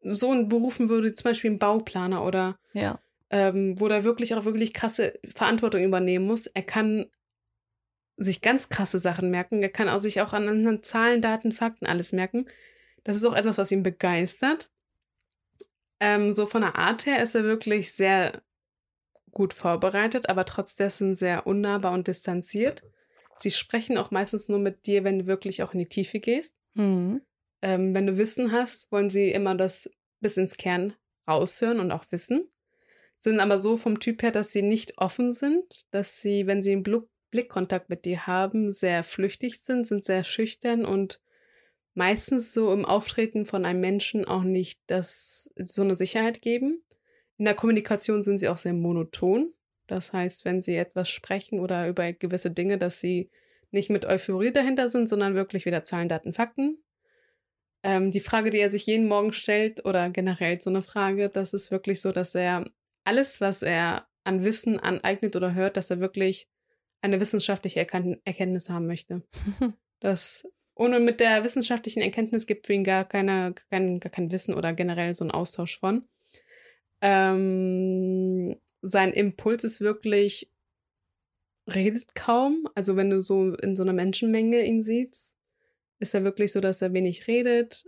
so 0.03 0.31
einen 0.31 0.49
berufen 0.49 0.89
würde, 0.89 1.15
zum 1.15 1.25
Beispiel 1.25 1.51
ein 1.51 1.59
Bauplaner 1.59 2.25
oder 2.25 2.59
ja. 2.73 2.99
ähm, 3.31 3.75
wo 3.79 3.89
er 3.89 4.05
wirklich 4.05 4.35
auch 4.35 4.45
wirklich 4.45 4.73
krasse 4.73 5.19
Verantwortung 5.29 5.83
übernehmen 5.83 6.27
muss. 6.27 6.47
Er 6.47 6.62
kann 6.62 7.07
sich 8.17 8.41
ganz 8.41 8.69
krasse 8.69 9.01
Sachen 9.01 9.31
merken. 9.31 9.62
Er 9.62 9.69
kann 9.69 9.89
auch 9.89 10.01
sich 10.01 10.21
auch 10.21 10.33
an, 10.33 10.49
an 10.49 10.83
Zahlen, 10.85 11.21
Daten, 11.21 11.51
Fakten 11.51 11.87
alles 11.87 12.12
merken. 12.12 12.47
Das 13.03 13.17
ist 13.17 13.25
auch 13.25 13.35
etwas, 13.35 13.59
was 13.59 13.73
ihn 13.73 13.83
begeistert. 13.83 14.71
Ähm, 16.05 16.34
so 16.34 16.44
von 16.44 16.61
der 16.61 16.76
Art 16.76 17.07
her 17.07 17.22
ist 17.22 17.34
er 17.34 17.44
wirklich 17.44 17.94
sehr 17.94 18.42
gut 19.30 19.55
vorbereitet, 19.55 20.28
aber 20.28 20.44
trotzdem 20.44 21.14
sehr 21.14 21.46
unnahbar 21.46 21.92
und 21.92 22.09
distanziert. 22.09 22.82
Sie 23.38 23.50
sprechen 23.50 23.96
auch 23.96 24.11
meistens 24.11 24.50
nur 24.50 24.59
mit 24.59 24.86
dir, 24.86 25.02
wenn 25.02 25.20
du 25.20 25.26
wirklich 25.26 25.62
auch 25.62 25.72
in 25.72 25.78
die 25.78 25.88
Tiefe 25.88 26.20
gehst. 26.20 26.59
Mhm. 26.74 27.22
Ähm, 27.62 27.94
wenn 27.94 28.07
du 28.07 28.18
Wissen 28.18 28.52
hast, 28.52 28.92
wollen 28.92 29.09
sie 29.09 29.30
immer 29.30 29.55
das 29.55 29.90
bis 30.20 30.36
ins 30.36 30.59
Kern 30.59 30.92
raushören 31.26 31.80
und 31.80 31.90
auch 31.90 32.05
wissen. 32.11 32.50
Sind 33.18 33.40
aber 33.40 33.57
so 33.57 33.78
vom 33.78 33.98
Typ 33.98 34.22
her, 34.22 34.30
dass 34.30 34.52
sie 34.52 34.61
nicht 34.61 34.98
offen 34.98 35.32
sind, 35.32 35.86
dass 35.90 36.20
sie, 36.20 36.46
wenn 36.46 36.61
sie 36.61 36.72
einen 36.72 37.09
Blickkontakt 37.30 37.88
mit 37.88 38.05
dir 38.05 38.26
haben, 38.26 38.72
sehr 38.72 39.05
flüchtig 39.05 39.62
sind, 39.62 39.86
sind 39.86 40.05
sehr 40.05 40.22
schüchtern 40.22 40.84
und 40.84 41.22
meistens 41.95 42.53
so 42.53 42.72
im 42.72 42.84
Auftreten 42.84 43.47
von 43.47 43.64
einem 43.64 43.80
Menschen 43.80 44.24
auch 44.24 44.42
nicht 44.42 44.78
das, 44.86 45.51
so 45.57 45.82
eine 45.82 45.97
Sicherheit 45.97 46.42
geben. 46.42 46.82
In 47.38 47.45
der 47.45 47.55
Kommunikation 47.55 48.22
sind 48.22 48.38
sie 48.38 48.49
auch 48.49 48.59
sehr 48.59 48.74
monoton. 48.74 49.53
Das 49.86 50.12
heißt, 50.12 50.45
wenn 50.45 50.61
sie 50.61 50.76
etwas 50.76 51.09
sprechen 51.09 51.61
oder 51.61 51.88
über 51.88 52.12
gewisse 52.12 52.51
Dinge, 52.51 52.78
dass 52.78 53.01
sie 53.01 53.30
nicht 53.70 53.90
mit 53.90 54.07
Euphorie 54.07 54.53
dahinter 54.53 54.88
sind, 54.88 55.09
sondern 55.09 55.34
wirklich 55.34 55.66
wieder 55.66 55.84
Zahlen, 55.84 56.09
Daten, 56.09 56.32
Fakten. 56.32 56.78
Ähm, 57.82 58.11
die 58.11 58.20
Frage, 58.20 58.51
die 58.51 58.59
er 58.59 58.70
sich 58.70 58.86
jeden 58.86 59.09
Morgen 59.09 59.32
stellt 59.32 59.84
oder 59.84 60.09
generell 60.11 60.61
so 60.61 60.70
eine 60.70 60.82
Frage, 60.82 61.28
das 61.28 61.53
ist 61.53 61.70
wirklich 61.70 62.01
so, 62.01 62.12
dass 62.12 62.34
er 62.34 62.64
alles, 63.05 63.40
was 63.40 63.62
er 63.62 64.07
an 64.22 64.45
Wissen 64.45 64.80
aneignet 64.80 65.36
oder 65.36 65.55
hört, 65.55 65.76
dass 65.76 65.90
er 65.90 66.01
wirklich 66.01 66.49
eine 67.03 67.20
wissenschaftliche 67.20 67.80
Erkenntnis 67.80 68.70
haben 68.70 68.86
möchte. 68.86 69.22
Das 70.01 70.47
ohne 70.75 71.01
mit 71.01 71.20
der 71.20 71.45
wissenschaftlichen 71.45 72.03
Erkenntnis 72.03 72.47
gibt 72.47 72.66
für 72.66 72.72
ihn 72.72 72.85
gar, 72.85 73.05
keine, 73.05 73.55
kein, 73.70 74.01
gar 74.01 74.11
kein 74.11 74.31
Wissen 74.31 74.55
oder 74.55 74.72
generell 74.72 75.14
so 75.14 75.25
ein 75.25 75.31
Austausch 75.31 75.79
von. 75.79 76.07
Ähm, 77.01 78.57
sein 78.83 79.12
Impuls 79.12 79.64
ist 79.64 79.81
wirklich, 79.81 80.51
redet 81.72 82.14
kaum. 82.14 82.68
Also 82.75 82.97
wenn 82.97 83.11
du 83.11 83.22
so 83.22 83.55
in 83.55 83.77
so 83.77 83.83
einer 83.83 83.93
Menschenmenge 83.93 84.62
ihn 84.64 84.83
siehst, 84.83 85.37
ist 86.01 86.14
er 86.14 86.25
wirklich 86.25 86.53
so, 86.53 86.61
dass 86.61 86.83
er 86.83 86.93
wenig 86.93 87.29
redet. 87.29 87.85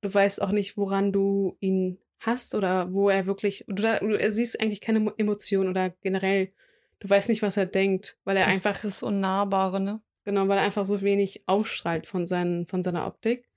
Du 0.00 0.12
weißt 0.12 0.42
auch 0.42 0.52
nicht, 0.52 0.76
woran 0.76 1.12
du 1.12 1.56
ihn 1.60 1.98
hast 2.20 2.54
oder 2.54 2.92
wo 2.92 3.08
er 3.08 3.26
wirklich, 3.26 3.64
du, 3.66 3.82
du 3.82 4.30
siehst 4.30 4.60
eigentlich 4.60 4.80
keine 4.80 5.12
Emotion 5.16 5.68
oder 5.68 5.90
generell, 6.02 6.52
du 7.00 7.08
weißt 7.08 7.28
nicht, 7.28 7.42
was 7.42 7.56
er 7.56 7.66
denkt, 7.66 8.16
weil 8.24 8.36
er 8.36 8.44
das 8.44 8.54
einfach. 8.54 8.82
Das 8.82 8.84
ist 8.84 9.02
Unnahbare, 9.02 9.80
ne? 9.80 10.00
Genau, 10.24 10.46
weil 10.48 10.58
er 10.58 10.64
einfach 10.64 10.86
so 10.86 11.00
wenig 11.02 11.42
ausstrahlt 11.46 12.06
von, 12.06 12.26
seinen, 12.26 12.66
von 12.66 12.82
seiner 12.82 13.06
Optik. 13.06 13.48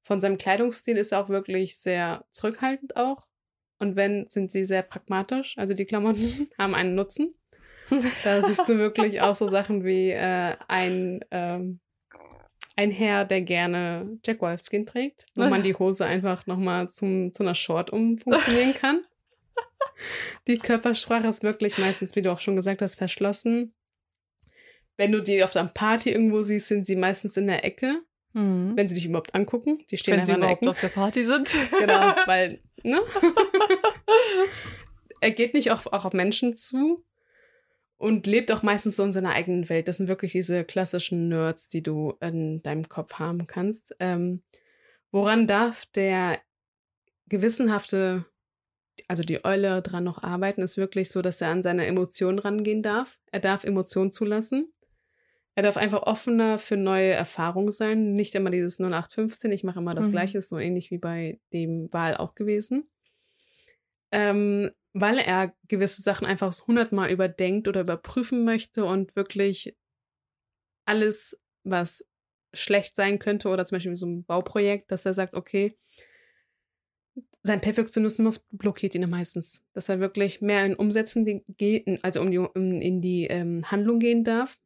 Von 0.00 0.20
seinem 0.20 0.38
Kleidungsstil 0.38 0.96
ist 0.96 1.12
er 1.12 1.20
auch 1.20 1.28
wirklich 1.28 1.76
sehr 1.76 2.24
zurückhaltend 2.30 2.96
auch. 2.96 3.26
Und 3.78 3.96
wenn, 3.96 4.26
sind 4.28 4.50
sie 4.50 4.64
sehr 4.64 4.82
pragmatisch. 4.82 5.58
Also 5.58 5.74
die 5.74 5.84
Klamotten 5.84 6.48
haben 6.58 6.74
einen 6.74 6.94
Nutzen. 6.94 7.34
Da 8.22 8.40
siehst 8.40 8.66
du 8.68 8.78
wirklich 8.78 9.20
auch 9.20 9.34
so 9.34 9.46
Sachen 9.46 9.84
wie 9.84 10.10
äh, 10.10 10.56
ein, 10.68 11.22
ähm, 11.30 11.80
ein 12.76 12.90
Herr, 12.90 13.26
der 13.26 13.42
gerne 13.42 14.18
Jack 14.24 14.40
Wolfskin 14.40 14.86
trägt, 14.86 15.26
wo 15.34 15.44
man 15.48 15.62
die 15.62 15.74
Hose 15.74 16.06
einfach 16.06 16.46
nochmal 16.46 16.88
zu 16.88 17.30
einer 17.38 17.54
Short 17.54 17.90
umfunktionieren 17.90 18.72
kann. 18.74 19.04
Die 20.46 20.58
Körpersprache 20.58 21.28
ist 21.28 21.42
wirklich 21.42 21.76
meistens, 21.76 22.16
wie 22.16 22.22
du 22.22 22.32
auch 22.32 22.40
schon 22.40 22.56
gesagt 22.56 22.80
hast, 22.80 22.96
verschlossen 22.96 23.74
wenn 24.96 25.12
du 25.12 25.20
die 25.20 25.42
auf 25.42 25.56
einer 25.56 25.68
Party 25.68 26.10
irgendwo 26.10 26.42
siehst, 26.42 26.68
sind 26.68 26.86
sie 26.86 26.96
meistens 26.96 27.36
in 27.36 27.46
der 27.46 27.64
Ecke. 27.64 28.02
Mhm. 28.32 28.72
Wenn 28.74 28.88
sie 28.88 28.94
dich 28.94 29.06
überhaupt 29.06 29.34
angucken. 29.34 29.84
Die 29.90 29.96
stehen 29.96 30.16
wenn 30.16 30.26
sie 30.26 30.34
überhaupt 30.34 30.66
auf 30.66 30.80
der 30.80 30.88
Party 30.88 31.24
sind. 31.24 31.54
genau, 31.78 32.14
weil, 32.26 32.60
ne? 32.82 33.00
er 35.20 35.30
geht 35.30 35.54
nicht 35.54 35.70
auch, 35.70 35.86
auch 35.86 36.04
auf 36.04 36.12
Menschen 36.12 36.56
zu 36.56 37.04
und 37.96 38.26
lebt 38.26 38.52
auch 38.52 38.62
meistens 38.62 38.96
so 38.96 39.04
in 39.04 39.12
seiner 39.12 39.32
eigenen 39.32 39.68
Welt. 39.68 39.88
Das 39.88 39.96
sind 39.96 40.08
wirklich 40.08 40.32
diese 40.32 40.64
klassischen 40.64 41.28
Nerds, 41.28 41.68
die 41.68 41.82
du 41.82 42.14
in 42.20 42.62
deinem 42.62 42.88
Kopf 42.88 43.14
haben 43.14 43.46
kannst. 43.46 43.94
Ähm, 44.00 44.42
woran 45.10 45.46
darf 45.46 45.86
der 45.86 46.40
gewissenhafte, 47.28 48.26
also 49.08 49.22
die 49.22 49.44
Eule 49.44 49.80
dran 49.80 50.04
noch 50.04 50.22
arbeiten, 50.22 50.60
ist 50.60 50.76
wirklich 50.76 51.08
so, 51.08 51.22
dass 51.22 51.40
er 51.40 51.48
an 51.48 51.62
seine 51.62 51.86
Emotionen 51.86 52.40
rangehen 52.40 52.82
darf. 52.82 53.18
Er 53.30 53.40
darf 53.40 53.64
Emotionen 53.64 54.10
zulassen. 54.10 54.73
Er 55.56 55.62
darf 55.62 55.76
einfach 55.76 56.02
offener 56.02 56.58
für 56.58 56.76
neue 56.76 57.12
Erfahrungen 57.12 57.70
sein. 57.70 58.14
Nicht 58.14 58.34
immer 58.34 58.50
dieses 58.50 58.80
0815, 58.80 59.52
ich 59.52 59.62
mache 59.62 59.78
immer 59.78 59.94
das 59.94 60.08
mhm. 60.08 60.12
Gleiche, 60.12 60.42
so 60.42 60.58
ähnlich 60.58 60.90
wie 60.90 60.98
bei 60.98 61.38
dem 61.52 61.92
Wahl 61.92 62.16
auch 62.16 62.34
gewesen. 62.34 62.88
Ähm, 64.10 64.72
weil 64.92 65.18
er 65.18 65.54
gewisse 65.68 66.02
Sachen 66.02 66.26
einfach 66.26 66.54
hundertmal 66.66 67.10
überdenkt 67.10 67.68
oder 67.68 67.82
überprüfen 67.82 68.44
möchte 68.44 68.84
und 68.84 69.16
wirklich 69.16 69.76
alles, 70.86 71.40
was 71.62 72.06
schlecht 72.52 72.94
sein 72.94 73.18
könnte 73.18 73.48
oder 73.48 73.64
zum 73.64 73.76
Beispiel 73.76 73.96
so 73.96 74.06
ein 74.06 74.24
Bauprojekt, 74.24 74.90
dass 74.92 75.06
er 75.06 75.14
sagt, 75.14 75.34
okay, 75.34 75.76
sein 77.42 77.60
Perfektionismus 77.60 78.44
blockiert 78.50 78.94
ihn 78.94 79.08
meistens, 79.10 79.64
dass 79.72 79.88
er 79.88 80.00
wirklich 80.00 80.40
mehr 80.40 80.64
in 80.64 80.74
Umsetzen 80.74 81.44
geht, 81.56 82.04
also 82.04 82.20
um 82.20 82.30
die, 82.30 82.38
um 82.38 82.80
in 82.80 83.00
die 83.00 83.26
ähm, 83.26 83.70
Handlung 83.70 83.98
gehen 83.98 84.24
darf 84.24 84.58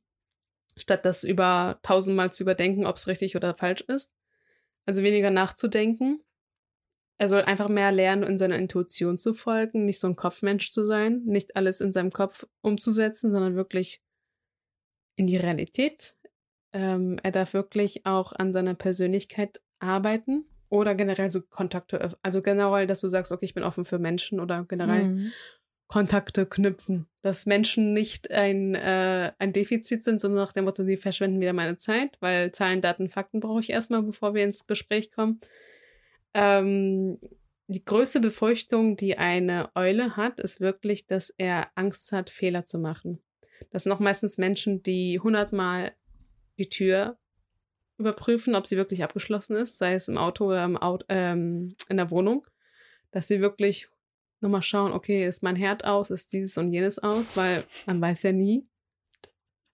statt 0.78 1.04
das 1.04 1.24
über 1.24 1.78
tausendmal 1.82 2.32
zu 2.32 2.42
überdenken, 2.42 2.86
ob 2.86 2.96
es 2.96 3.06
richtig 3.06 3.36
oder 3.36 3.54
falsch 3.54 3.82
ist. 3.82 4.14
Also 4.86 5.02
weniger 5.02 5.30
nachzudenken. 5.30 6.22
Er 7.18 7.28
soll 7.28 7.42
einfach 7.42 7.68
mehr 7.68 7.90
lernen, 7.90 8.22
in 8.22 8.38
seiner 8.38 8.56
Intuition 8.56 9.18
zu 9.18 9.34
folgen, 9.34 9.84
nicht 9.84 9.98
so 9.98 10.06
ein 10.06 10.16
Kopfmensch 10.16 10.72
zu 10.72 10.84
sein, 10.84 11.22
nicht 11.24 11.56
alles 11.56 11.80
in 11.80 11.92
seinem 11.92 12.12
Kopf 12.12 12.46
umzusetzen, 12.62 13.30
sondern 13.30 13.56
wirklich 13.56 14.00
in 15.16 15.26
die 15.26 15.36
Realität. 15.36 16.16
Ähm, 16.72 17.18
er 17.22 17.32
darf 17.32 17.54
wirklich 17.54 18.06
auch 18.06 18.32
an 18.32 18.52
seiner 18.52 18.74
Persönlichkeit 18.74 19.60
arbeiten 19.80 20.44
oder 20.68 20.94
generell 20.94 21.30
so 21.30 21.42
Kontakte, 21.42 22.16
also 22.22 22.42
generell, 22.42 22.86
dass 22.86 23.00
du 23.00 23.08
sagst, 23.08 23.32
okay, 23.32 23.44
ich 23.44 23.54
bin 23.54 23.64
offen 23.64 23.84
für 23.84 23.98
Menschen 23.98 24.38
oder 24.38 24.64
generell 24.64 25.08
mhm. 25.08 25.32
Kontakte 25.88 26.46
knüpfen. 26.46 27.08
Dass 27.22 27.46
Menschen 27.46 27.92
nicht 27.92 28.30
ein, 28.30 28.74
äh, 28.74 29.32
ein 29.38 29.52
Defizit 29.52 30.04
sind, 30.04 30.20
sondern 30.20 30.44
nach 30.44 30.52
dem 30.52 30.64
Motto, 30.64 30.84
sie 30.84 30.96
verschwenden 30.96 31.40
wieder 31.40 31.54
meine 31.54 31.76
Zeit, 31.76 32.16
weil 32.20 32.52
Zahlen, 32.52 32.80
Daten, 32.80 33.08
Fakten 33.08 33.40
brauche 33.40 33.60
ich 33.60 33.70
erstmal, 33.70 34.02
bevor 34.02 34.34
wir 34.34 34.44
ins 34.44 34.66
Gespräch 34.66 35.10
kommen. 35.10 35.40
Ähm, 36.34 37.18
die 37.66 37.84
größte 37.84 38.20
Befürchtung, 38.20 38.96
die 38.96 39.18
eine 39.18 39.70
Eule 39.74 40.16
hat, 40.16 40.40
ist 40.40 40.60
wirklich, 40.60 41.06
dass 41.06 41.30
er 41.36 41.68
Angst 41.74 42.12
hat, 42.12 42.30
Fehler 42.30 42.64
zu 42.64 42.78
machen. 42.78 43.20
Das 43.70 43.82
sind 43.82 43.92
auch 43.92 43.98
meistens 43.98 44.38
Menschen, 44.38 44.82
die 44.82 45.18
hundertmal 45.20 45.92
die 46.58 46.68
Tür 46.68 47.18
überprüfen, 47.98 48.54
ob 48.54 48.66
sie 48.66 48.76
wirklich 48.76 49.02
abgeschlossen 49.02 49.56
ist, 49.56 49.78
sei 49.78 49.94
es 49.94 50.08
im 50.08 50.18
Auto 50.18 50.46
oder 50.46 50.64
im 50.64 50.76
Auto, 50.76 51.04
ähm, 51.08 51.74
in 51.88 51.96
der 51.96 52.10
Wohnung, 52.10 52.46
dass 53.10 53.28
sie 53.28 53.40
wirklich 53.40 53.88
nochmal 54.40 54.62
schauen, 54.62 54.92
okay, 54.92 55.26
ist 55.26 55.42
mein 55.42 55.56
Herd 55.56 55.84
aus, 55.84 56.10
ist 56.10 56.32
dieses 56.32 56.58
und 56.58 56.72
jenes 56.72 56.98
aus, 56.98 57.36
weil 57.36 57.64
man 57.86 58.00
weiß 58.00 58.22
ja 58.22 58.32
nie. 58.32 58.66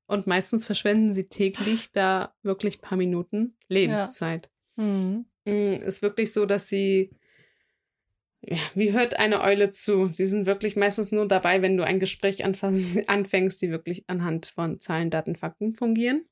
Und 0.06 0.26
meistens 0.26 0.66
verschwenden 0.66 1.12
sie 1.12 1.28
täglich 1.28 1.92
da 1.92 2.34
wirklich 2.42 2.78
ein 2.78 2.82
paar 2.82 2.98
Minuten 2.98 3.56
Lebenszeit. 3.68 4.50
Ja. 4.76 4.84
Mhm. 4.84 5.26
Mm, 5.44 5.82
ist 5.82 6.02
wirklich 6.02 6.32
so, 6.32 6.46
dass 6.46 6.68
sie 6.68 7.10
Ja, 8.46 8.58
wie 8.74 8.92
hört 8.92 9.18
eine 9.18 9.40
Eule 9.40 9.70
zu? 9.70 10.08
Sie 10.10 10.26
sind 10.26 10.44
wirklich 10.44 10.76
meistens 10.76 11.12
nur 11.12 11.26
dabei, 11.26 11.62
wenn 11.62 11.76
du 11.76 11.84
ein 11.84 12.00
Gespräch 12.00 12.44
anfängst, 13.08 13.62
die 13.62 13.70
wirklich 13.70 14.04
anhand 14.08 14.46
von 14.46 14.78
Zahlen, 14.78 15.10
Daten, 15.10 15.36
Fakten 15.36 15.74
fungieren. 15.74 16.26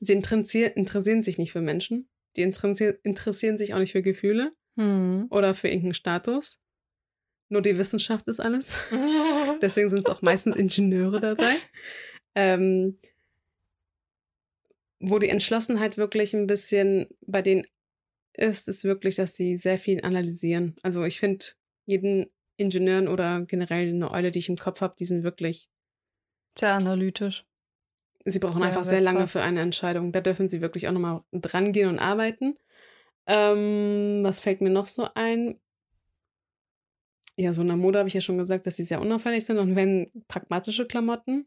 Sie 0.00 0.12
interessieren 0.12 1.22
sich 1.22 1.36
nicht 1.36 1.52
für 1.52 1.60
Menschen. 1.60 2.08
Die 2.36 2.42
interessieren 2.42 3.58
sich 3.58 3.74
auch 3.74 3.78
nicht 3.78 3.92
für 3.92 4.02
Gefühle 4.02 4.52
hm. 4.76 5.26
oder 5.30 5.52
für 5.52 5.68
irgendeinen 5.68 5.94
Status. 5.94 6.60
Nur 7.50 7.62
die 7.62 7.76
Wissenschaft 7.76 8.28
ist 8.28 8.40
alles. 8.40 8.78
Deswegen 9.60 9.90
sind 9.90 9.98
es 9.98 10.06
auch 10.06 10.22
meistens 10.22 10.56
Ingenieure 10.56 11.20
dabei. 11.20 11.56
Ähm, 12.34 12.96
wo 15.00 15.18
die 15.18 15.28
Entschlossenheit 15.28 15.98
wirklich 15.98 16.32
ein 16.34 16.46
bisschen 16.46 17.08
bei 17.26 17.42
denen 17.42 17.66
ist, 18.34 18.68
ist 18.68 18.84
wirklich, 18.84 19.16
dass 19.16 19.34
sie 19.34 19.56
sehr 19.56 19.78
viel 19.78 20.02
analysieren. 20.04 20.76
Also 20.82 21.04
ich 21.04 21.18
finde, 21.18 21.44
jeden 21.86 22.30
Ingenieuren 22.56 23.08
oder 23.08 23.40
generell 23.42 23.88
eine 23.88 24.12
Eule, 24.12 24.30
die 24.30 24.38
ich 24.38 24.48
im 24.48 24.56
Kopf 24.56 24.80
habe, 24.80 24.94
die 24.98 25.04
sind 25.04 25.24
wirklich 25.24 25.68
sehr 26.56 26.74
analytisch. 26.74 27.44
Sie 28.24 28.38
brauchen 28.38 28.58
sehr 28.58 28.66
einfach 28.66 28.84
sehr 28.84 29.00
lange 29.00 29.26
für 29.26 29.42
eine 29.42 29.60
Entscheidung. 29.60 30.12
Da 30.12 30.20
dürfen 30.20 30.46
sie 30.46 30.60
wirklich 30.60 30.86
auch 30.86 30.92
nochmal 30.92 31.22
dran 31.32 31.72
gehen 31.72 31.88
und 31.88 31.98
arbeiten. 31.98 32.56
Ähm, 33.26 34.20
was 34.22 34.40
fällt 34.40 34.60
mir 34.60 34.70
noch 34.70 34.86
so 34.86 35.08
ein? 35.14 35.58
Ja, 37.40 37.54
so 37.54 37.62
in 37.62 37.68
der 37.68 37.78
Mode 37.78 37.98
habe 37.98 38.08
ich 38.08 38.14
ja 38.14 38.20
schon 38.20 38.36
gesagt, 38.36 38.66
dass 38.66 38.76
sie 38.76 38.84
sehr 38.84 39.00
unauffällig 39.00 39.46
sind 39.46 39.56
und 39.58 39.74
wenn 39.74 40.10
pragmatische 40.28 40.86
Klamotten. 40.86 41.46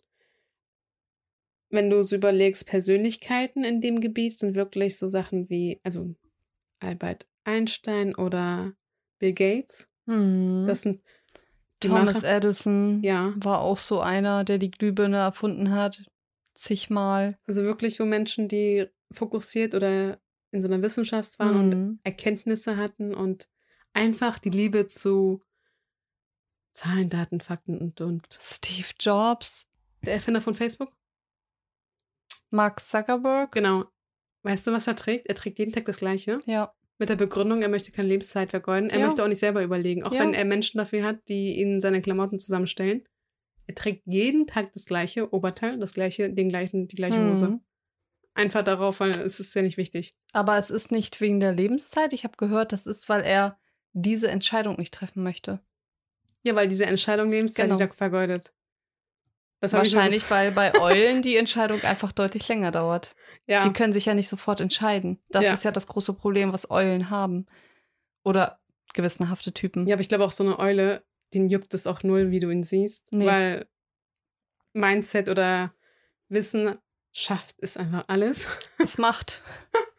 Wenn 1.70 1.92
du 1.92 2.02
so 2.02 2.16
überlegst, 2.16 2.66
Persönlichkeiten 2.66 3.64
in 3.64 3.80
dem 3.80 4.02
Gebiet 4.02 4.38
sind 4.38 4.56
wirklich 4.56 4.98
so 4.98 5.08
Sachen 5.08 5.50
wie, 5.52 5.80
also 5.84 6.16
Albert 6.80 7.28
Einstein 7.44 8.16
oder 8.16 8.74
Bill 9.20 9.34
Gates. 9.34 9.88
Hm. 10.08 10.66
Das 10.68 10.82
sind 10.82 11.04
Thomas 11.80 12.24
Macher. 12.24 12.38
Edison 12.38 13.04
ja. 13.04 13.34
war 13.38 13.62
auch 13.62 13.78
so 13.78 14.00
einer, 14.00 14.44
der 14.44 14.58
die 14.58 14.72
Glühbirne 14.72 15.18
erfunden 15.18 15.70
hat. 15.70 16.04
Zigmal. 16.56 17.38
Also 17.46 17.64
wirklich, 17.64 18.00
wo 18.00 18.06
Menschen, 18.06 18.48
die 18.48 18.88
fokussiert 19.12 19.76
oder 19.76 20.20
in 20.52 20.60
so 20.60 20.68
einer 20.68 20.82
Wissenschaft 20.82 21.38
waren 21.38 21.54
mhm. 21.54 21.60
und 21.60 22.00
Erkenntnisse 22.04 22.78
hatten 22.78 23.14
und 23.14 23.48
einfach 23.94 24.40
die 24.40 24.50
Liebe 24.50 24.88
zu 24.88 25.42
Zahlen, 26.74 27.10
Daten, 27.10 27.40
Fakten 27.40 27.78
und, 27.78 28.02
und. 28.02 28.28
Steve 28.40 28.88
Jobs. 29.00 29.68
Der 30.06 30.16
Erfinder 30.16 30.42
von 30.42 30.56
Facebook? 30.56 30.92
Mark 32.50 32.80
Zuckerberg? 32.80 33.52
Genau. 33.52 33.86
Weißt 34.44 34.68
du, 34.68 34.72
was 34.72 34.88
er 34.88 34.96
trägt? 34.96 35.28
Er 35.28 35.36
trägt 35.36 35.60
jeden 35.60 35.72
Tag 35.72 35.86
das 35.86 35.98
Gleiche. 35.98 36.40
Ja. 36.46 36.74
Mit 37.00 37.10
der 37.10 37.16
Begründung, 37.16 37.62
er 37.62 37.70
möchte 37.70 37.92
keine 37.92 38.08
Lebenszeit 38.10 38.52
vergeuden. 38.52 38.90
Er 38.90 39.00
ja. 39.00 39.06
möchte 39.06 39.24
auch 39.24 39.28
nicht 39.28 39.40
selber 39.40 39.64
überlegen. 39.64 40.04
Auch 40.04 40.14
ja. 40.14 40.20
wenn 40.20 40.34
er 40.34 40.46
Menschen 40.46 40.78
dafür 40.78 41.04
hat, 41.04 41.28
die 41.30 41.60
ihn 41.60 41.80
seine 41.82 42.02
Klamotten 42.02 42.40
zusammenstellen. 42.40 43.04
Er 43.66 43.76
trägt 43.76 44.04
jeden 44.06 44.46
Tag 44.46 44.74
das 44.74 44.86
gleiche 44.86 45.34
Oberteil, 45.34 45.80
das 45.80 45.94
gleiche, 45.94 46.30
den 46.30 46.50
gleichen, 46.50 46.88
die 46.88 46.96
gleiche 46.96 47.30
Hose. 47.30 47.48
Mhm. 47.50 47.62
Einfach 48.36 48.64
darauf, 48.64 49.00
weil 49.00 49.12
es 49.12 49.40
ist 49.40 49.54
ja 49.54 49.62
nicht 49.62 49.78
wichtig. 49.78 50.16
Aber 50.32 50.58
es 50.58 50.70
ist 50.70 50.92
nicht 50.92 51.22
wegen 51.22 51.40
der 51.40 51.54
Lebenszeit. 51.54 52.14
Ich 52.14 52.24
habe 52.24 52.36
gehört, 52.36 52.74
das 52.74 52.88
ist, 52.88 53.08
weil 53.08 53.22
er 53.22 53.58
diese 53.94 54.28
Entscheidung 54.28 54.78
nicht 54.78 54.94
treffen 54.94 55.24
möchte. 55.24 55.62
Ja, 56.44 56.56
weil 56.56 56.68
diese 56.68 56.86
Entscheidung 56.86 57.30
Lebenszeit 57.30 57.70
genau. 57.70 57.92
vergeudet. 57.92 58.54
Wahrscheinlich, 59.72 60.30
weil 60.30 60.52
bei 60.52 60.74
Eulen 60.82 61.22
die 61.22 61.38
Entscheidung 61.38 61.82
einfach 61.84 62.12
deutlich 62.12 62.48
länger 62.48 62.72
dauert. 62.72 63.16
Ja. 63.48 63.64
Sie 63.64 63.72
können 63.72 63.94
sich 63.94 64.06
ja 64.06 64.14
nicht 64.14 64.28
sofort 64.28 64.60
entscheiden. 64.60 65.20
Das 65.30 65.46
ja. 65.46 65.54
ist 65.54 65.64
ja 65.64 65.72
das 65.72 65.88
große 65.88 66.14
Problem, 66.14 66.52
was 66.52 66.70
Eulen 66.70 67.10
haben. 67.10 67.46
Oder 68.24 68.60
gewissenhafte 68.94 69.54
Typen. 69.54 69.88
Ja, 69.88 69.96
aber 69.96 70.02
ich 70.02 70.10
glaube 70.10 70.26
auch 70.26 70.32
so 70.32 70.44
eine 70.44 70.60
Eule, 70.60 71.04
den 71.34 71.50
juckt 71.50 71.74
es 71.74 71.88
auch 71.88 72.04
null, 72.04 72.32
wie 72.32 72.40
du 72.40 72.50
ihn 72.50 72.64
siehst. 72.64 73.12
Nee. 73.12 73.26
Weil 73.26 73.68
Mindset 74.74 75.30
oder 75.30 75.74
Wissen 76.30 76.78
schafft 77.12 77.60
ist 77.60 77.78
einfach 77.78 78.06
alles. 78.08 78.48
Es 78.80 78.98
macht. 78.98 79.42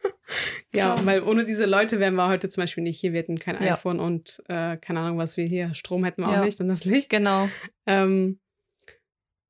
ja, 0.73 1.03
weil 1.05 1.21
ohne 1.21 1.45
diese 1.45 1.65
Leute 1.65 1.99
wären 1.99 2.15
wir 2.15 2.27
heute 2.27 2.49
zum 2.49 2.61
Beispiel 2.61 2.83
nicht 2.83 2.99
hier. 2.99 3.13
Wir 3.13 3.19
hätten 3.19 3.39
kein 3.39 3.61
ja. 3.63 3.73
iPhone 3.73 3.99
und 3.99 4.41
äh, 4.47 4.77
keine 4.77 5.01
Ahnung, 5.01 5.17
was 5.17 5.37
wir 5.37 5.45
hier. 5.45 5.73
Strom 5.73 6.03
hätten 6.03 6.21
wir 6.21 6.31
ja. 6.31 6.39
auch 6.39 6.45
nicht 6.45 6.59
und 6.59 6.67
das 6.67 6.85
Licht. 6.85 7.09
Genau. 7.09 7.49
Ähm, 7.85 8.39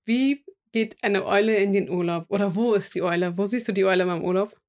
wie 0.05 0.43
geht 0.71 1.01
eine 1.03 1.25
Eule 1.25 1.55
in 1.55 1.73
den 1.73 1.89
Urlaub? 1.89 2.25
Oder 2.29 2.55
wo 2.55 2.73
ist 2.73 2.95
die 2.95 3.01
Eule? 3.01 3.37
Wo 3.37 3.45
siehst 3.45 3.67
du 3.67 3.71
die 3.71 3.85
Eule 3.85 4.05
beim 4.05 4.23
Urlaub? 4.23 4.59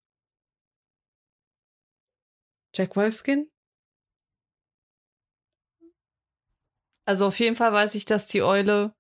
Jack 2.74 2.94
Wolfskin? 2.94 3.50
Also 7.07 7.26
auf 7.26 7.38
jeden 7.38 7.57
Fall 7.57 7.72
weiß 7.72 7.94
ich, 7.94 8.04
dass 8.04 8.26
die 8.26 8.42
Eule 8.42 8.94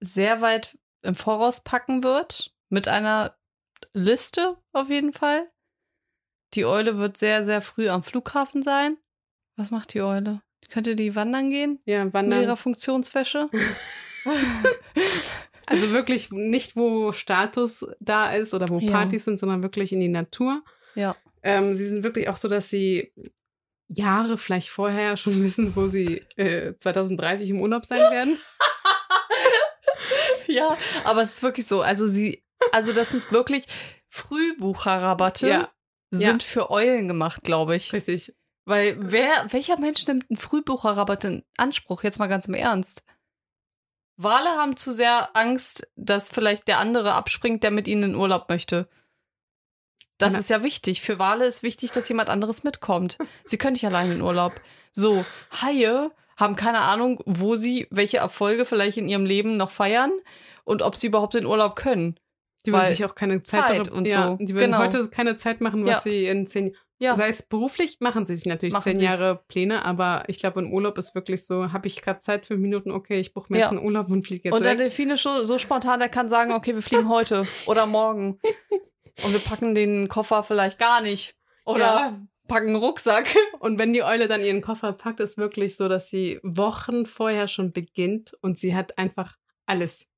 sehr 0.00 0.40
weit 0.40 0.78
im 1.02 1.14
Voraus 1.14 1.62
packen 1.62 2.02
wird. 2.02 2.54
Mit 2.68 2.88
einer 2.88 3.38
Liste 3.92 4.56
auf 4.72 4.88
jeden 4.88 5.12
Fall. 5.12 5.50
Die 6.54 6.64
Eule 6.64 6.98
wird 6.98 7.16
sehr, 7.16 7.42
sehr 7.42 7.60
früh 7.60 7.88
am 7.88 8.02
Flughafen 8.02 8.62
sein. 8.62 8.96
Was 9.56 9.70
macht 9.70 9.94
die 9.94 10.02
Eule? 10.02 10.42
Könnte 10.70 10.96
die 10.96 11.14
wandern 11.14 11.50
gehen? 11.50 11.80
Ja, 11.84 12.12
wandern. 12.12 12.40
Mit 12.40 12.46
ihrer 12.46 12.56
Funktionswäsche? 12.56 13.48
also 15.66 15.90
wirklich 15.90 16.30
nicht, 16.30 16.76
wo 16.76 17.12
Status 17.12 17.86
da 18.00 18.32
ist 18.32 18.54
oder 18.54 18.68
wo 18.68 18.78
Partys 18.80 19.22
ja. 19.22 19.24
sind, 19.30 19.38
sondern 19.38 19.62
wirklich 19.62 19.92
in 19.92 20.00
die 20.00 20.08
Natur. 20.08 20.62
Ja. 20.94 21.16
Ähm, 21.42 21.74
sie 21.74 21.86
sind 21.86 22.02
wirklich 22.02 22.28
auch 22.28 22.36
so, 22.36 22.48
dass 22.48 22.70
sie 22.70 23.12
Jahre 23.88 24.38
vielleicht 24.38 24.68
vorher 24.68 25.16
schon 25.16 25.40
wissen, 25.42 25.76
wo 25.76 25.86
sie 25.86 26.24
äh, 26.36 26.74
2030 26.78 27.50
im 27.50 27.60
Urlaub 27.60 27.84
sein 27.84 28.10
werden. 28.10 28.38
ja, 30.46 30.76
aber 31.04 31.22
es 31.22 31.34
ist 31.34 31.42
wirklich 31.42 31.66
so. 31.66 31.82
Also 31.82 32.06
sie, 32.06 32.42
also 32.72 32.92
das 32.92 33.10
sind 33.10 33.30
wirklich 33.32 33.66
Frühbucherrabatte 34.08 35.48
ja. 35.48 35.70
sind 36.10 36.42
ja. 36.42 36.48
für 36.48 36.70
Eulen 36.70 37.08
gemacht, 37.08 37.42
glaube 37.42 37.76
ich. 37.76 37.92
Richtig. 37.92 38.34
Weil 38.64 38.96
wer, 38.98 39.52
welcher 39.52 39.78
Mensch 39.78 40.06
nimmt 40.06 40.26
einen 40.28 40.36
Frühbucherrabatt 40.36 41.24
in 41.24 41.44
Anspruch? 41.56 42.02
Jetzt 42.02 42.18
mal 42.18 42.26
ganz 42.26 42.46
im 42.46 42.54
Ernst. 42.54 43.02
Wale 44.16 44.48
haben 44.50 44.76
zu 44.76 44.92
sehr 44.92 45.36
Angst, 45.36 45.86
dass 45.94 46.30
vielleicht 46.30 46.68
der 46.68 46.78
andere 46.78 47.12
abspringt, 47.14 47.62
der 47.62 47.70
mit 47.70 47.86
ihnen 47.86 48.02
in 48.02 48.14
Urlaub 48.14 48.48
möchte. 48.48 48.88
Das 50.18 50.38
ist 50.38 50.48
ja 50.48 50.62
wichtig. 50.62 51.02
Für 51.02 51.18
Wale 51.18 51.46
ist 51.46 51.62
wichtig, 51.62 51.92
dass 51.92 52.08
jemand 52.08 52.30
anderes 52.30 52.64
mitkommt. 52.64 53.18
Sie 53.44 53.58
können 53.58 53.74
nicht 53.74 53.86
allein 53.86 54.10
in 54.10 54.22
Urlaub. 54.22 54.58
So, 54.90 55.26
Haie 55.60 56.10
haben 56.38 56.56
keine 56.56 56.80
Ahnung, 56.80 57.22
wo 57.26 57.56
sie 57.56 57.86
welche 57.90 58.18
Erfolge 58.18 58.64
vielleicht 58.64 58.96
in 58.96 59.08
ihrem 59.08 59.26
Leben 59.26 59.58
noch 59.58 59.70
feiern 59.70 60.12
und 60.64 60.82
ob 60.82 60.96
sie 60.96 61.08
überhaupt 61.08 61.34
in 61.34 61.46
Urlaub 61.46 61.76
können. 61.76 62.18
Die 62.66 62.72
wollen 62.72 62.86
sich 62.86 63.04
auch 63.04 63.14
keine 63.14 63.42
Zeit, 63.42 63.68
Zeit 63.68 63.88
und 63.88 64.06
ja, 64.06 64.36
so. 64.38 64.44
Die 64.44 64.54
würden 64.54 64.72
genau. 64.72 64.78
heute 64.78 65.08
keine 65.08 65.36
Zeit 65.36 65.60
machen, 65.60 65.84
was 65.84 66.04
ja. 66.04 66.10
sie 66.10 66.26
in 66.26 66.46
zehn 66.46 66.74
ja. 66.98 67.14
Sei 67.14 67.28
es 67.28 67.42
beruflich, 67.42 67.98
machen 68.00 68.24
sie 68.24 68.34
sich 68.34 68.46
natürlich 68.46 68.72
machen 68.72 68.84
zehn 68.84 69.00
Jahre 69.00 69.44
Pläne, 69.48 69.84
aber 69.84 70.24
ich 70.28 70.38
glaube, 70.38 70.60
im 70.60 70.72
Urlaub 70.72 70.96
ist 70.96 71.14
wirklich 71.14 71.44
so, 71.44 71.72
habe 71.72 71.88
ich 71.88 72.00
gerade 72.00 72.20
Zeit, 72.20 72.46
fünf 72.46 72.60
Minuten, 72.60 72.90
okay, 72.90 73.20
ich 73.20 73.34
buche 73.34 73.52
mir 73.52 73.58
jetzt 73.58 73.68
einen 73.68 73.84
Urlaub 73.84 74.10
und 74.10 74.26
fliege 74.26 74.48
jetzt 74.48 74.54
Und 74.56 74.64
der 74.64 74.76
Delfine 74.76 75.18
so, 75.18 75.44
so 75.44 75.58
spontan, 75.58 75.98
der 75.98 76.08
kann 76.08 76.30
sagen, 76.30 76.52
okay, 76.52 76.74
wir 76.74 76.80
fliegen 76.80 77.10
heute 77.10 77.46
oder 77.66 77.86
morgen. 77.86 78.38
Und 79.24 79.32
wir 79.32 79.40
packen 79.40 79.74
den 79.74 80.08
Koffer 80.08 80.42
vielleicht 80.42 80.78
gar 80.78 81.00
nicht. 81.00 81.36
Oder 81.64 82.12
packen 82.48 82.68
einen 82.68 82.76
Rucksack. 82.76 83.26
Und 83.60 83.78
wenn 83.78 83.94
die 83.94 84.02
Eule 84.02 84.28
dann 84.28 84.42
ihren 84.42 84.60
Koffer 84.60 84.92
packt, 84.92 85.20
ist 85.20 85.38
wirklich 85.38 85.76
so, 85.76 85.88
dass 85.88 86.10
sie 86.10 86.38
Wochen 86.42 87.06
vorher 87.06 87.48
schon 87.48 87.72
beginnt 87.72 88.36
und 88.42 88.58
sie 88.58 88.74
hat 88.74 88.98
einfach 88.98 89.36
alles. 89.64 90.08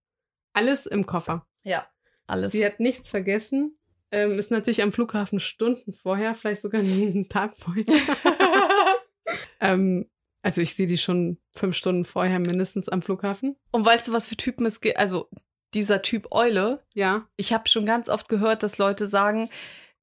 Alles 0.53 0.86
im 0.86 1.07
Koffer. 1.07 1.46
Ja, 1.62 1.86
alles. 2.29 2.53
Sie 2.53 2.64
hat 2.64 2.81
nichts 2.81 3.11
vergessen. 3.11 3.76
Ähm, 4.11 4.39
ist 4.39 4.51
natürlich 4.51 4.83
am 4.83 4.93
Flughafen 4.93 5.41
Stunden 5.41 5.93
vorher, 5.93 6.35
vielleicht 6.35 6.62
sogar 6.62 6.81
einen 6.83 7.29
Tag 7.29 7.59
vorher. 7.59 7.85
ähm, 9.61 10.09
also 10.43 10.61
ich 10.62 10.74
sehe 10.74 10.87
die 10.87 10.99
schon 10.99 11.39
fünf 11.53 11.76
Stunden 11.76 12.05
vorher 12.05 12.39
mindestens 12.39 12.89
am 12.89 13.03
Flughafen. 13.03 13.57
Und 13.70 13.85
weißt 13.85 14.09
du, 14.09 14.12
was 14.12 14.26
für 14.26 14.37
Typen 14.37 14.64
es 14.66 14.81
gibt? 14.81 14.97
Also 14.97 15.29
dieser 15.74 16.01
Typ 16.03 16.29
Eule. 16.31 16.83
Ja. 16.95 17.26
Ich 17.37 17.53
habe 17.53 17.68
schon 17.68 17.85
ganz 17.85 18.09
oft 18.09 18.29
gehört, 18.29 18.62
dass 18.62 18.79
Leute 18.79 19.07
sagen, 19.07 19.51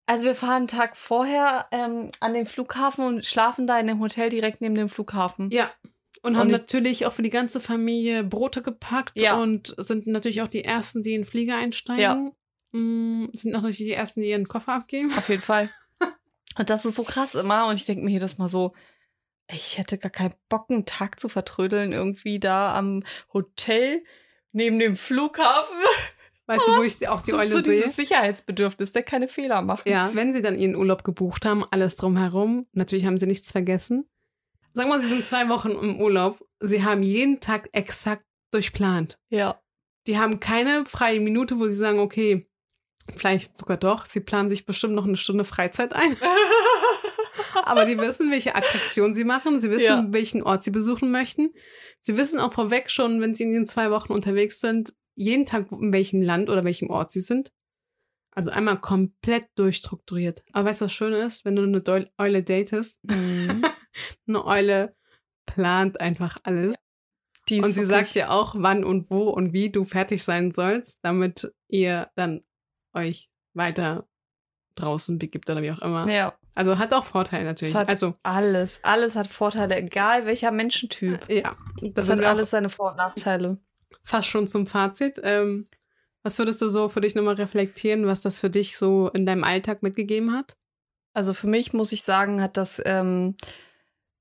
also 0.05 0.25
wir 0.25 0.35
fahren 0.35 0.53
einen 0.53 0.67
Tag 0.67 0.97
vorher 0.97 1.65
ähm, 1.71 2.11
an 2.19 2.33
den 2.33 2.45
Flughafen 2.45 3.05
und 3.05 3.25
schlafen 3.25 3.65
da 3.65 3.79
in 3.79 3.87
dem 3.87 3.99
Hotel 3.99 4.29
direkt 4.29 4.61
neben 4.61 4.75
dem 4.75 4.89
Flughafen. 4.89 5.49
Ja. 5.49 5.71
Und, 6.25 6.33
und 6.33 6.37
haben 6.39 6.49
natürlich 6.49 7.05
auch 7.05 7.13
für 7.13 7.21
die 7.21 7.29
ganze 7.29 7.59
Familie 7.59 8.23
Brote 8.23 8.63
gepackt 8.63 9.11
ja. 9.13 9.35
und 9.35 9.75
sind 9.77 10.07
natürlich 10.07 10.41
auch 10.41 10.47
die 10.47 10.63
ersten, 10.63 11.03
die 11.03 11.13
in 11.13 11.21
den 11.21 11.27
Flieger 11.27 11.55
einsteigen. 11.55 12.01
Ja. 12.01 12.31
Mm, 12.71 13.29
sind 13.33 13.55
auch 13.55 13.61
natürlich 13.61 13.77
die 13.77 13.91
ersten, 13.91 14.21
die 14.21 14.29
ihren 14.29 14.47
Koffer 14.47 14.73
abgeben. 14.73 15.13
Auf 15.15 15.29
jeden 15.29 15.43
Fall. 15.43 15.69
und 16.57 16.67
das 16.71 16.83
ist 16.83 16.95
so 16.95 17.03
krass 17.03 17.35
immer. 17.35 17.67
Und 17.67 17.75
ich 17.75 17.85
denke 17.85 18.03
mir 18.03 18.09
jedes 18.09 18.39
Mal 18.39 18.47
so, 18.47 18.73
ich 19.51 19.77
hätte 19.77 19.99
gar 19.99 20.09
keinen 20.09 20.33
Bock, 20.49 20.71
einen 20.71 20.85
Tag 20.85 21.19
zu 21.19 21.29
vertrödeln, 21.29 21.93
irgendwie 21.93 22.39
da 22.39 22.75
am 22.75 23.03
Hotel 23.31 24.03
neben 24.51 24.79
dem 24.79 24.95
Flughafen. 24.95 25.77
Weißt 26.47 26.67
du, 26.67 26.77
wo 26.77 26.81
ich 26.81 27.07
auch 27.07 27.21
die 27.21 27.35
Eule 27.35 27.49
so 27.49 27.59
sehe? 27.59 27.81
Dieses 27.81 27.95
Sicherheitsbedürfnis, 27.97 28.93
der 28.93 29.03
keine 29.03 29.27
Fehler 29.27 29.61
macht. 29.61 29.87
Ja, 29.87 30.09
wenn 30.15 30.33
sie 30.33 30.41
dann 30.41 30.57
ihren 30.57 30.75
Urlaub 30.75 31.03
gebucht 31.03 31.45
haben, 31.45 31.63
alles 31.69 31.97
drumherum, 31.97 32.65
natürlich 32.71 33.05
haben 33.05 33.19
sie 33.19 33.27
nichts 33.27 33.51
vergessen. 33.51 34.09
Sagen 34.75 34.89
wir, 34.89 34.99
sie 34.99 35.07
sind 35.07 35.25
zwei 35.25 35.49
Wochen 35.49 35.71
im 35.71 35.99
Urlaub. 35.99 36.45
Sie 36.59 36.83
haben 36.83 37.01
jeden 37.03 37.39
Tag 37.39 37.69
exakt 37.71 38.23
durchplant. 38.51 39.17
Ja. 39.29 39.59
Die 40.07 40.17
haben 40.19 40.39
keine 40.39 40.85
freie 40.85 41.19
Minute, 41.19 41.57
wo 41.59 41.67
sie 41.67 41.75
sagen, 41.75 41.99
okay, 41.99 42.47
vielleicht 43.15 43.57
sogar 43.57 43.77
doch, 43.77 44.05
sie 44.05 44.19
planen 44.19 44.49
sich 44.49 44.65
bestimmt 44.65 44.93
noch 44.93 45.05
eine 45.07 45.17
Stunde 45.17 45.45
Freizeit 45.45 45.93
ein. 45.93 46.15
Aber 47.63 47.85
die 47.85 47.97
wissen, 47.97 48.29
welche 48.31 48.53
Attraktion 48.55 49.13
sie 49.13 49.23
machen. 49.23 49.61
Sie 49.61 49.69
wissen, 49.71 49.85
Ja. 49.85 50.05
welchen 50.09 50.43
Ort 50.43 50.63
sie 50.63 50.71
besuchen 50.71 51.09
möchten. 51.11 51.53
Sie 52.01 52.17
wissen 52.17 52.39
auch 52.39 52.53
vorweg 52.53 52.91
schon, 52.91 53.21
wenn 53.21 53.33
sie 53.33 53.43
in 53.43 53.53
den 53.53 53.65
zwei 53.67 53.89
Wochen 53.91 54.11
unterwegs 54.13 54.59
sind, 54.59 54.93
jeden 55.15 55.45
Tag, 55.45 55.71
in 55.71 55.91
welchem 55.93 56.21
Land 56.21 56.49
oder 56.49 56.63
welchem 56.63 56.89
Ort 56.89 57.11
sie 57.11 57.21
sind. 57.21 57.51
Also 58.31 58.51
einmal 58.51 58.79
komplett 58.81 59.45
durchstrukturiert. 59.55 60.43
Aber 60.51 60.69
weißt 60.69 60.81
du, 60.81 60.85
was 60.85 60.93
schön 60.93 61.13
ist? 61.13 61.45
Wenn 61.45 61.55
du 61.55 61.63
eine 61.63 62.09
Eule 62.17 62.43
datest, 62.43 62.99
Mhm. 63.05 63.63
eine 64.27 64.45
Eule 64.45 64.95
plant 65.45 65.99
einfach 66.01 66.37
alles. 66.43 66.75
Die 67.49 67.61
Und 67.61 67.73
sie 67.75 67.85
sagt 67.85 68.15
dir 68.15 68.31
auch, 68.31 68.55
wann 68.57 68.83
und 68.83 69.09
wo 69.11 69.29
und 69.29 69.53
wie 69.53 69.69
du 69.69 69.85
fertig 69.85 70.23
sein 70.23 70.51
sollst, 70.51 70.97
damit 71.03 71.51
ihr 71.67 72.09
dann 72.15 72.43
euch 72.93 73.29
weiter 73.53 74.07
draußen 74.73 75.19
begibt 75.19 75.49
oder 75.49 75.61
wie 75.61 75.71
auch 75.71 75.81
immer. 75.81 76.09
Ja, 76.11 76.33
Also 76.55 76.79
hat 76.79 76.93
auch 76.93 77.05
Vorteile 77.05 77.45
natürlich. 77.45 77.75
Also, 77.75 78.15
alles. 78.23 78.79
Alles 78.83 79.15
hat 79.15 79.27
Vorteile, 79.27 79.77
egal 79.77 80.25
welcher 80.25 80.51
Menschentyp. 80.51 81.29
ja, 81.29 81.55
das 81.81 81.93
Das 81.93 82.09
hat 82.09 82.23
alles 82.25 82.49
seine 82.49 82.69
Vor- 82.69 82.91
und 82.91 82.97
Nachteile. 82.97 83.57
fast 84.03 84.27
schon 84.27 84.47
zum 84.47 84.65
Fazit. 84.65 85.21
Ähm, 85.23 85.65
was 86.23 86.39
würdest 86.39 86.61
du 86.63 86.67
so 86.67 86.89
für 86.89 86.99
dich 87.01 87.13
nochmal 87.13 87.35
reflektieren, 87.35 88.07
was 88.07 88.21
das 88.21 88.39
für 88.39 88.49
dich 88.49 88.75
so 88.75 89.09
in 89.09 89.25
deinem 89.27 89.43
Alltag 89.43 89.83
mitgegeben 89.83 90.33
hat? 90.33 90.57
Also 91.13 91.33
für 91.35 91.47
mich 91.47 91.71
muss 91.73 91.91
ich 91.91 92.01
sagen, 92.01 92.41
hat 92.41 92.57
das 92.57 92.81
ähm, 92.83 93.35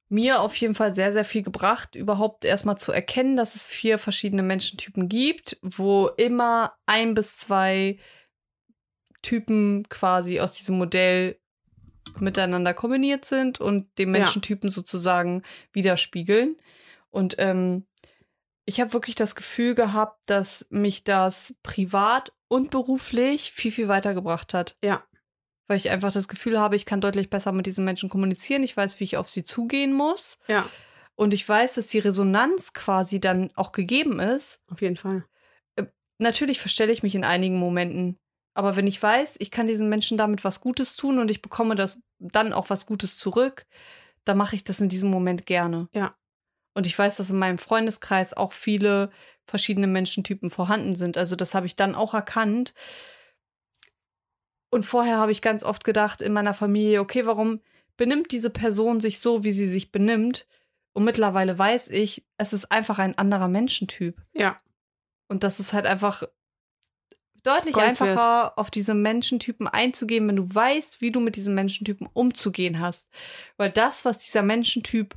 mir 0.09 0.41
auf 0.41 0.55
jeden 0.57 0.75
Fall 0.75 0.95
sehr, 0.95 1.13
sehr 1.13 1.25
viel 1.25 1.43
gebracht, 1.43 1.95
überhaupt 1.95 2.45
erstmal 2.45 2.79
zu 2.79 2.93
erkennen, 2.93 3.37
dass 3.37 3.55
es 3.55 3.65
vier 3.65 3.99
verschiedene 3.99 4.43
Menschentypen 4.43 5.09
gibt, 5.09 5.59
wo 5.63 6.09
immer 6.17 6.75
ein 6.87 7.15
bis 7.15 7.37
zwei 7.39 7.99
Typen 9.23 9.89
quasi 9.89 10.41
aus 10.41 10.53
diesem 10.57 10.79
Modell 10.79 11.39
miteinander 12.19 12.75
kombiniert 12.75 13.25
sind 13.25 13.61
und 13.61 13.99
den 13.99 14.09
Ja. 14.09 14.21
Menschentypen 14.21 14.69
sozusagen 14.71 15.43
widerspiegeln. 15.73 16.57
Und 17.11 17.37
ähm, 17.39 17.87
ich 18.67 18.81
habe 18.81 18.93
wirklich 18.93 19.15
das 19.15 19.35
Gefühl 19.35 19.75
gehabt, 19.75 20.19
dass 20.27 20.67
mich 20.71 21.05
das 21.05 21.55
privat 21.63 22.33
und 22.49 22.71
beruflich 22.71 23.53
viel, 23.53 23.73
viel 23.73 23.89
weitergebracht 23.89 24.55
hat 24.55 24.77
Ja, 24.83 25.03
weil 25.67 25.77
ich 25.77 25.91
einfach 25.91 26.13
das 26.13 26.29
Gefühl 26.29 26.59
habe, 26.59 26.77
ich 26.77 26.87
kann 26.87 27.01
deutlich 27.01 27.31
besser 27.31 27.53
mit 27.53 27.67
diesen 27.67 27.85
Menschen 27.85 28.09
kommunizieren. 28.09 28.63
Ich 28.63 28.77
weiß, 28.77 29.01
wie 29.01 29.05
ich 29.05 29.17
auf 29.17 29.29
sie 29.29 29.45
zugehen 29.45 29.93
muss. 29.93 30.39
ja, 30.47 30.69
Und 31.15 31.33
ich 31.35 31.49
weiß, 31.49 31.75
dass 31.75 31.87
die 31.87 32.01
Resonanz 32.01 32.73
quasi 32.73 33.21
dann 33.21 33.51
auch 33.55 33.73
gegeben 33.73 34.21
ist. 34.21 34.61
auf 34.71 34.83
jeden 34.83 34.97
Fall. 34.97 35.25
Natürlich 36.19 36.61
verstelle 36.61 36.93
ich 36.93 37.03
mich 37.03 37.15
in 37.15 37.25
einigen 37.25 37.59
Momenten. 37.59 38.19
Aber 38.55 38.77
wenn 38.77 38.87
ich 38.87 39.03
weiß, 39.03 39.37
ich 39.41 39.51
kann 39.51 39.67
diesen 39.67 39.89
Menschen 39.89 40.17
damit 40.17 40.45
was 40.45 40.61
Gutes 40.61 40.95
tun 40.97 41.19
und 41.19 41.31
ich 41.31 41.43
bekomme 41.43 41.75
das 41.75 42.01
dann 42.21 42.53
auch 42.53 42.71
was 42.71 42.87
Gutes 42.87 43.19
zurück, 43.19 43.67
dann 44.25 44.39
mache 44.39 44.55
ich 44.55 44.63
das 44.63 44.81
in 44.81 44.89
diesem 44.89 45.11
Moment 45.11 45.45
gerne. 45.45 45.89
Ja. 45.93 46.17
Und 46.75 46.87
ich 46.87 46.97
weiß, 46.97 47.17
dass 47.17 47.31
in 47.31 47.39
meinem 47.39 47.59
Freundeskreis 47.59 48.33
auch 48.33 48.53
viele 48.53 49.11
verschiedene 49.47 49.87
Menschentypen 49.87 50.51
vorhanden 50.51 50.95
sind. 50.95 51.19
Also 51.19 51.37
das 51.37 51.55
habe 51.55 51.67
ich 51.67 51.77
dann 51.77 51.95
auch 51.95 52.15
erkannt. 52.15 52.75
Und 54.75 54.83
vorher 54.83 55.19
habe 55.19 55.31
ich 55.31 55.41
ganz 55.41 55.63
oft 55.63 55.85
gedacht 55.85 56.21
in 56.21 56.33
meiner 56.33 56.53
Familie, 56.53 57.01
okay, 57.01 57.27
warum 57.27 57.61
benimmt 57.97 58.33
diese 58.33 58.51
Person 58.51 58.99
sich 58.99 59.21
so, 59.21 59.45
wie 59.45 59.53
sie 59.53 59.69
sich 59.69 59.93
benimmt? 59.93 60.49
Und 60.93 61.05
mittlerweile 61.05 61.57
weiß 61.57 61.91
ich, 61.91 62.27
es 62.39 62.53
ist 62.53 62.73
einfach 62.73 62.99
ein 62.99 63.17
anderer 63.17 63.47
Menschentyp. 63.47 64.21
Ja, 64.33 64.61
Und 65.29 65.45
das 65.45 65.61
ist 65.61 65.75
halt 65.75 65.87
einfach 65.87 66.25
deutlich 67.45 67.75
Gold 67.75 67.87
einfacher, 67.87 68.59
auf 68.59 68.69
diese 68.69 68.95
Menschentypen 68.95 69.69
einzugehen, 69.69 70.27
wenn 70.27 70.35
du 70.35 70.53
weißt, 70.53 71.01
wie 71.01 71.13
du 71.13 71.21
mit 71.21 71.37
diesen 71.37 71.55
Menschentypen 71.55 72.09
umzugehen 72.13 72.81
hast. 72.81 73.09
Weil 73.57 73.71
das, 73.71 74.05
was 74.05 74.19
dieser 74.19 74.43
Menschentyp 74.43 75.15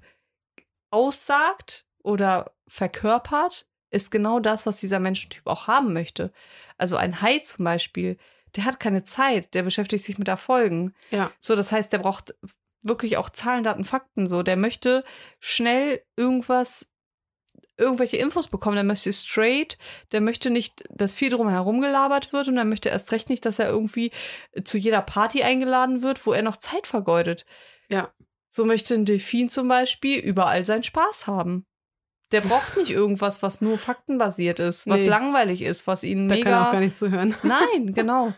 aussagt 0.91 1.88
oder 2.03 2.53
verkörpert, 2.68 3.66
ist 3.89 4.12
genau 4.12 4.39
das, 4.39 4.68
was 4.68 4.78
dieser 4.78 4.99
Menschentyp 4.99 5.47
auch 5.47 5.66
haben 5.66 5.93
möchte. 5.93 6.32
Also 6.78 6.95
ein 6.95 7.24
Hai 7.24 7.39
zum 7.39 7.66
Beispiel, 7.66 8.20
der 8.58 8.66
hat 8.66 8.80
keine 8.80 9.03
Zeit, 9.05 9.53
der 9.53 9.64
beschäftigt 9.64 10.03
sich 10.03 10.18
mit 10.18 10.28
Erfolgen. 10.28 10.93
ja, 11.12 11.32
So, 11.39 11.55
das 11.55 11.72
heißt, 11.72 11.93
der 11.93 11.99
braucht 11.99 12.36
wirklich 12.82 13.18
auch 13.18 13.30
Zahlen, 13.30 13.64
Daten, 13.64 13.86
Fakten. 13.86 14.28
So, 14.28 14.43
der 14.43 14.58
möchte 14.58 15.03
schnell 15.39 16.01
irgendwas, 16.16 16.91
irgendwelche 17.78 18.18
Infos 18.18 18.47
bekommen. 18.47 18.76
Der 18.76 18.84
möchte 18.84 19.12
straight. 19.14 19.78
Der 20.12 20.22
möchte 20.22 20.49
nicht, 20.49 20.84
dass 20.89 21.14
viel 21.14 21.30
drumherum 21.30 21.82
gelabert 21.82 22.34
wird 22.34 22.47
und 22.47 22.58
er 22.58 22.66
möchte 22.66 22.89
erst 22.89 23.12
recht 23.12 23.30
nicht, 23.30 23.45
dass 23.45 23.60
er 23.60 23.70
irgendwie 23.70 24.12
zu 24.64 24.78
jeder 24.78 25.01
Party 25.01 25.43
eingeladen 25.43 26.01
wird, 26.01 26.26
wo 26.26 26.34
er 26.34 26.41
noch 26.41 26.58
Zeit 26.58 26.88
vergeudet. 26.88 27.45
Ja. 27.89 28.12
So 28.49 28.66
möchte 28.66 28.95
ein 28.95 29.05
Delfin 29.05 29.49
zum 29.49 29.68
Beispiel 29.68 30.20
überall 30.20 30.64
seinen 30.64 30.84
Spaß 30.84 31.28
haben. 31.28 31.66
Der 32.32 32.41
braucht 32.41 32.76
nicht 32.78 32.91
irgendwas, 32.91 33.41
was 33.41 33.62
nur 33.62 33.78
faktenbasiert 33.78 34.60
ist, 34.60 34.88
was 34.88 35.01
Nee. 35.01 35.08
langweilig 35.08 35.62
ist, 35.62 35.88
was 35.88 36.03
ihn 36.03 36.28
da 36.28 36.36
mega 36.36 36.49
kann 36.51 36.68
auch 36.68 36.72
gar 36.72 36.80
nicht 36.82 36.97
zuhören. 36.97 37.36
Nein, 37.43 37.93
genau. 37.93 38.34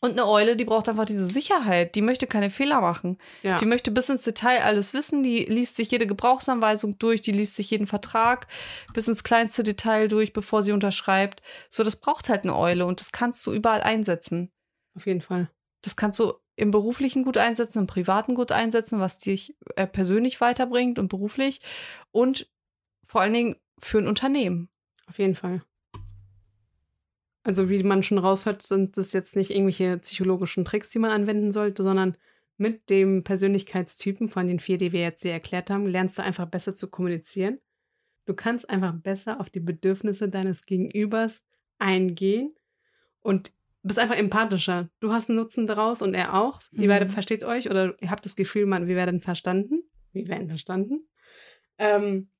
Und 0.00 0.12
eine 0.12 0.26
Eule, 0.26 0.56
die 0.56 0.64
braucht 0.64 0.88
einfach 0.88 1.06
diese 1.06 1.26
Sicherheit. 1.26 1.94
Die 1.94 2.02
möchte 2.02 2.26
keine 2.26 2.50
Fehler 2.50 2.80
machen. 2.80 3.18
Ja, 3.42 3.56
Die 3.56 3.64
möchte 3.64 3.90
bis 3.90 4.08
ins 4.10 4.22
Detail 4.22 4.62
alles 4.62 4.92
wissen. 4.92 5.22
Die 5.22 5.44
liest 5.44 5.76
sich 5.76 5.90
jede 5.90 6.06
Gebrauchsanweisung 6.06 6.98
durch. 6.98 7.22
Die 7.22 7.32
liest 7.32 7.56
sich 7.56 7.70
jeden 7.70 7.86
Vertrag 7.86 8.46
bis 8.92 9.08
ins 9.08 9.24
kleinste 9.24 9.62
Detail 9.62 10.08
durch, 10.08 10.32
bevor 10.32 10.62
sie 10.62 10.72
unterschreibt. 10.72 11.40
So, 11.70 11.84
das 11.84 11.96
braucht 11.96 12.28
halt 12.28 12.44
eine 12.44 12.56
Eule 12.56 12.86
und 12.86 13.00
das 13.00 13.12
kannst 13.12 13.46
du 13.46 13.52
überall 13.52 13.80
einsetzen. 13.82 14.52
auf 14.94 15.06
jeden 15.06 15.22
Fall. 15.22 15.50
Das 15.82 15.96
kannst 15.96 16.18
du 16.18 16.34
im 16.56 16.70
beruflichen 16.70 17.24
gut 17.24 17.36
einsetzen, 17.36 17.80
im 17.80 17.86
privaten 17.86 18.34
gut 18.34 18.52
einsetzen, 18.52 19.00
was 19.00 19.18
dich 19.18 19.56
äh, 19.76 19.86
persönlich 19.86 20.40
weiterbringt 20.40 20.98
und 20.98 21.08
beruflich. 21.08 21.60
Und 22.12 22.48
vor 23.06 23.20
allen 23.20 23.32
Dingen 23.32 23.56
für 23.80 23.98
ein 23.98 24.06
Unternehmen. 24.06 24.68
Auf 25.06 25.18
jeden 25.18 25.34
Fall. 25.34 25.62
Also 27.44 27.68
wie 27.70 27.82
man 27.82 28.02
schon 28.02 28.18
raushört, 28.18 28.62
sind 28.62 28.96
das 28.96 29.12
jetzt 29.12 29.36
nicht 29.36 29.50
irgendwelche 29.50 29.98
psychologischen 29.98 30.64
Tricks, 30.64 30.90
die 30.90 30.98
man 30.98 31.10
anwenden 31.10 31.52
sollte, 31.52 31.82
sondern 31.82 32.16
mit 32.56 32.88
dem 32.88 33.22
Persönlichkeitstypen 33.22 34.28
von 34.28 34.46
den 34.46 34.60
vier, 34.60 34.78
die 34.78 34.92
wir 34.92 35.00
jetzt 35.00 35.22
hier 35.22 35.32
erklärt 35.32 35.70
haben, 35.70 35.86
lernst 35.86 36.18
du 36.18 36.22
einfach 36.22 36.46
besser 36.46 36.74
zu 36.74 36.88
kommunizieren. 36.90 37.58
Du 38.26 38.34
kannst 38.34 38.70
einfach 38.70 38.94
besser 38.94 39.40
auf 39.40 39.50
die 39.50 39.60
Bedürfnisse 39.60 40.28
deines 40.28 40.64
Gegenübers 40.64 41.44
eingehen 41.78 42.54
und 43.20 43.52
bist 43.82 43.98
einfach 43.98 44.16
empathischer. 44.16 44.88
Du 45.00 45.12
hast 45.12 45.28
einen 45.28 45.38
Nutzen 45.38 45.66
daraus 45.66 46.00
und 46.00 46.14
er 46.14 46.34
auch. 46.40 46.62
Ihr 46.72 46.84
Mhm. 46.84 46.88
beide 46.88 47.08
versteht 47.10 47.44
euch 47.44 47.68
oder 47.68 47.94
ihr 48.00 48.10
habt 48.10 48.24
das 48.24 48.36
Gefühl, 48.36 48.64
man, 48.64 48.86
wir 48.86 48.96
werden 48.96 49.20
verstanden. 49.20 49.82
Wir 50.12 50.26
werden 50.28 50.48
verstanden. 50.48 51.06
Ähm, 51.76 52.30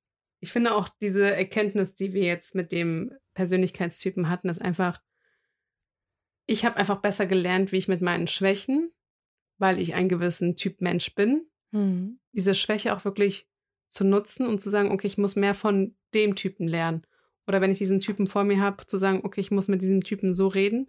ich 0.44 0.52
finde 0.52 0.74
auch 0.74 0.90
diese 1.00 1.34
Erkenntnis, 1.34 1.94
die 1.94 2.12
wir 2.12 2.24
jetzt 2.24 2.54
mit 2.54 2.70
dem 2.70 3.10
Persönlichkeitstypen 3.32 4.28
hatten, 4.28 4.50
ist 4.50 4.60
einfach, 4.60 5.00
ich 6.44 6.66
habe 6.66 6.76
einfach 6.76 7.00
besser 7.00 7.24
gelernt, 7.24 7.72
wie 7.72 7.78
ich 7.78 7.88
mit 7.88 8.02
meinen 8.02 8.26
Schwächen, 8.26 8.92
weil 9.56 9.80
ich 9.80 9.94
ein 9.94 10.10
gewissen 10.10 10.54
Typ 10.54 10.82
Mensch 10.82 11.14
bin, 11.14 11.46
diese 12.32 12.54
Schwäche 12.54 12.94
auch 12.94 13.06
wirklich 13.06 13.48
zu 13.88 14.04
nutzen 14.04 14.46
und 14.46 14.60
zu 14.60 14.68
sagen, 14.68 14.90
okay, 14.92 15.06
ich 15.06 15.16
muss 15.16 15.34
mehr 15.34 15.54
von 15.54 15.96
dem 16.12 16.34
Typen 16.34 16.68
lernen. 16.68 17.06
Oder 17.46 17.62
wenn 17.62 17.70
ich 17.70 17.78
diesen 17.78 18.00
Typen 18.00 18.26
vor 18.26 18.44
mir 18.44 18.60
habe, 18.60 18.86
zu 18.86 18.98
sagen, 18.98 19.20
okay, 19.22 19.40
ich 19.40 19.50
muss 19.50 19.68
mit 19.68 19.80
diesem 19.80 20.04
Typen 20.04 20.34
so 20.34 20.48
reden, 20.48 20.88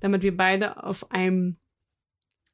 damit 0.00 0.22
wir 0.22 0.34
beide 0.34 0.82
auf 0.82 1.10
einem 1.10 1.58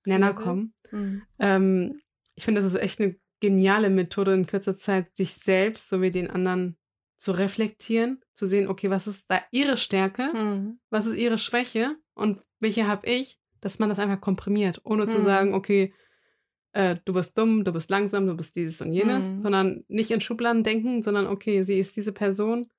Nenner 0.04 0.34
kommen. 0.34 0.74
Mhm. 0.90 1.22
Ähm, 1.38 2.00
ich 2.34 2.44
finde, 2.44 2.60
das 2.60 2.68
ist 2.68 2.80
echt 2.80 3.00
eine 3.00 3.14
geniale 3.40 3.90
Methode, 3.90 4.34
in 4.34 4.46
kürzer 4.46 4.76
Zeit 4.76 5.16
sich 5.16 5.34
selbst 5.34 5.88
sowie 5.88 6.10
den 6.10 6.30
anderen 6.30 6.76
zu 7.16 7.32
reflektieren, 7.32 8.20
zu 8.34 8.46
sehen, 8.46 8.68
okay, 8.68 8.88
was 8.90 9.06
ist 9.06 9.30
da 9.30 9.40
ihre 9.50 9.76
Stärke, 9.76 10.30
Mhm. 10.34 10.78
was 10.90 11.06
ist 11.06 11.16
ihre 11.16 11.38
Schwäche 11.38 11.96
und 12.14 12.38
welche 12.60 12.86
habe 12.86 13.06
ich, 13.08 13.38
dass 13.60 13.78
man 13.78 13.88
das 13.90 13.98
einfach 13.98 14.20
komprimiert, 14.20 14.80
ohne 14.84 15.06
zu 15.06 15.18
Mhm. 15.18 15.22
sagen, 15.22 15.54
okay, 15.54 15.92
äh, 16.72 16.96
du 17.04 17.12
bist 17.12 17.36
dumm, 17.36 17.64
du 17.64 17.72
bist 17.72 17.90
langsam, 17.90 18.26
du 18.26 18.34
bist 18.36 18.56
dieses 18.56 18.80
und 18.80 18.92
jenes, 18.92 19.26
Mhm. 19.26 19.40
sondern 19.40 19.84
nicht 19.88 20.10
in 20.12 20.20
Schubladen 20.20 20.62
denken, 20.62 21.02
sondern 21.02 21.26
okay, 21.26 21.62
sie 21.62 21.78
ist 21.78 21.96
diese 21.96 22.12
Person, 22.12 22.70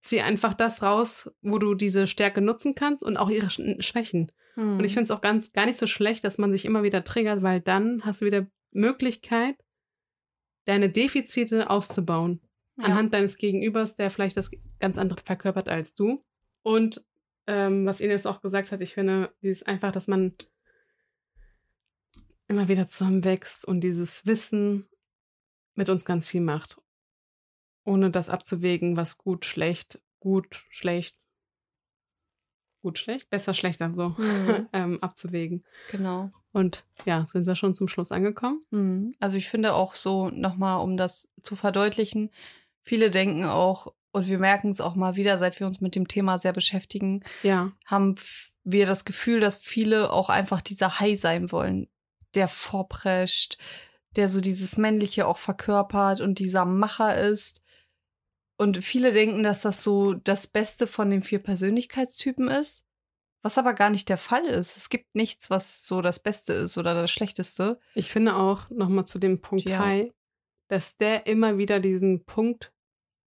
zieh 0.00 0.20
einfach 0.22 0.54
das 0.54 0.82
raus, 0.82 1.30
wo 1.42 1.58
du 1.58 1.74
diese 1.74 2.06
Stärke 2.06 2.40
nutzen 2.40 2.74
kannst 2.74 3.02
und 3.04 3.16
auch 3.18 3.28
ihre 3.30 3.48
Sch- 3.48 3.82
Schwächen. 3.82 4.32
Mhm. 4.56 4.78
Und 4.78 4.84
ich 4.84 4.94
finde 4.94 5.04
es 5.04 5.10
auch 5.10 5.20
ganz 5.20 5.52
gar 5.52 5.66
nicht 5.66 5.78
so 5.78 5.86
schlecht, 5.86 6.24
dass 6.24 6.38
man 6.38 6.50
sich 6.50 6.64
immer 6.64 6.82
wieder 6.82 7.04
triggert, 7.04 7.42
weil 7.42 7.60
dann 7.60 8.02
hast 8.04 8.22
du 8.22 8.26
wieder 8.26 8.46
Möglichkeit, 8.72 9.56
deine 10.64 10.90
Defizite 10.90 11.70
auszubauen. 11.70 12.40
Ja. 12.76 12.86
Anhand 12.86 13.14
deines 13.14 13.36
Gegenübers, 13.36 13.96
der 13.96 14.10
vielleicht 14.10 14.36
das 14.36 14.50
ganz 14.78 14.98
andere 14.98 15.20
verkörpert 15.22 15.68
als 15.68 15.94
du. 15.94 16.24
Und 16.62 17.04
ähm, 17.46 17.86
was 17.86 18.00
Ines 18.00 18.26
auch 18.26 18.40
gesagt 18.40 18.72
hat, 18.72 18.80
ich 18.80 18.94
finde, 18.94 19.34
dieses 19.42 19.62
einfach, 19.62 19.92
dass 19.92 20.08
man 20.08 20.34
immer 22.48 22.68
wieder 22.68 22.88
zusammenwächst 22.88 23.66
und 23.66 23.80
dieses 23.80 24.26
Wissen 24.26 24.88
mit 25.74 25.88
uns 25.88 26.04
ganz 26.04 26.26
viel 26.26 26.40
macht. 26.40 26.80
Ohne 27.84 28.10
das 28.10 28.28
abzuwägen, 28.28 28.96
was 28.96 29.18
gut, 29.18 29.44
schlecht, 29.44 30.00
gut, 30.18 30.64
schlecht, 30.68 31.16
gut, 32.82 32.98
schlecht, 32.98 33.30
besser, 33.30 33.54
schlechter, 33.54 33.94
so 33.94 34.10
Mhm. 34.10 34.68
ähm, 34.72 35.02
abzuwägen. 35.02 35.64
Genau. 35.90 36.32
Und 36.52 36.84
ja, 37.04 37.26
sind 37.26 37.46
wir 37.46 37.54
schon 37.54 37.74
zum 37.74 37.88
Schluss 37.88 38.12
angekommen? 38.12 38.64
Mhm. 38.70 39.14
Also 39.20 39.36
ich 39.36 39.48
finde 39.48 39.74
auch 39.74 39.94
so 39.94 40.30
nochmal, 40.30 40.80
um 40.80 40.96
das 40.96 41.28
zu 41.42 41.56
verdeutlichen, 41.56 42.30
viele 42.82 43.10
denken 43.10 43.44
auch, 43.44 43.92
und 44.12 44.26
wir 44.26 44.38
merken 44.38 44.70
es 44.70 44.80
auch 44.80 44.96
mal 44.96 45.14
wieder, 45.14 45.38
seit 45.38 45.60
wir 45.60 45.66
uns 45.66 45.80
mit 45.80 45.94
dem 45.94 46.08
Thema 46.08 46.38
sehr 46.38 46.52
beschäftigen, 46.52 47.22
Ja, 47.42 47.72
haben 47.86 48.16
wir 48.64 48.86
das 48.86 49.04
Gefühl, 49.04 49.40
dass 49.40 49.58
viele 49.58 50.12
auch 50.12 50.28
einfach 50.28 50.60
dieser 50.60 50.98
Hai 51.00 51.16
sein 51.16 51.52
wollen, 51.52 51.88
der 52.34 52.48
vorprescht, 52.48 53.58
der 54.16 54.28
so 54.28 54.40
dieses 54.40 54.76
Männliche 54.76 55.26
auch 55.26 55.38
verkörpert 55.38 56.20
und 56.20 56.38
dieser 56.38 56.64
Macher 56.64 57.16
ist. 57.16 57.62
Und 58.56 58.84
viele 58.84 59.12
denken, 59.12 59.42
dass 59.42 59.62
das 59.62 59.82
so 59.82 60.14
das 60.14 60.46
Beste 60.46 60.86
von 60.86 61.10
den 61.10 61.22
vier 61.22 61.38
Persönlichkeitstypen 61.38 62.48
ist, 62.48 62.84
was 63.42 63.58
aber 63.58 63.74
gar 63.74 63.90
nicht 63.90 64.08
der 64.08 64.18
Fall 64.18 64.44
ist. 64.44 64.76
Es 64.76 64.88
gibt 64.88 65.14
nichts, 65.14 65.50
was 65.50 65.86
so 65.86 66.02
das 66.02 66.18
Beste 66.18 66.52
ist 66.52 66.76
oder 66.78 66.94
das 66.94 67.10
Schlechteste. 67.10 67.78
ich 67.94 68.10
finde 68.10 68.36
auch 68.36 68.68
nochmal 68.70 69.06
zu 69.06 69.18
dem 69.18 69.40
Punkt 69.40 69.68
Ja. 69.68 69.78
Hai, 69.80 70.12
dass 70.68 70.96
der 70.96 71.26
immer 71.26 71.58
wieder 71.58 71.80
diesen 71.80 72.24
Punkt 72.24 72.72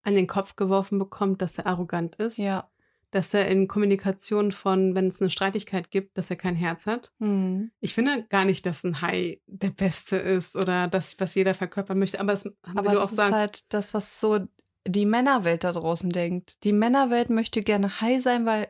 an 0.04 0.16
den 0.16 0.28
Kopf 0.28 0.56
geworfen 0.56 1.00
bekommt, 1.00 1.42
dass 1.42 1.58
er 1.58 1.68
arrogant 1.68 2.16
ist. 2.16 2.38
Ja. 2.38 2.70
Dass 3.12 3.34
er 3.34 3.48
in 3.48 3.68
Kommunikation 3.68 4.52
von, 4.52 4.96
wenn 4.96 5.08
es 5.08 5.22
eine 5.22 5.30
Streitigkeit 5.30 5.92
gibt, 5.92 6.18
dass 6.18 6.30
er 6.30 6.36
kein 6.36 6.56
Herz 6.56 6.88
hat. 6.88 7.12
Hm. 7.20 7.72
Ich 7.80 7.94
finde 7.94 8.26
gar 8.30 8.44
nicht, 8.44 8.66
dass 8.66 8.84
ein 8.84 9.02
Hai 9.02 9.42
der 9.46 9.70
Beste 9.70 10.18
ist 10.18 10.56
oder 10.56 10.88
das, 10.88 11.20
was 11.20 11.36
jeder 11.36 11.54
verkörpern 11.54 12.00
möchte. 12.00 12.20
Aber, 12.20 12.34
es, 12.34 12.46
wie 12.46 12.52
Aber 12.76 12.92
du 12.92 12.96
das 12.96 13.00
auch 13.00 13.10
ist 13.10 13.16
sagst, 13.16 13.34
halt 13.34 13.74
das, 13.74 13.94
was 13.94 14.20
so 14.20 14.40
die 14.86 15.06
Männerwelt 15.06 15.64
da 15.64 15.72
draußen 15.72 16.10
denkt. 16.10 16.64
Die 16.64 16.74
Männerwelt 16.74 17.30
möchte 17.30 17.62
gerne 17.62 18.02
Hai 18.02 18.20
sein, 18.20 18.46
weil 18.46 18.70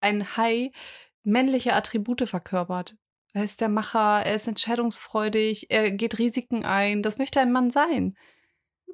ein 0.00 0.36
Hai 0.36 0.72
männliche 1.22 1.74
Attribute 1.74 2.28
verkörpert. 2.28 2.96
Er 3.32 3.44
ist 3.44 3.60
der 3.60 3.68
Macher, 3.68 4.24
er 4.24 4.34
ist 4.34 4.48
entscheidungsfreudig, 4.48 5.70
er 5.70 5.90
geht 5.92 6.18
Risiken 6.18 6.64
ein. 6.64 7.02
Das 7.02 7.18
möchte 7.18 7.40
ein 7.40 7.52
Mann 7.52 7.70
sein. 7.70 8.16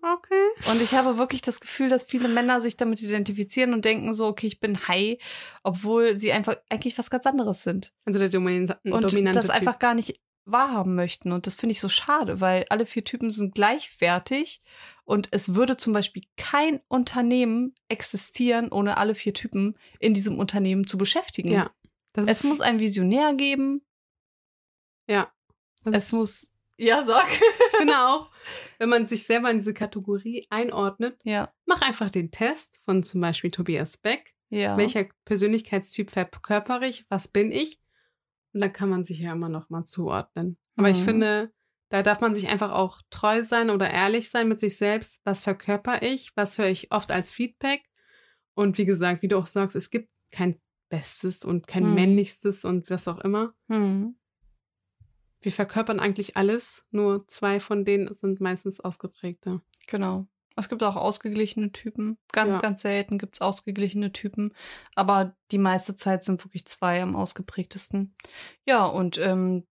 okay. 0.02 0.70
Und 0.70 0.82
ich 0.82 0.94
habe 0.94 1.16
wirklich 1.16 1.40
das 1.40 1.60
Gefühl, 1.60 1.88
dass 1.88 2.04
viele 2.04 2.28
Männer 2.28 2.60
sich 2.60 2.76
damit 2.76 3.00
identifizieren 3.02 3.72
und 3.72 3.84
denken 3.84 4.12
so, 4.12 4.26
okay, 4.26 4.46
ich 4.46 4.60
bin 4.60 4.76
Hai, 4.88 5.18
obwohl 5.62 6.16
sie 6.18 6.32
einfach 6.32 6.56
eigentlich 6.68 6.98
was 6.98 7.08
ganz 7.08 7.26
anderes 7.26 7.62
sind. 7.62 7.92
Also 8.04 8.18
der 8.18 8.28
dominante, 8.28 8.78
Und 8.84 9.04
dominante 9.04 9.38
das 9.38 9.46
Typ. 9.46 9.56
einfach 9.56 9.78
gar 9.78 9.94
nicht 9.94 10.20
wahrhaben 10.46 10.94
möchten. 10.94 11.32
Und 11.32 11.46
das 11.46 11.54
finde 11.56 11.72
ich 11.72 11.80
so 11.80 11.88
schade, 11.88 12.40
weil 12.40 12.64
alle 12.70 12.86
vier 12.86 13.04
Typen 13.04 13.30
sind 13.30 13.54
gleichwertig 13.54 14.62
und 15.04 15.28
es 15.32 15.54
würde 15.54 15.76
zum 15.76 15.92
Beispiel 15.92 16.22
kein 16.36 16.80
Unternehmen 16.88 17.74
existieren, 17.88 18.70
ohne 18.72 18.96
alle 18.96 19.14
vier 19.14 19.34
Typen 19.34 19.76
in 20.00 20.14
diesem 20.14 20.38
Unternehmen 20.38 20.86
zu 20.86 20.96
beschäftigen. 20.98 21.50
Ja. 21.50 21.70
Es 22.14 22.44
muss 22.44 22.60
einen 22.62 22.80
Visionär 22.80 23.34
geben. 23.34 23.82
ja. 25.06 25.30
Es 25.84 26.10
muss. 26.12 26.52
Ja, 26.78 27.04
sag. 27.04 27.26
ich 27.30 27.76
finde 27.78 27.98
auch, 28.06 28.30
wenn 28.78 28.88
man 28.88 29.06
sich 29.06 29.24
selber 29.24 29.50
in 29.50 29.58
diese 29.58 29.72
Kategorie 29.72 30.46
einordnet, 30.50 31.18
Ja. 31.24 31.52
mach 31.64 31.80
einfach 31.80 32.10
den 32.10 32.30
Test 32.32 32.80
von 32.84 33.02
zum 33.04 33.20
Beispiel 33.20 33.50
Tobias 33.52 33.96
Beck. 33.96 34.34
Ja. 34.48 34.76
Welcher 34.76 35.06
Persönlichkeitstyp 35.24 36.10
verkörpere 36.10 36.86
ich? 36.88 37.04
Was 37.08 37.28
bin 37.28 37.52
ich? 37.52 37.78
Und 38.56 38.62
dann 38.62 38.72
kann 38.72 38.88
man 38.88 39.04
sich 39.04 39.18
ja 39.18 39.32
immer 39.34 39.50
noch 39.50 39.68
mal 39.68 39.84
zuordnen. 39.84 40.56
Aber 40.76 40.88
ich 40.88 41.00
Mhm. 41.00 41.04
finde, 41.04 41.52
da 41.90 42.02
darf 42.02 42.22
man 42.22 42.34
sich 42.34 42.48
einfach 42.48 42.72
auch 42.72 43.02
treu 43.10 43.42
sein 43.42 43.68
oder 43.68 43.90
ehrlich 43.90 44.30
sein 44.30 44.48
mit 44.48 44.60
sich 44.60 44.78
selbst. 44.78 45.20
Was 45.24 45.42
verkörper 45.42 46.00
ich? 46.00 46.34
Was 46.36 46.56
höre 46.56 46.68
ich 46.70 46.90
oft 46.90 47.10
als 47.12 47.30
Feedback? 47.30 47.82
Und 48.54 48.78
wie 48.78 48.86
gesagt, 48.86 49.20
wie 49.20 49.28
du 49.28 49.36
auch 49.36 49.44
sagst, 49.44 49.76
es 49.76 49.90
gibt 49.90 50.08
kein 50.30 50.58
Bestes 50.88 51.44
und 51.44 51.66
kein 51.66 51.88
Mhm. 51.90 51.94
Männlichstes 51.96 52.64
und 52.64 52.88
was 52.88 53.08
auch 53.08 53.18
immer. 53.18 53.52
Hm. 53.68 54.16
Wir 55.42 55.52
verkörpern 55.52 56.00
eigentlich 56.00 56.38
alles, 56.38 56.86
nur 56.90 57.28
zwei 57.28 57.60
von 57.60 57.84
denen 57.84 58.10
sind 58.14 58.40
meistens 58.40 58.80
ausgeprägte. 58.80 59.60
Genau. 59.86 60.28
Es 60.58 60.68
gibt 60.68 60.82
auch 60.82 60.96
ausgeglichene 60.96 61.70
Typen. 61.72 62.18
Ganz, 62.32 62.54
Ja. 62.54 62.60
ganz 62.60 62.80
selten 62.80 63.18
gibt 63.18 63.34
es 63.36 63.40
ausgeglichene 63.40 64.12
Typen. 64.12 64.54
Aber 64.94 65.36
die 65.50 65.58
meiste 65.58 65.94
Zeit 65.96 66.24
sind 66.24 66.42
wirklich 66.44 66.66
zwei 66.66 67.02
am 67.02 67.14
ausgeprägtesten. 67.14 68.14
Ja, 68.64 68.86
und 68.86 69.18
ähm, 69.18 69.66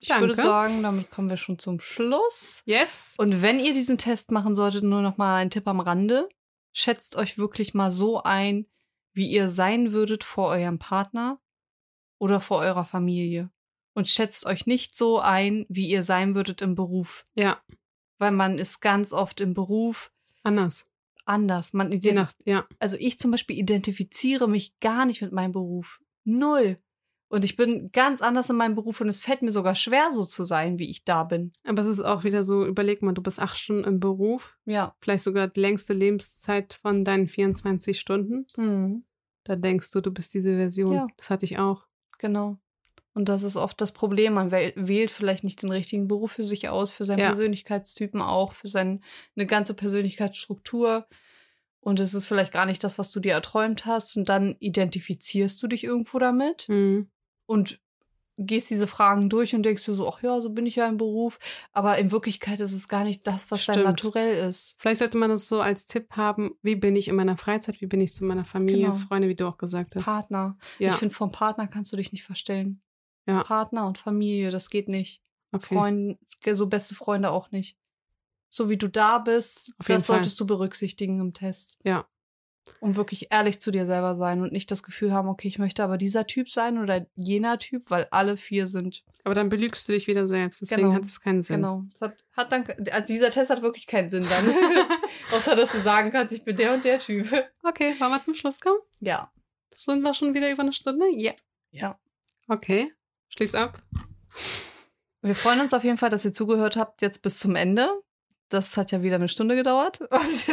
ich 0.00 0.10
würde 0.10 0.34
Danke. 0.34 0.42
sagen, 0.42 0.82
damit 0.82 1.10
kommen 1.10 1.30
wir 1.30 1.36
schon 1.36 1.58
zum 1.58 1.80
Schluss. 1.80 2.62
Yes. 2.66 3.14
Und 3.18 3.40
wenn 3.40 3.58
ihr 3.60 3.72
diesen 3.72 3.96
Test 3.96 4.32
machen 4.32 4.54
solltet, 4.54 4.82
nur 4.84 5.00
noch 5.00 5.16
mal 5.16 5.36
ein 5.36 5.50
Tipp 5.50 5.66
am 5.68 5.80
Rande. 5.80 6.28
Schätzt 6.76 7.14
euch 7.16 7.38
wirklich 7.38 7.72
mal 7.72 7.92
so 7.92 8.20
ein, 8.22 8.66
wie 9.12 9.30
ihr 9.30 9.48
sein 9.48 9.92
würdet 9.92 10.24
vor 10.24 10.48
eurem 10.48 10.80
Partner 10.80 11.40
oder 12.18 12.40
vor 12.40 12.58
eurer 12.58 12.84
Familie. 12.84 13.50
Und 13.96 14.08
schätzt 14.08 14.44
euch 14.44 14.66
nicht 14.66 14.96
so 14.96 15.20
ein, 15.20 15.66
wie 15.68 15.88
ihr 15.88 16.02
sein 16.02 16.34
würdet 16.34 16.62
im 16.62 16.74
Beruf. 16.74 17.24
Ja, 17.36 17.62
Weil 18.24 18.32
man 18.32 18.58
ist 18.58 18.80
ganz 18.80 19.12
oft 19.12 19.42
im 19.42 19.52
Beruf 19.52 20.10
anders. 20.42 20.86
anders. 21.26 21.74
Man 21.74 21.92
Je 21.92 22.12
nach, 22.12 22.32
ja. 22.46 22.66
also 22.78 22.96
ich 22.98 23.18
zum 23.18 23.30
Beispiel 23.30 23.58
identifiziere 23.58 24.48
mich 24.48 24.80
gar 24.80 25.04
nicht 25.04 25.20
mit 25.20 25.30
meinem 25.30 25.52
Beruf. 25.52 26.00
Null. 26.24 26.78
Und 27.28 27.44
ich 27.44 27.56
bin 27.56 27.90
ganz 27.92 28.22
anders 28.22 28.48
in 28.48 28.56
meinem 28.56 28.76
Beruf 28.76 29.02
und 29.02 29.08
es 29.10 29.20
fällt 29.20 29.42
mir 29.42 29.52
sogar 29.52 29.74
schwer, 29.74 30.10
so 30.10 30.24
zu 30.24 30.44
sein, 30.44 30.78
wie 30.78 30.88
ich 30.88 31.04
da 31.04 31.24
bin. 31.24 31.52
Aber 31.64 31.82
es 31.82 31.88
ist 31.88 32.00
auch 32.00 32.24
wieder 32.24 32.44
so, 32.44 32.64
überleg 32.64 33.02
mal, 33.02 33.12
du 33.12 33.20
bist 33.20 33.40
acht 33.40 33.58
Stunden 33.58 33.84
im 33.84 34.00
Beruf, 34.00 34.56
Ja. 34.64 34.96
vielleicht 35.02 35.24
sogar 35.24 35.48
die 35.48 35.60
längste 35.60 35.92
Lebenszeit 35.92 36.72
von 36.80 37.04
deinen 37.04 37.28
24 37.28 38.00
Stunden. 38.00 38.46
Hm. 38.54 39.04
Da 39.44 39.56
denkst 39.56 39.90
du, 39.90 40.00
du 40.00 40.10
bist 40.12 40.32
diese 40.32 40.56
Version. 40.56 40.94
Ja. 40.94 41.06
Das 41.18 41.28
hatte 41.28 41.44
ich 41.44 41.58
auch. 41.58 41.86
Genau. 42.18 42.56
Und 43.14 43.28
das 43.28 43.44
ist 43.44 43.56
oft 43.56 43.80
das 43.80 43.92
Problem. 43.92 44.34
Man 44.34 44.50
wähl- 44.50 44.72
wählt 44.76 45.10
vielleicht 45.12 45.44
nicht 45.44 45.62
den 45.62 45.70
richtigen 45.70 46.08
Beruf 46.08 46.32
für 46.32 46.44
sich 46.44 46.68
aus, 46.68 46.90
für 46.90 47.04
seinen 47.04 47.20
Ja. 47.20 47.26
Persönlichkeitstypen 47.26 48.20
auch, 48.20 48.52
für 48.52 48.66
seine 48.68 49.00
ganze 49.46 49.74
Persönlichkeitsstruktur. 49.74 51.06
Und 51.80 52.00
es 52.00 52.14
ist 52.14 52.26
vielleicht 52.26 52.52
gar 52.52 52.66
nicht 52.66 52.82
das, 52.82 52.98
was 52.98 53.10
du 53.12 53.20
dir 53.20 53.32
erträumt 53.34 53.86
hast. 53.86 54.16
Und 54.16 54.28
dann 54.28 54.56
identifizierst 54.58 55.62
du 55.62 55.68
dich 55.68 55.84
irgendwo 55.84 56.18
damit 56.18 56.68
Mhm. 56.68 57.08
und 57.46 57.78
gehst 58.36 58.68
diese 58.70 58.88
Fragen 58.88 59.28
durch 59.30 59.54
und 59.54 59.62
denkst 59.62 59.84
dir 59.84 59.94
so, 59.94 60.08
ach 60.12 60.20
ja, 60.20 60.40
so 60.40 60.50
bin 60.50 60.66
ich 60.66 60.74
ja 60.74 60.88
im 60.88 60.96
Beruf. 60.96 61.38
Aber 61.72 61.98
in 61.98 62.10
Wirklichkeit 62.10 62.58
ist 62.58 62.72
es 62.72 62.88
gar 62.88 63.04
nicht 63.04 63.24
das, 63.28 63.48
was 63.52 63.64
dein 63.64 63.74
Stimmt. 63.74 63.86
Naturell 63.90 64.48
ist. 64.48 64.76
Vielleicht 64.80 64.98
sollte 64.98 65.18
man 65.18 65.30
das 65.30 65.46
so 65.46 65.60
als 65.60 65.86
Tipp 65.86 66.08
haben, 66.16 66.56
wie 66.62 66.74
bin 66.74 66.96
ich 66.96 67.06
in 67.06 67.14
meiner 67.14 67.36
Freizeit, 67.36 67.80
wie 67.80 67.86
bin 67.86 68.00
ich 68.00 68.12
zu 68.12 68.24
meiner 68.24 68.44
Familie, 68.44 68.86
Genau. 68.86 68.94
Freunde, 68.96 69.28
wie 69.28 69.36
du 69.36 69.46
auch 69.46 69.56
gesagt 69.58 69.94
hast. 69.94 70.04
Partner. 70.04 70.56
ja, 70.80 70.90
Ich 70.94 70.96
finde, 70.96 71.14
vom 71.14 71.30
Partner 71.30 71.68
kannst 71.68 71.92
du 71.92 71.96
dich 71.96 72.10
nicht 72.10 72.24
verstellen. 72.24 72.80
Ja. 73.26 73.42
Partner 73.44 73.86
und 73.86 73.98
Familie, 73.98 74.50
das 74.50 74.68
geht 74.70 74.88
nicht. 74.88 75.22
okay. 75.52 75.74
Freunde, 75.74 76.18
so 76.52 76.66
beste 76.66 76.94
Freunde 76.94 77.30
auch 77.30 77.50
nicht. 77.50 77.76
So 78.50 78.68
wie 78.68 78.76
du 78.76 78.88
da 78.88 79.18
bist, 79.18 79.72
Auf 79.78 79.86
das 79.86 80.06
Fall. 80.06 80.16
solltest 80.16 80.38
du 80.40 80.46
berücksichtigen 80.46 81.20
im 81.20 81.32
Test. 81.34 81.78
Ja. 81.84 82.06
Um 82.80 82.96
wirklich 82.96 83.28
ehrlich 83.30 83.60
zu 83.60 83.70
dir 83.70 83.84
selber 83.86 84.14
sein 84.14 84.40
und 84.42 84.52
nicht 84.52 84.70
das 84.70 84.82
Gefühl 84.82 85.12
haben, 85.12 85.28
okay, 85.28 85.48
ich 85.48 85.58
möchte 85.58 85.82
aber 85.82 85.96
dieser 85.98 86.26
Typ 86.26 86.50
sein 86.50 86.78
oder 86.78 87.06
jener 87.14 87.58
Typ, 87.58 87.90
weil 87.90 88.06
alle 88.10 88.36
vier 88.36 88.66
sind. 88.66 89.04
Aber 89.24 89.34
dann 89.34 89.48
belügst 89.48 89.88
du 89.88 89.92
dich 89.92 90.06
wieder 90.06 90.26
selbst. 90.26 90.60
Deswegen 90.60 90.82
Genau. 90.82 90.94
hat 90.94 91.04
es 91.04 91.20
keinen 91.20 91.42
Sinn. 91.42 91.56
Genau. 91.56 91.84
Es 91.92 92.00
hat, 92.00 92.24
hat 92.32 92.52
dann, 92.52 92.64
also 92.90 93.06
dieser 93.06 93.30
Test 93.30 93.50
hat 93.50 93.62
wirklich 93.62 93.86
keinen 93.86 94.08
Sinn 94.10 94.26
dann. 94.28 94.54
Außer, 95.32 95.54
dass 95.56 95.72
du 95.72 95.78
sagen 95.78 96.10
kannst, 96.10 96.34
ich 96.34 96.44
bin 96.44 96.56
der 96.56 96.74
und 96.74 96.84
der 96.84 96.98
Typ. 96.98 97.26
Okay, 97.62 97.94
wollen 97.98 98.12
wir 98.12 98.22
zum 98.22 98.34
Schluss 98.34 98.60
kommen? 98.60 98.78
Ja. 99.00 99.30
Sind 99.78 100.02
wir 100.02 100.14
schon 100.14 100.34
wieder 100.34 100.50
über 100.50 100.62
eine 100.62 100.72
Stunde? 100.72 101.06
Ja. 101.16 101.32
Ja. 101.70 101.98
Okay. 102.48 102.92
Schließ 103.28 103.54
ab. 103.54 103.82
Wir 105.22 105.34
freuen 105.34 105.60
uns 105.60 105.72
auf 105.72 105.84
jeden 105.84 105.98
Fall, 105.98 106.10
dass 106.10 106.24
ihr 106.24 106.32
zugehört 106.32 106.76
habt 106.76 107.02
jetzt 107.02 107.22
bis 107.22 107.38
zum 107.38 107.56
Ende. 107.56 107.88
Das 108.50 108.76
hat 108.76 108.92
ja 108.92 109.02
wieder 109.02 109.16
eine 109.16 109.28
Stunde 109.28 109.56
gedauert. 109.56 110.00
Und 110.10 110.44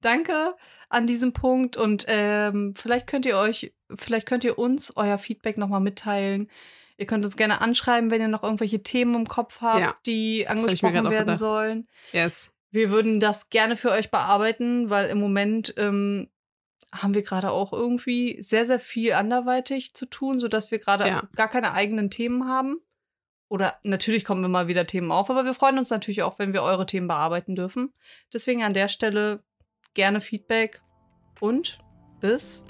danke 0.00 0.54
an 0.88 1.06
diesem 1.06 1.32
Punkt. 1.32 1.76
Und 1.76 2.06
ähm, 2.08 2.74
vielleicht 2.74 3.06
könnt 3.06 3.26
ihr 3.26 3.36
euch, 3.36 3.74
vielleicht 3.94 4.26
könnt 4.26 4.44
ihr 4.44 4.58
uns 4.58 4.96
euer 4.96 5.18
Feedback 5.18 5.58
nochmal 5.58 5.80
mitteilen. 5.80 6.50
Ihr 6.96 7.06
könnt 7.06 7.24
uns 7.24 7.36
gerne 7.36 7.60
anschreiben, 7.60 8.10
wenn 8.10 8.20
ihr 8.20 8.28
noch 8.28 8.42
irgendwelche 8.42 8.82
Themen 8.82 9.14
im 9.14 9.26
Kopf 9.26 9.60
habt, 9.60 9.80
Ja, 9.80 9.96
die 10.06 10.46
hab 10.46 10.56
angesprochen 10.56 11.06
auch 11.06 11.10
werden 11.10 11.36
sollen. 11.36 11.88
Yes. 12.12 12.52
Wir 12.70 12.90
würden 12.90 13.20
das 13.20 13.50
gerne 13.50 13.76
für 13.76 13.90
euch 13.90 14.10
bearbeiten, 14.10 14.90
weil 14.90 15.08
im 15.08 15.18
Moment 15.18 15.74
ähm, 15.76 16.28
haben 16.94 17.14
wir 17.14 17.22
gerade 17.22 17.50
auch 17.50 17.72
irgendwie 17.72 18.40
sehr, 18.42 18.66
sehr 18.66 18.78
viel 18.78 19.12
anderweitig 19.12 19.94
zu 19.94 20.06
tun, 20.06 20.38
sodass 20.38 20.70
wir 20.70 20.78
gerade 20.78 21.06
Ja. 21.06 21.22
gar 21.34 21.48
keine 21.48 21.72
eigenen 21.72 22.10
Themen 22.10 22.48
haben. 22.48 22.76
Oder 23.48 23.78
natürlich 23.82 24.24
kommen 24.24 24.42
immer 24.44 24.68
wieder 24.68 24.86
Themen 24.86 25.10
auf, 25.12 25.28
aber 25.30 25.44
wir 25.44 25.54
freuen 25.54 25.78
uns 25.78 25.90
natürlich 25.90 26.22
auch, 26.22 26.38
wenn 26.38 26.52
wir 26.52 26.62
eure 26.62 26.86
Themen 26.86 27.08
bearbeiten 27.08 27.54
dürfen. 27.54 27.92
Deswegen 28.32 28.62
an 28.64 28.72
der 28.74 28.88
Stelle 28.88 29.42
gerne 29.92 30.20
Feedback 30.20 30.80
und 31.40 31.78
bis 32.20 32.64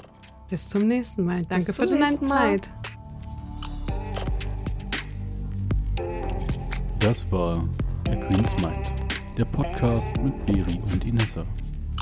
Bis 0.51 0.69
zum 0.69 0.89
nächsten 0.89 1.25
Mal. 1.25 1.43
Danke 1.47 1.73
für 1.73 1.87
deine. 1.87 2.21
Zeit. 2.23 2.69
Das 7.01 7.31
war 7.31 7.69
A 8.09 8.15
Queen's 8.17 8.55
Mind, 8.63 8.91
der 9.39 9.45
Podcast 9.47 10.17
mit 10.23 10.47
Beri 10.47 10.81
und 10.93 11.05
Inessa. 11.05 11.47